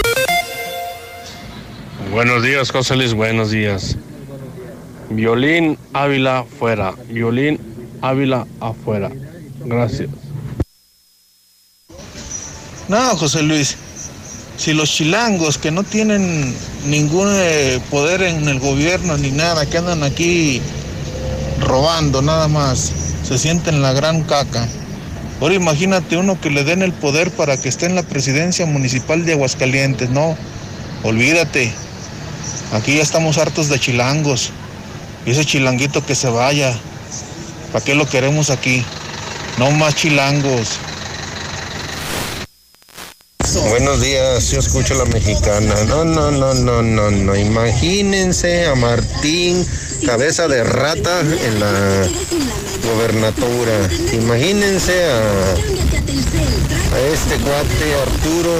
[2.11, 3.95] Buenos días, José Luis, buenos días.
[5.11, 7.57] Violín Ávila fuera, violín
[8.01, 9.09] Ávila afuera.
[9.63, 10.09] Gracias.
[12.89, 13.77] No, José Luis,
[14.57, 16.53] si los chilangos que no tienen
[16.85, 20.61] ningún eh, poder en el gobierno ni nada, que andan aquí
[21.61, 22.91] robando nada más,
[23.23, 24.67] se sienten la gran caca.
[25.39, 29.25] Ahora imagínate uno que le den el poder para que esté en la presidencia municipal
[29.25, 30.35] de Aguascalientes, no,
[31.03, 31.71] olvídate.
[32.71, 34.51] Aquí ya estamos hartos de chilangos.
[35.25, 36.73] Y ese chilanguito que se vaya.
[37.71, 38.83] ¿Para qué lo queremos aquí?
[39.57, 40.79] No más chilangos.
[43.69, 45.75] Buenos días, yo escucho la mexicana.
[45.87, 47.35] No, no, no, no, no, no.
[47.35, 49.65] Imagínense a Martín,
[50.05, 52.07] cabeza de rata en la
[52.83, 53.73] gobernatura.
[54.13, 55.17] Imagínense a,
[56.95, 58.55] a este cuate Arturo,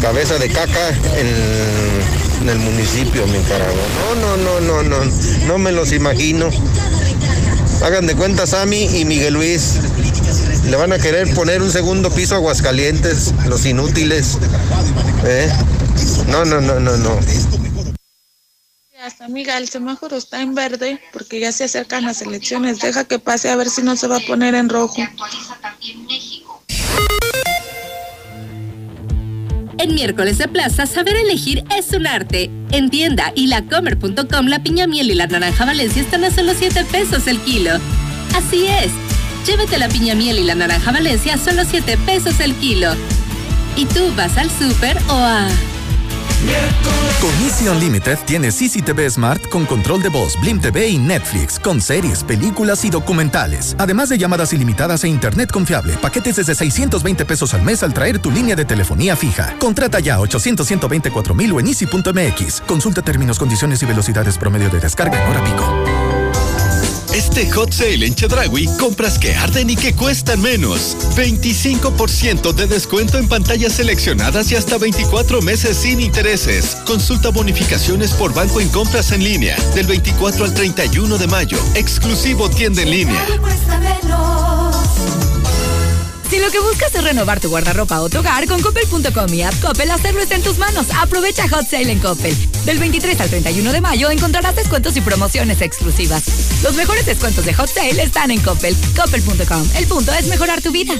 [0.00, 3.74] cabeza de caca en en el municipio, mi carajo.
[4.20, 5.12] No, no, no, no, no,
[5.46, 6.48] no me los imagino.
[7.82, 9.76] Hagan de cuenta Sammy y Miguel Luis.
[10.66, 14.38] Le van a querer poner un segundo piso a Aguascalientes, los inútiles.
[15.24, 15.50] ¿Eh?
[16.28, 17.18] No, no, no, no, no.
[19.20, 22.80] Amiga, el semáforo está en verde porque ya se acercan las elecciones.
[22.80, 24.96] Deja que pase a ver si no se va a poner en rojo.
[29.80, 32.50] En miércoles de plaza, saber elegir es un arte.
[32.70, 36.84] En tienda y lacomer.com, la piña miel y la naranja Valencia están a solo 7
[36.84, 37.70] pesos el kilo.
[38.36, 38.92] Así es.
[39.46, 42.92] Llévate la piña miel y la naranja Valencia a solo 7 pesos el kilo.
[43.74, 45.48] ¿Y tú vas al súper o a
[47.20, 51.58] Con Easy Unlimited tienes Easy TV Smart con control de voz, Blim TV y Netflix,
[51.58, 53.76] con series, películas y documentales.
[53.78, 58.20] Además de llamadas ilimitadas e internet confiable, paquetes desde 620 pesos al mes al traer
[58.20, 59.54] tu línea de telefonía fija.
[59.58, 62.62] Contrata ya 800 124 mil o en easy.mx.
[62.62, 65.99] Consulta términos, condiciones y velocidades promedio de descarga en hora pico.
[67.14, 70.96] Este hot sale en Chedraui, compras que arden y que cuestan menos.
[71.16, 76.76] 25% de descuento en pantallas seleccionadas y hasta 24 meses sin intereses.
[76.86, 81.58] Consulta bonificaciones por banco en compras en línea del 24 al 31 de mayo.
[81.74, 83.26] Exclusivo tienda en línea.
[86.30, 89.52] Si lo que buscas es renovar tu guardarropa o tu hogar, con Coppel.com y App
[89.90, 90.86] hacerlo está en tus manos.
[90.96, 92.36] Aprovecha Hot Sale en Coppel.
[92.64, 96.22] Del 23 al 31 de mayo encontrarás descuentos y promociones exclusivas.
[96.62, 98.76] Los mejores descuentos de Hot Sale están en Coppel.
[98.94, 99.68] Coppel.com.
[99.76, 100.94] El punto es mejorar tu vida.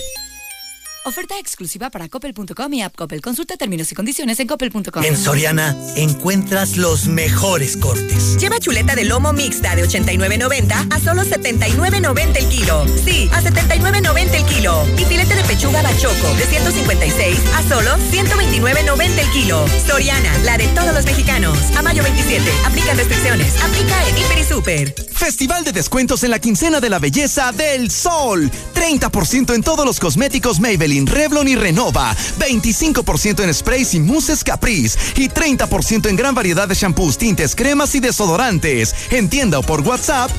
[1.02, 3.22] Oferta exclusiva para coppel.com y app Coppel.
[3.22, 5.02] Consulta términos y condiciones en coppel.com.
[5.02, 8.36] En Soriana encuentras los mejores cortes.
[8.36, 12.84] Lleva chuleta de lomo mixta de 89.90 a solo 79.90 el kilo.
[13.02, 14.86] Sí, a 79.90 el kilo.
[14.98, 19.64] Y filete de pechuga bachoco de 156 a solo 129.90 el kilo.
[19.86, 21.56] Soriana, la de todos los mexicanos.
[21.78, 22.44] A mayo 27.
[22.66, 23.54] Aplica restricciones.
[23.62, 24.94] Aplica en Hiper y Super.
[25.14, 28.50] Festival de descuentos en la quincena de la belleza del sol.
[28.74, 34.98] 30% en todos los cosméticos Maybelline Revlon y Renova, 25% en sprays y mousses Caprice
[35.16, 38.94] y 30% en gran variedad de shampoos, tintes, cremas y desodorantes.
[39.10, 40.30] En tienda o por WhatsApp.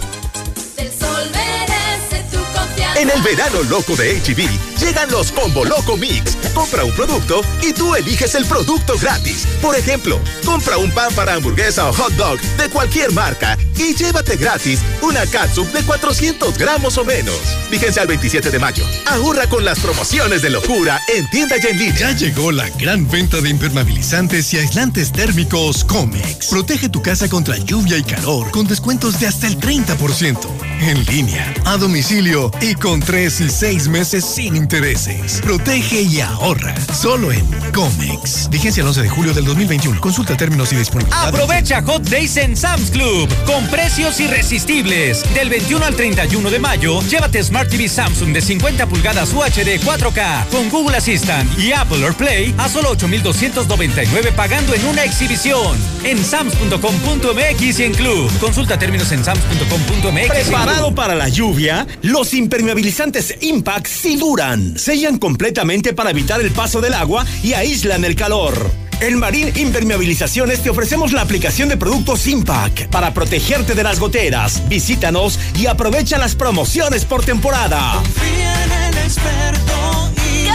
[2.95, 6.35] En el verano loco de HB, llegan los Combo Loco Mix.
[6.53, 9.47] Compra un producto y tú eliges el producto gratis.
[9.61, 14.35] Por ejemplo, compra un pan para hamburguesa o hot dog de cualquier marca y llévate
[14.35, 17.39] gratis una catsup de 400 gramos o menos.
[17.69, 18.84] Fíjense al 27 de mayo.
[19.07, 21.95] Ahorra con las promociones de locura en tienda y en línea.
[21.95, 26.47] Ya llegó la gran venta de impermeabilizantes y aislantes térmicos Comex.
[26.47, 30.38] Protege tu casa contra lluvia y calor con descuentos de hasta el 30%.
[30.81, 35.39] En línea, a domicilio y con 3 y 6 meses sin intereses.
[35.41, 36.73] Protege y ahorra.
[36.93, 38.49] Solo en Comex.
[38.49, 40.01] Vigencia el 11 de julio del 2021.
[40.01, 41.27] Consulta términos y disponibilidad.
[41.27, 45.23] Aprovecha Hot Days en Sam's Club con precios irresistibles.
[45.35, 50.47] Del 21 al 31 de mayo, llévate Smart TV Samsung de 50 pulgadas UHD 4K
[50.47, 55.77] con Google Assistant y Apple AirPlay a solo 8,299 pagando en una exhibición.
[56.03, 58.31] En sams.com.mx y en Club.
[58.39, 60.27] Consulta términos en sams.com.mx.
[60.27, 61.85] ¿Preparado para la lluvia?
[62.01, 62.33] Los
[62.72, 64.80] impermeabilizantes Impact sí duran.
[64.80, 68.53] Sellan completamente para evitar el paso del agua y aíslan el calor.
[69.02, 74.61] En Marín Impermeabilizaciones te ofrecemos la aplicación de productos Impact para protegerte de las goteras.
[74.69, 78.02] Visítanos y aprovecha las promociones por temporada.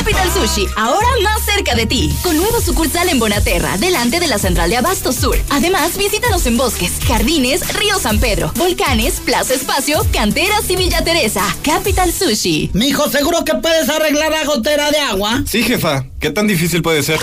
[0.07, 4.39] Capital Sushi, ahora más cerca de ti, con nuevo sucursal en Bonaterra, delante de la
[4.39, 5.37] central de Abasto Sur.
[5.51, 11.43] Además, visítanos en bosques, jardines, Río San Pedro, volcanes, Plaza Espacio, canteras y Villa Teresa.
[11.65, 12.70] Capital Sushi.
[12.73, 15.43] Mijo, ¿seguro que puedes arreglar la gotera de agua?
[15.45, 16.07] Sí, jefa.
[16.20, 17.19] ¿Qué tan difícil puede ser?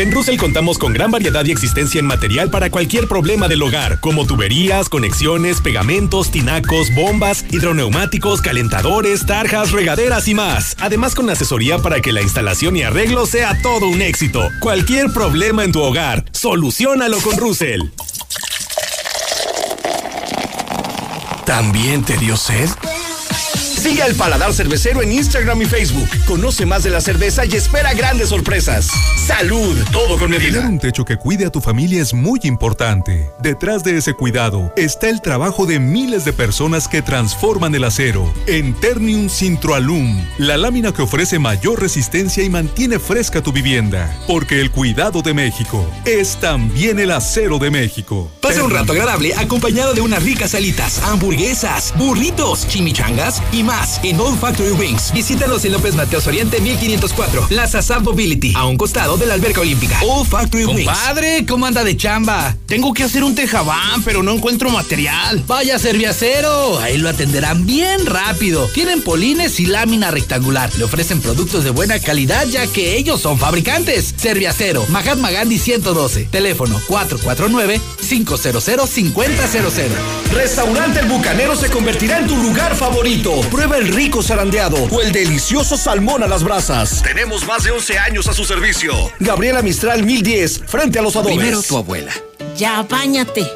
[0.00, 4.00] En Russell contamos con gran variedad y existencia en material para cualquier problema del hogar,
[4.00, 10.74] como tuberías, conexiones, pegamentos, tinacos, bombas, hidroneumáticos, calentadores, tarjas, regaderas y más.
[10.80, 14.48] Además con asesoría para que la instalación y arreglo sea todo un éxito.
[14.60, 17.82] Cualquier problema en tu hogar, solucionalo con Russell.
[21.44, 22.70] ¿También te dio sed?
[23.80, 26.06] Sigue al Paladar Cervecero en Instagram y Facebook.
[26.26, 28.88] Conoce más de la cerveza y espera grandes sorpresas.
[29.26, 30.58] Salud, todo con medida.
[30.58, 33.30] Tener un techo que cuide a tu familia es muy importante.
[33.40, 38.30] Detrás de ese cuidado está el trabajo de miles de personas que transforman el acero
[38.46, 44.14] en Ternium Sintroalum, la lámina que ofrece mayor resistencia y mantiene fresca tu vivienda.
[44.26, 48.30] Porque el cuidado de México es también el acero de México.
[48.42, 53.69] Pasa un rato agradable acompañado de unas ricas alitas, hamburguesas, burritos, chimichangas y más
[54.02, 55.12] en Old Factory Wings.
[55.12, 59.60] Visítanos en López Mateos Oriente 1504, Plaza Sam Mobility, a un costado de la alberca
[59.60, 59.96] olímpica.
[60.02, 60.86] Old Factory Wings.
[60.86, 62.56] Compadre, ¿cómo anda de chamba?
[62.66, 65.44] Tengo que hacer un tejabán, pero no encuentro material.
[65.46, 68.66] Vaya Serviacero, ahí lo atenderán bien rápido.
[68.74, 70.68] Tienen polines y lámina rectangular.
[70.76, 74.14] Le ofrecen productos de buena calidad ya que ellos son fabricantes.
[74.16, 79.30] Serviacero, Mahatma Gandhi 112, teléfono 449 500 5000.
[80.32, 83.40] Restaurante El Bucanero se convertirá en tu lugar favorito.
[83.60, 87.02] Prueba el rico zarandeado o el delicioso salmón a las brasas.
[87.02, 88.94] Tenemos más de 11 años a su servicio.
[89.18, 91.36] Gabriela Mistral 1010, frente a los adobes.
[91.36, 92.10] Primero tu abuela.
[92.56, 93.46] Ya, bañate.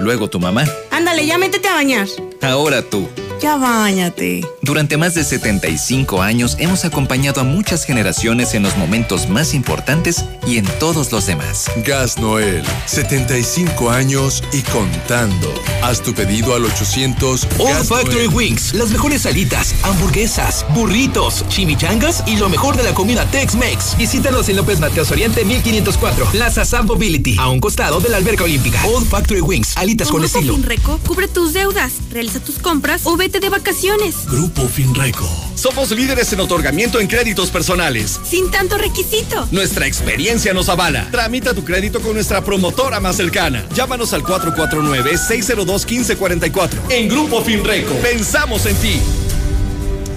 [0.00, 0.64] Luego tu mamá.
[0.90, 2.08] Ándale, ya métete a bañar.
[2.40, 3.08] Ahora tú.
[3.42, 4.46] Ya bañate.
[4.60, 10.24] Durante más de 75 años hemos acompañado a muchas generaciones en los momentos más importantes
[10.46, 11.68] y en todos los demás.
[11.84, 15.52] Gas Noel, 75 años y contando.
[15.82, 22.36] Haz tu pedido al 800 Old Factory Wings, las mejores salitas, hamburguesas, burritos, chimichangas y
[22.36, 23.96] lo mejor de la comida Tex-Mex.
[23.98, 28.44] Visítanos en López Mateos Oriente 1504, Plaza Sam Mobility, a un costado de la alberca
[28.44, 28.86] olímpica.
[28.86, 30.54] Old Factory Wings, alitas con, con estilo.
[30.54, 34.26] Finreco, cubre tus deudas, realiza tus compras o de vacaciones.
[34.26, 35.26] Grupo Finreco.
[35.54, 38.20] Somos líderes en otorgamiento en créditos personales.
[38.24, 39.46] Sin tanto requisito.
[39.50, 41.08] Nuestra experiencia nos avala.
[41.10, 43.64] Tramita tu crédito con nuestra promotora más cercana.
[43.74, 46.70] Llámanos al 449-602-1544.
[46.90, 49.00] En Grupo Finreco, pensamos en ti.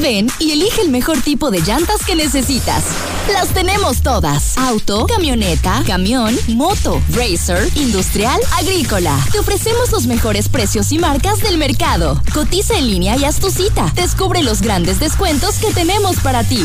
[0.00, 2.84] Ven y elige el mejor tipo de llantas que necesitas.
[3.32, 4.56] Las tenemos todas.
[4.56, 9.18] Auto, camioneta, camión, moto, racer, industrial, agrícola.
[9.32, 12.20] Te ofrecemos los mejores precios y marcas del mercado.
[12.32, 13.90] Cotiza en línea y haz tu cita.
[13.94, 16.64] Descubre los grandes descuentos que tenemos para ti.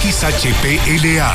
[0.01, 1.33] XHPLA.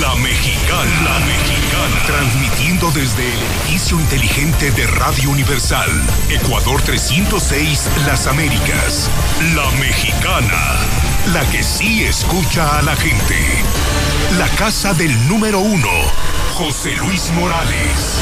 [0.00, 1.02] La Mexicana.
[1.02, 2.02] La Mexicana.
[2.06, 5.90] Transmitiendo desde el edificio inteligente de Radio Universal.
[6.30, 9.10] Ecuador 306, Las Américas.
[9.54, 11.13] La Mexicana.
[11.32, 13.34] La que sí escucha a la gente.
[14.38, 15.88] La casa del número uno,
[16.54, 18.20] José Luis Morales.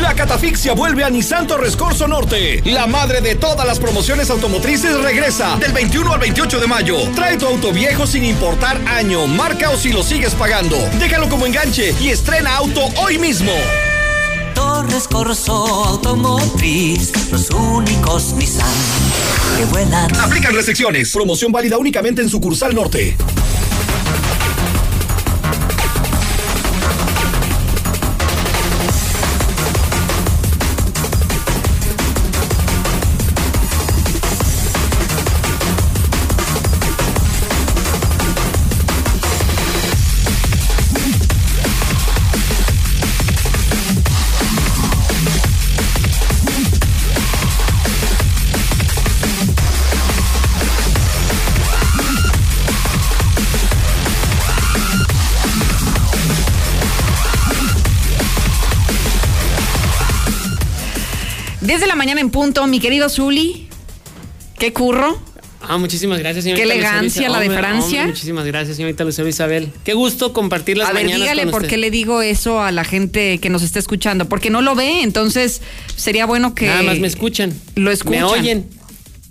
[0.00, 1.76] La catafixia vuelve a Nissan Torres
[2.08, 2.62] Norte.
[2.64, 6.96] La madre de todas las promociones automotrices regresa del 21 al 28 de mayo.
[7.16, 10.76] Trae tu auto viejo sin importar año, marca o si lo sigues pagando.
[11.00, 13.52] Déjalo como enganche y estrena auto hoy mismo.
[14.78, 15.52] Torres Corso
[15.86, 18.68] Automotriz, los únicos Nissan
[19.56, 20.14] que vuelan.
[20.20, 21.12] Aplican restricciones.
[21.12, 23.16] Promoción válida únicamente en sucursal norte.
[61.78, 63.68] Desde la mañana en punto, mi querido Zuli.
[64.58, 65.16] Qué curro.
[65.62, 66.66] Ah, muchísimas gracias, señorita.
[66.66, 67.46] Qué elegancia la de.
[67.46, 68.00] Hombre, Francia.
[68.00, 69.70] hombre, muchísimas gracias, señorita Lucero Isabel.
[69.84, 71.70] Qué gusto compartir las A ver, mañanas dígale con por usted.
[71.70, 74.28] qué le digo eso a la gente que nos está escuchando.
[74.28, 75.62] Porque no lo ve, entonces
[75.94, 76.66] sería bueno que.
[76.66, 77.54] Nada más me escuchan.
[77.76, 78.22] Lo escuchan.
[78.22, 78.68] Me oyen.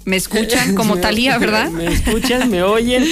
[0.08, 1.70] Me escuchan como Talía, ¿verdad?
[1.72, 3.06] Me escuchan, me oyen.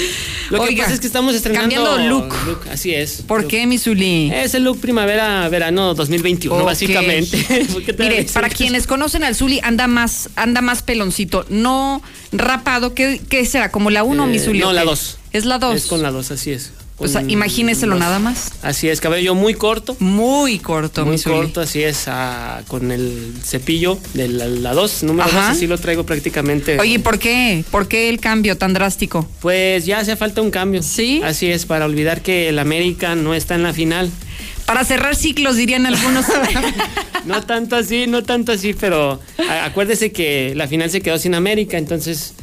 [0.49, 2.33] Lo que pasa es que estamos estrenando cambiando look.
[2.71, 3.21] Así es.
[3.27, 4.31] ¿Por qué, mi Zuli?
[4.33, 6.65] Es el look primavera-verano 2021, Ok.
[6.65, 7.37] básicamente.
[7.73, 12.01] ¿Por qué Mire, para quienes conocen al Zuli, anda más, anda más peloncito, no
[12.31, 12.93] rapado.
[12.93, 13.71] ¿Qué, qué será?
[13.71, 14.59] ¿Como la 1 Eh, mi Zuli?
[14.59, 14.87] no, la qué?
[14.87, 15.17] 2.
[15.33, 15.75] Es la 2.
[15.75, 16.71] Es con la 2, así es.
[16.97, 17.99] O sea, Con imagíneselo dos.
[17.99, 18.53] nada más.
[18.61, 19.97] Así es, cabello muy corto.
[19.99, 25.35] Muy corto, Muy corto, así es, ah, con el cepillo de la 2, número 2,
[25.37, 25.49] Ajá.
[25.51, 26.79] así lo traigo prácticamente.
[26.79, 27.65] Oye, ¿por qué?
[27.69, 29.27] ¿Por qué el cambio tan drástico?
[29.41, 30.81] Pues ya hace falta un cambio.
[30.83, 31.21] Sí.
[31.23, 34.09] Así es, para olvidar que el América no está en la final.
[34.65, 36.25] Para cerrar ciclos, dirían algunos.
[37.25, 41.33] No tanto así, no tanto así, pero a- acuérdese que la final se quedó sin
[41.33, 42.35] América, entonces,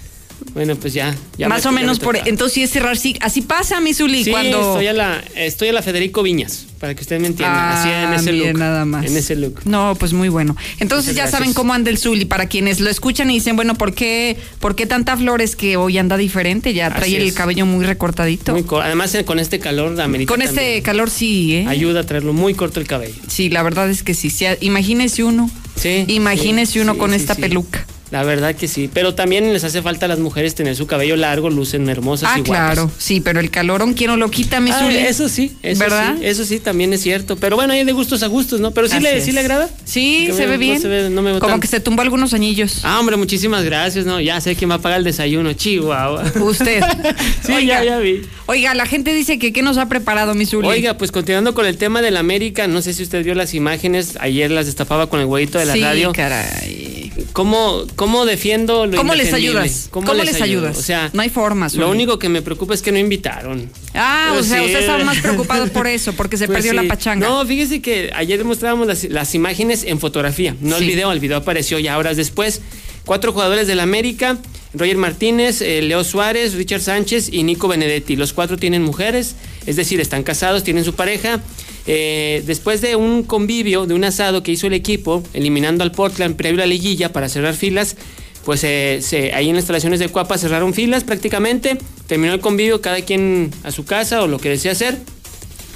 [0.54, 1.14] bueno, pues ya.
[1.38, 3.24] ya Más me- o me menos por entonces sí es cerrar ciclos.
[3.24, 6.94] Así pasa, mi Zuli, Sí, cuando estoy a la, estoy a la Federico Viñas, para
[6.94, 7.80] que usted me entienda.
[7.80, 8.58] así en Ah, ese mire, look.
[8.58, 9.06] nada más.
[9.06, 9.60] En ese look.
[9.64, 10.56] No, pues muy bueno.
[10.80, 11.38] Entonces Muchas ya gracias.
[11.40, 12.24] saben cómo anda el Zuli.
[12.24, 15.96] Para quienes lo escuchan y dicen, bueno, ¿por qué, ¿por qué tanta flores que hoy
[15.98, 16.74] anda diferente?
[16.74, 17.34] Ya trae Así el es.
[17.34, 18.52] cabello muy recortadito.
[18.52, 20.32] Muy Además, eh, con este calor de América.
[20.32, 21.66] Con este también calor sí, ¿eh?
[21.68, 23.14] Ayuda a traerlo muy corto el cabello.
[23.28, 24.28] Sí, la verdad es que sí.
[24.30, 25.50] sí, imagínese uno.
[25.76, 26.04] Sí.
[26.08, 27.40] Imagínese sí, uno sí, con sí, esta sí.
[27.40, 27.86] peluca.
[28.12, 28.88] La verdad que sí.
[28.92, 32.38] Pero también les hace falta a las mujeres tener su cabello largo, lucen hermosas Ah,
[32.38, 32.74] y guapas.
[32.74, 32.90] claro.
[32.98, 36.16] Sí, pero el calorón, ¿quién no lo quita, mi Ah, eso sí, eso ¿Verdad?
[36.18, 37.36] sí, eso sí, también es cierto.
[37.36, 38.70] Pero bueno, hay de gustos a gustos, ¿no?
[38.72, 39.24] Pero sí, Así le, es.
[39.24, 39.68] sí le agrada.
[39.84, 40.80] Sí, se me- ve no bien.
[40.82, 42.80] se ve- no me veo Como que se tumbó algunos anillos.
[42.84, 44.20] Ah, hombre, muchísimas gracias, ¿no?
[44.20, 46.22] Ya sé quién va a pagar el desayuno, Chihuahua.
[46.38, 46.82] Usted.
[47.46, 47.78] sí, Oiga.
[47.82, 48.20] ya, ya vi.
[48.44, 50.68] Oiga, la gente dice que ¿qué nos ha preparado, mi Zuli?
[50.68, 54.18] Oiga, pues continuando con el tema del América, no sé si usted vio las imágenes,
[54.20, 56.12] ayer las destapaba con el huevito de la sí, radio.
[56.12, 57.01] caray.
[57.32, 59.88] ¿Cómo, ¿Cómo defiendo lo ¿Cómo les ayudas?
[59.90, 60.44] ¿Cómo, les, ayudo?
[60.44, 60.78] ayudas?
[60.78, 61.80] O sea, no hay forma, Zuli.
[61.82, 63.68] lo único que me preocupa es que no invitaron.
[63.94, 64.64] Ah, o Pues sea, sí.
[64.66, 66.76] usted estaba más preocupado por eso, porque se Pues perdió sí.
[66.76, 67.28] la pachanga.
[67.28, 71.12] No, fíjese que ayer mostrábamos las, las imágenes en fotografía, no el video.
[71.12, 72.60] El video apareció ya horas después.
[73.04, 74.38] Cuatro jugadores del América:
[74.74, 78.16] Roger Martínez, eh, Leo Suárez, Richard Sánchez y Nico Benedetti.
[78.16, 79.34] Los cuatro tienen mujeres,
[79.66, 81.40] es decir, están casados, tienen su pareja.
[81.86, 86.36] Eh, después de un convivio, de un asado que hizo el equipo, eliminando al Portland
[86.36, 87.96] previo a la liguilla para cerrar filas,
[88.44, 91.78] pues eh, se- ahí en las instalaciones de Cuapa cerraron filas prácticamente.
[92.06, 94.98] Terminó el convivio, cada quien a su casa o lo que desea hacer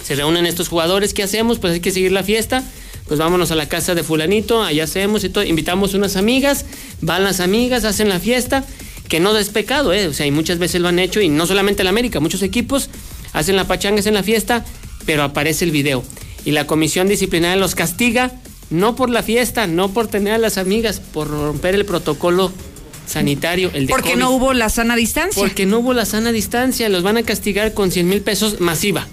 [0.05, 1.59] se reúnen estos jugadores, ¿qué hacemos?
[1.59, 2.63] Pues hay que seguir la fiesta.
[3.09, 6.65] Pues vámonos a la casa de fulanito, allá hacemos y todo, invitamos unas amigas,
[7.01, 8.65] van las amigas, hacen la fiesta,
[9.09, 10.09] que no es pecado, ¿eh?
[10.09, 12.91] O sea, y muchas veces lo han hecho, y no solamente el América, muchos equipos
[13.33, 14.65] hacen la pachanga, hacen la fiesta,
[15.07, 16.05] pero aparece el video.
[16.45, 18.33] Y la comisión disciplinaria los castiga,
[18.71, 22.53] no por la fiesta, no por tener a las amigas, por romper el protocolo
[23.07, 24.21] sanitario, el de porque COVID.
[24.21, 25.41] no hubo la sana distancia.
[25.41, 29.07] Porque no hubo la sana distancia, los van a castigar con 100 mil pesos masiva.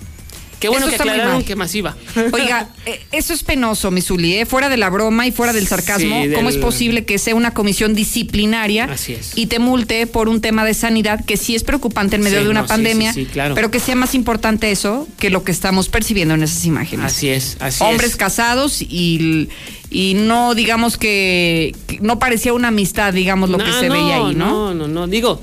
[0.64, 1.94] Qué bueno Eso que aclararon que masiva.
[2.32, 4.46] Oiga, eh, eso es penoso, mi Zuli, ¿eh?
[4.46, 6.24] fuera de la broma y fuera del sarcasmo.
[6.24, 8.88] Sí, ¿Cómo es posible que sea una comisión disciplinaria
[9.36, 12.46] y te multe por un tema de sanidad que sí es preocupante en medio Sí,
[12.46, 13.56] de una no, pandemia, sí, sí, claro.
[13.56, 17.08] pero que sea más importante eso que lo que estamos percibiendo en esas imágenes?
[17.08, 18.16] Así es, así Hombres es.
[18.16, 19.50] casados y,
[19.92, 24.16] y no, digamos que, que no parecía una amistad, digamos, lo que No, se veía
[24.16, 24.74] ahí, ¿no?
[24.74, 25.08] No, no, no.
[25.08, 25.42] Digo,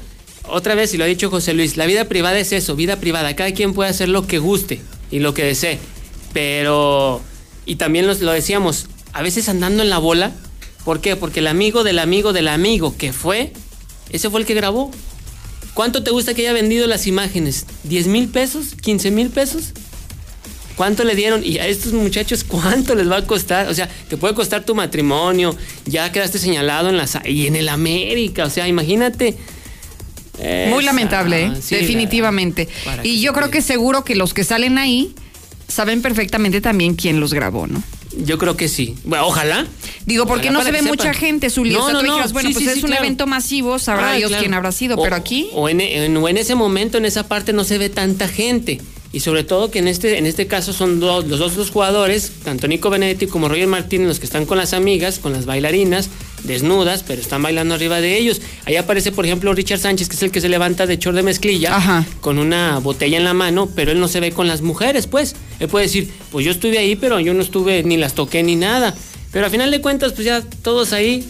[0.48, 3.36] otra vez, y lo ha dicho José Luis, la vida privada es eso, vida privada.
[3.36, 5.78] Cada quien puede hacer lo que guste y lo que desee.
[6.32, 7.20] Pero,
[7.66, 10.32] y también los- lo decíamos, a veces andando en la bola.
[10.84, 11.16] ¿Por qué?
[11.16, 13.52] Porque el amigo del amigo del amigo que fue,
[14.10, 14.90] ese fue el que grabó.
[15.74, 17.66] ¿Cuánto te gusta que haya vendido las imágenes?
[17.88, 18.76] ¿10 mil pesos?
[18.76, 19.72] ¿15 mil pesos?
[20.76, 21.44] ¿Cuánto le dieron?
[21.44, 23.68] Y a estos muchachos, ¿cuánto les va a costar?
[23.68, 27.68] O sea, te puede costar tu matrimonio, ya quedaste señalado en la y en el
[27.68, 29.36] América, o sea, imagínate.
[30.68, 31.52] Muy lamentable, ¿eh?
[31.60, 32.68] sí, definitivamente.
[33.02, 35.14] Y yo creo que seguro que los que salen ahí
[35.68, 37.82] saben perfectamente también quién los grabó, ¿no?
[38.24, 38.96] Yo creo que sí.
[39.04, 39.66] Bueno, ojalá.
[40.04, 41.70] Digo, porque Ojalá no se ve mucha gente, Zuli.
[41.72, 42.12] No, o sea, no, tú no.
[42.14, 43.04] dijeras, bueno, Sí, pues sí, es sí, un claro.
[43.04, 44.42] evento masivo, sabrá Ah, Dios claro.
[44.42, 45.48] quién habrá sido, O- pero aquí...
[45.54, 48.80] O en, en- o en ese momento, en esa parte, no se ve tanta gente.
[49.12, 52.32] Y sobre todo que en este, en este caso son dos, los dos los jugadores,
[52.44, 56.10] tanto Nico Benedetti como Roger Martínez, los que están con las amigas, con las bailarinas,
[56.44, 58.40] desnudas, pero están bailando arriba de ellos.
[58.64, 61.22] Ahí aparece, por ejemplo, Richard Sánchez, que es el que se levanta de chor de
[61.22, 65.06] mezclilla, con una botella en la mano, pero él no se ve con las mujeres,
[65.06, 65.34] pues.
[65.58, 68.56] Él puede decir, pues yo estuve ahí, pero yo no estuve, ni las toqué ni
[68.56, 68.94] nada.
[69.32, 71.26] Pero a final de cuentas, pues ya todos ahí,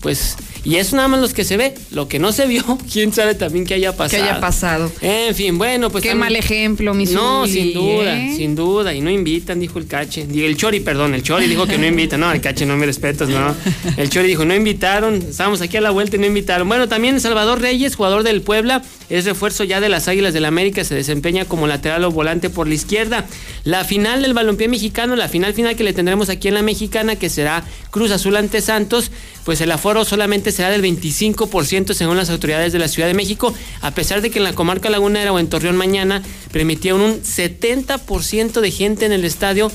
[0.00, 0.36] pues.
[0.64, 1.74] Y eso nada más los que se ve.
[1.90, 2.62] Lo que no se vio,
[2.92, 4.22] quién sabe también que haya Que pasado.
[4.24, 4.92] haya pasado.
[5.00, 6.02] En fin, bueno, pues.
[6.02, 8.34] Qué también- mal ejemplo, mi No, sin duda, ¿eh?
[8.36, 8.94] sin duda.
[8.94, 10.22] Y no invitan, dijo el cache.
[10.22, 12.20] El Chori, perdón, el Chori dijo que no invitan.
[12.20, 13.54] No, el cache, no me respetas, no.
[13.96, 15.14] El Chori dijo, no invitaron.
[15.16, 16.68] Estábamos aquí a la vuelta y no invitaron.
[16.68, 20.48] Bueno, también Salvador Reyes, jugador del Puebla, es refuerzo ya de las Águilas del la
[20.48, 23.26] América, se desempeña como lateral o volante por la izquierda.
[23.64, 27.16] La final del balompié mexicano, la final final que le tendremos aquí en la mexicana,
[27.16, 29.10] que será Cruz Azul ante Santos,
[29.44, 33.54] pues el aforo solamente será del 25% según las autoridades de la Ciudad de México,
[33.80, 38.60] a pesar de que en la comarca lagunera o en Torreón mañana permitieron un 70%
[38.60, 39.70] de gente en el estadio.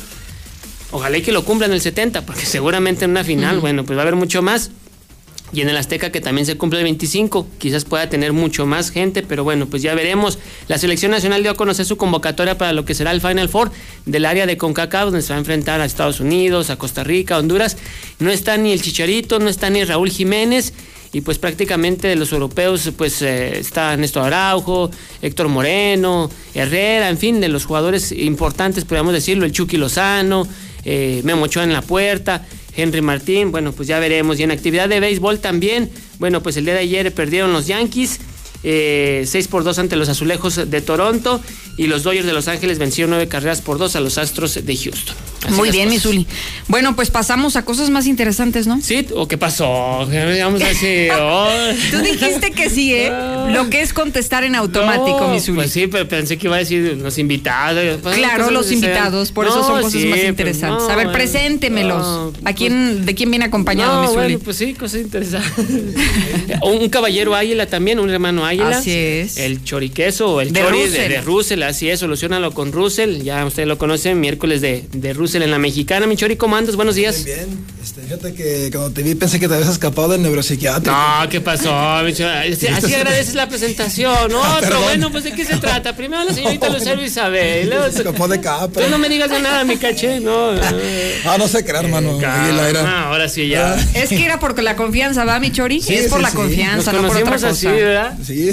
[0.92, 4.02] Ojalá y que lo cumplan el 70, porque seguramente en una final, bueno, pues va
[4.02, 4.72] a haber mucho más.
[5.52, 8.92] Y en el Azteca que también se cumple el 25, quizás pueda tener mucho más
[8.92, 10.38] gente, pero bueno, pues ya veremos.
[10.68, 13.72] La selección nacional dio a conocer su convocatoria para lo que será el Final Four
[14.06, 17.38] del área de CONCACAF, donde se va a enfrentar a Estados Unidos, a Costa Rica,
[17.38, 17.78] Honduras.
[18.20, 20.74] No está ni el Chicharito, no está ni Raúl Jiménez.
[21.12, 24.92] Y pues prácticamente de los europeos pues eh, está Néstor Araujo,
[25.24, 30.48] Héctor Moreno, Herrera, en fin, de los jugadores importantes, podríamos decirlo, el Chucky Lozano,
[30.86, 32.46] eh, Memo Ochoa en la puerta.
[32.76, 34.40] Henry Martín, bueno, pues ya veremos.
[34.40, 35.90] Y en actividad de béisbol también,
[36.20, 38.20] bueno, pues el día de ayer perdieron los Yankees.
[38.64, 41.42] Eh, 6 por 2 ante los Azulejos de Toronto
[41.80, 44.76] y los Dodgers de Los Ángeles vencieron 9 carreras por 2 a los Astros de
[44.76, 45.16] Houston.
[45.46, 46.04] Así Muy bien, cosas.
[46.04, 46.28] Misuli.
[46.68, 48.82] Bueno, pues pasamos a cosas más interesantes, ¿no?
[48.82, 49.66] Sí, ¿o qué pasó?
[50.42, 51.48] Vamos a decir, oh.
[51.90, 53.10] Tú dijiste que sí, ¿eh?
[53.54, 55.56] Lo que es contestar en automático, No, Misuli.
[55.56, 58.00] Pues sí, pero pensé que iba a decir los invitados.
[58.04, 60.80] Pues, Claro, los invitados, por eso son cosas sí, más pues, interesantes.
[60.80, 62.34] no, a ver, bueno, preséntemelos.
[62.44, 64.18] ¿A quién, ¿De quién viene acompañado, Misuli?
[64.18, 65.96] bueno, pues sí, cosas interesantes.
[66.62, 68.80] un caballero águila también, un hermano águila.
[68.80, 69.38] Así es.
[69.38, 73.22] El choriqueso o el De chori de, de Russell, así es, solucionalo con Russell.
[73.22, 76.08] Ya ustedes lo conocen, miércoles de, de Russell en la mexicana.
[76.08, 76.76] Mi chori, ¿cómo andas?
[76.76, 77.24] Buenos días.
[77.24, 77.48] Bien,
[77.82, 80.92] este, fíjate que cuando te vi pensé que te habías escapado del neuropsiquiátrico.
[80.96, 81.70] No, ¿qué pasó?
[82.00, 84.32] Así, así agradeces la presentación.
[84.32, 84.84] No, pero Perdón.
[84.84, 85.96] bueno, pues ¿de qué se trata?
[85.96, 87.66] Primero la señorita Lucero Isabel.
[87.66, 88.82] y luego- Escapó de capa.
[88.82, 90.52] Tú no me digas de nada, mi caché, no.
[91.26, 92.18] Ah, no sé creer, hermano.
[92.18, 92.82] Águila era.
[92.86, 93.76] Ah, ahora sí, ya.
[93.94, 95.82] Es que era porque la confianza, ¿va, mi chori?
[95.82, 96.36] Sí, es por sí, la sí.
[96.36, 97.70] confianza, Nos no por otra conocimos cosa.
[97.70, 98.18] así, ¿verdad?
[98.26, 98.52] Sí.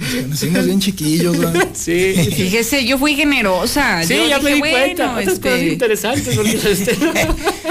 [0.00, 1.66] Nos conocimos bien chiquillos, ¿verdad?
[1.86, 2.14] Sí.
[2.34, 4.02] Fíjese, yo fui generosa.
[4.02, 5.10] Sí, Yo ya me di bueno, cuenta.
[5.12, 6.34] Otras este, cosas interesantes.
[6.34, 6.96] porque, este,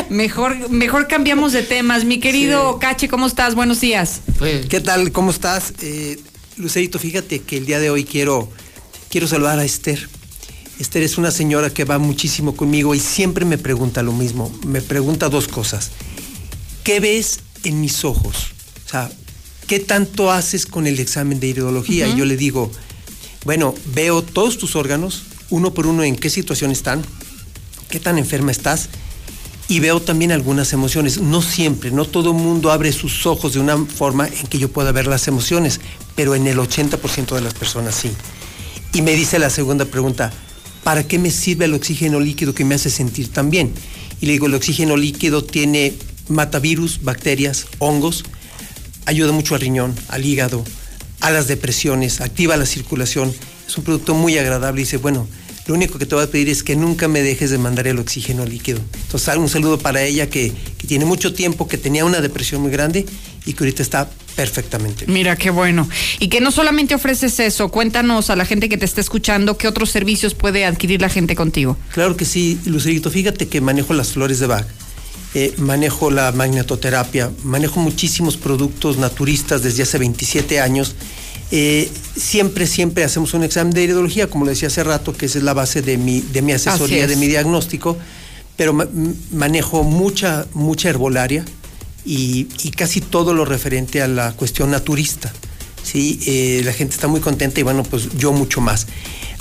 [0.09, 2.05] mejor, mejor cambiamos de temas.
[2.05, 3.55] Mi querido Cache, ¿cómo estás?
[3.55, 4.21] Buenos días.
[4.69, 5.11] ¿Qué tal?
[5.11, 5.73] ¿Cómo estás?
[5.81, 6.17] Eh,
[6.55, 8.49] Lucerito, fíjate que el día de hoy quiero,
[9.09, 10.07] quiero saludar a Esther.
[10.79, 14.49] Esther es una señora que va muchísimo conmigo y siempre me pregunta lo mismo.
[14.65, 15.91] Me pregunta dos cosas.
[16.85, 18.53] ¿Qué ves en mis ojos?
[18.85, 19.11] O sea,
[19.67, 22.07] ¿qué tanto haces con el examen de ideología?
[22.07, 22.71] Y yo le digo,
[23.45, 27.03] bueno, veo todos tus órganos, uno por uno, en qué situación están,
[27.89, 28.89] qué tan enferma estás,
[29.67, 31.21] y veo también algunas emociones.
[31.21, 34.69] No siempre, no todo el mundo abre sus ojos de una forma en que yo
[34.69, 35.79] pueda ver las emociones,
[36.15, 38.11] pero en el 80% de las personas sí.
[38.93, 40.31] Y me dice la segunda pregunta,
[40.83, 43.73] ¿para qué me sirve el oxígeno líquido que me hace sentir tan bien?
[44.21, 45.93] Y le digo, el oxígeno líquido tiene
[46.29, 48.23] matavirus, bacterias, hongos,
[49.05, 50.63] ayuda mucho al riñón, al hígado,
[51.25, 53.33] a las depresiones, activa la circulación.
[53.67, 55.27] Es un producto muy agradable y dice, bueno,
[55.65, 57.97] lo único que te voy a pedir es que nunca me dejes de mandar el
[57.97, 58.79] oxígeno líquido.
[58.93, 62.71] Entonces, un saludo para ella que, que tiene mucho tiempo, que tenía una depresión muy
[62.71, 63.05] grande
[63.45, 65.05] y que ahorita está perfectamente.
[65.07, 65.89] Mira, qué bueno.
[66.19, 69.67] Y que no solamente ofreces eso, cuéntanos a la gente que te está escuchando qué
[69.67, 71.77] otros servicios puede adquirir la gente contigo.
[71.93, 73.09] Claro que sí, Lucerito.
[73.09, 74.67] Fíjate que manejo las flores de Bach,
[75.33, 80.95] eh, manejo la magnetoterapia, manejo muchísimos productos naturistas desde hace 27 años.
[81.51, 85.37] Eh, siempre, siempre hacemos un examen de heredología, como lo decía hace rato, que esa
[85.37, 87.09] es la base de mi, de mi asesoría, es.
[87.09, 87.97] de mi diagnóstico,
[88.57, 88.87] pero ma-
[89.31, 91.45] manejo mucha, mucha herbolaria
[92.05, 95.31] y, y casi todo lo referente a la cuestión naturista.
[95.83, 98.87] Sí, Eh, la gente está muy contenta y bueno, pues yo mucho más.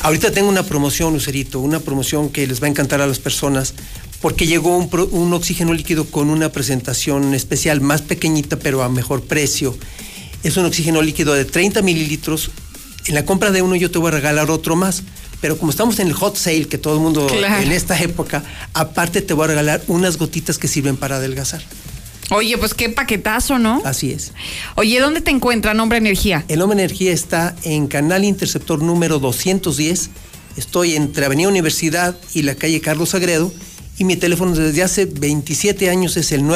[0.02, 3.72] Ahorita tengo una promoción, Lucerito, una promoción que les va a encantar a las personas
[4.20, 9.22] porque llegó un, un oxígeno líquido con una presentación especial, más pequeñita pero a mejor
[9.22, 9.74] precio.
[10.44, 12.50] Es un oxígeno líquido de 30 mililitros.
[13.06, 15.02] En la compra de uno yo te voy a regalar otro más.
[15.40, 17.62] Pero como estamos en el hot sale, que todo el mundo Claro.
[17.62, 18.42] en esta época,
[18.72, 21.62] aparte te voy a regalar unas gotitas que sirven para adelgazar.
[22.30, 23.82] Oye, pues qué paquetazo, ¿no?
[23.84, 24.32] Así es.
[24.76, 26.44] Oye, ¿dónde te encuentra Nombre Energía?
[26.48, 30.08] El Hombre Energía está en Canal Interceptor número 210.
[30.56, 33.52] Estoy entre Avenida Universidad y la calle Carlos Agredo.
[33.98, 36.46] Y mi teléfono desde hace 27 años es el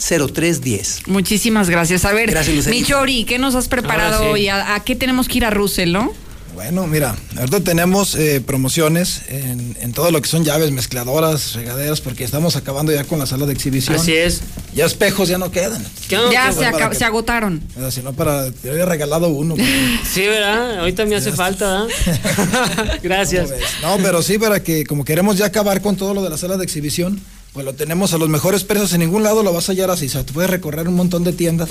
[0.00, 1.02] 913-0310.
[1.06, 2.04] Muchísimas gracias.
[2.04, 2.80] A ver, Gracias, Lucerito.
[2.80, 4.28] mi Chori, ¿qué nos has preparado sí.
[4.28, 4.48] hoy?
[4.48, 6.12] ¿A, a qué tenemos que ir a Russell, no?
[6.54, 12.00] Bueno, mira, ahorita tenemos eh, promociones en, en todo lo que son llaves, mezcladoras, regaderas,
[12.00, 13.96] porque estamos acabando ya con la sala de exhibición.
[13.96, 14.40] Así es.
[14.74, 15.82] Ya espejos ya no quedan.
[16.08, 17.62] ya se, que- agotaron.
[17.76, 18.50] Mira, si no, para.
[18.50, 19.54] Te había regalado uno.
[20.12, 20.80] Sí, ¿verdad?
[20.80, 22.98] Ahorita me hace falta, ¿verdad?
[23.02, 23.50] Gracias.
[23.80, 26.56] No, pero sí, para que, como queremos ya acabar con todo lo de la sala
[26.56, 27.20] de exhibición,
[27.52, 28.92] pues lo tenemos a los mejores precios.
[28.92, 30.06] En ningún lado lo vas a hallar así.
[30.06, 31.70] O sea, tú puedes recorrer un montón de tiendas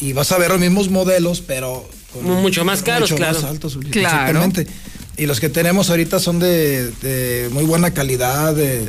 [0.00, 1.88] y vas a ver los mismos modelos, pero
[2.22, 3.40] mucho más caros, mucho claro.
[3.40, 4.08] más altos, Claro.
[4.08, 4.66] Exactamente.
[5.16, 8.54] Y los que tenemos ahorita son de, de muy buena calidad.
[8.54, 8.88] De,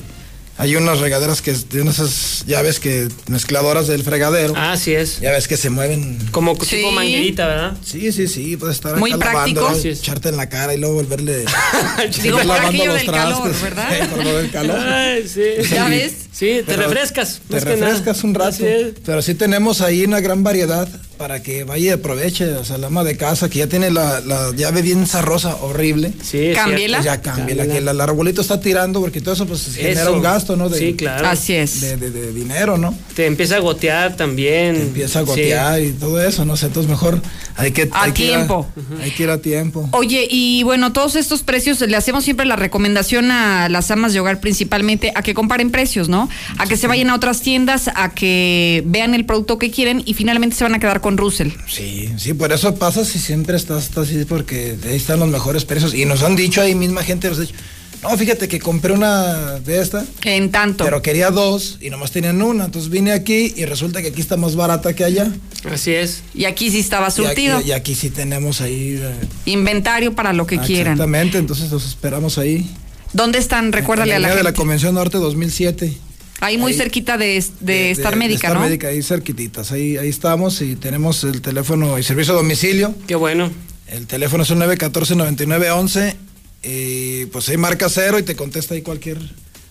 [0.57, 4.53] hay unas regaderas que de unas llaves que mezcladoras del fregadero.
[4.55, 5.19] Ah, así es.
[5.19, 6.19] Ya ves que se mueven.
[6.31, 7.77] Como tipo manguerita, ¿verdad?
[7.83, 9.61] Sí, sí, sí, puedes estar Muy acá práctico.
[9.61, 11.45] lavando, echarte en la cara y luego volverle
[12.21, 13.61] Digo, lavando los del calor, trastes.
[13.63, 13.89] ¿verdad?
[14.01, 14.79] Sí, por lo del calor.
[14.79, 15.41] Ay, sí.
[15.71, 16.13] ¿Ya ves?
[16.31, 17.41] Sí, te Pero refrescas.
[17.47, 17.85] Te más que nada.
[17.87, 18.63] refrescas un rato.
[19.05, 20.87] Pero sí tenemos ahí una gran variedad
[21.17, 22.45] para que vaya y aproveche.
[22.55, 26.13] O sea, la ama de casa que ya tiene la, la llave bien zarrosa, horrible.
[26.23, 26.97] Sí, Cámbiela.
[26.99, 27.63] Pues ya cámbiela.
[27.63, 27.65] Cámbiela.
[27.73, 30.13] Que el, el arbolito está tirando porque todo eso pues genera Eso.
[30.13, 30.69] un gasto, ¿no?
[30.69, 31.27] De, Sí, claro.
[31.27, 31.81] Así es.
[31.81, 32.97] De, de- de dinero, ¿no?
[33.15, 34.77] Te empieza a gotear también.
[34.77, 36.55] Empieza a gotear y todo eso, ¿no?
[36.55, 37.21] sé, entonces mejor
[37.57, 37.89] hay que...
[37.91, 38.67] A hay que ir tiempo.
[39.03, 39.89] hay que ir a tiempo.
[39.91, 44.21] Oye, y bueno, todos estos precios, le hacemos siempre la recomendación a las amas de
[44.21, 46.20] hogar principalmente a que comparen precios, ¿no?
[46.57, 50.13] A que se vayan a otras tiendas, a que vean el producto que quieren y
[50.13, 51.49] finalmente se van a quedar con Russell.
[51.67, 55.65] Sí, sí, por eso pasa si siempre estás, estás así, porque ahí están los mejores
[55.65, 55.93] precios.
[55.93, 57.55] Y nos han dicho ahí misma gente, nos ha dicho,
[58.03, 60.03] no, fíjate que compré una de esta.
[60.23, 60.83] En tanto.
[60.83, 62.65] Pero quería dos y nomás tenían una.
[62.65, 65.31] Entonces vine aquí y resulta que aquí está más barata que allá.
[65.71, 66.23] Así es.
[66.33, 67.61] Y aquí sí estaba Y aquí, surtido.
[67.61, 68.97] y aquí sí tenemos ahí.
[68.99, 69.13] eh,
[69.45, 70.93] Inventario para lo que quieran.
[70.93, 72.67] Exactamente, entonces los esperamos ahí.
[73.13, 73.71] ¿Dónde están?
[73.71, 74.49] Recuérdale a En la de gente.
[74.51, 75.93] la Convención Norte 2007.
[76.41, 76.77] Ahí muy ahí.
[76.77, 78.61] cerquita de, de, Star Médica, Star ¿no?
[78.61, 79.71] Médica, ahí cerquititas.
[79.71, 82.93] Ahí, ahí estamos y tenemos el teléfono y servicio a domicilio.
[83.07, 83.51] Qué bueno.
[83.87, 86.15] El teléfono es un 914-9911
[86.63, 89.19] y pues ahí marca cero y te contesta ahí cualquier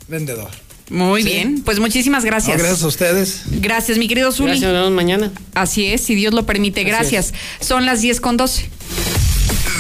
[0.09, 0.51] vendedor.
[0.91, 2.57] Muy bien, pues muchísimas gracias.
[2.57, 3.43] No, gracias a ustedes.
[3.61, 4.51] Gracias, mi querido Zuli.
[4.51, 5.33] Gracias, nos vemos mañana.
[5.55, 7.33] Así es, si Dios lo permite, gracias.
[7.61, 8.69] Son las 10 con 12.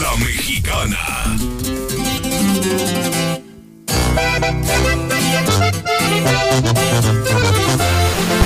[0.01, 0.99] La mexicana.
[6.63, 7.20] Música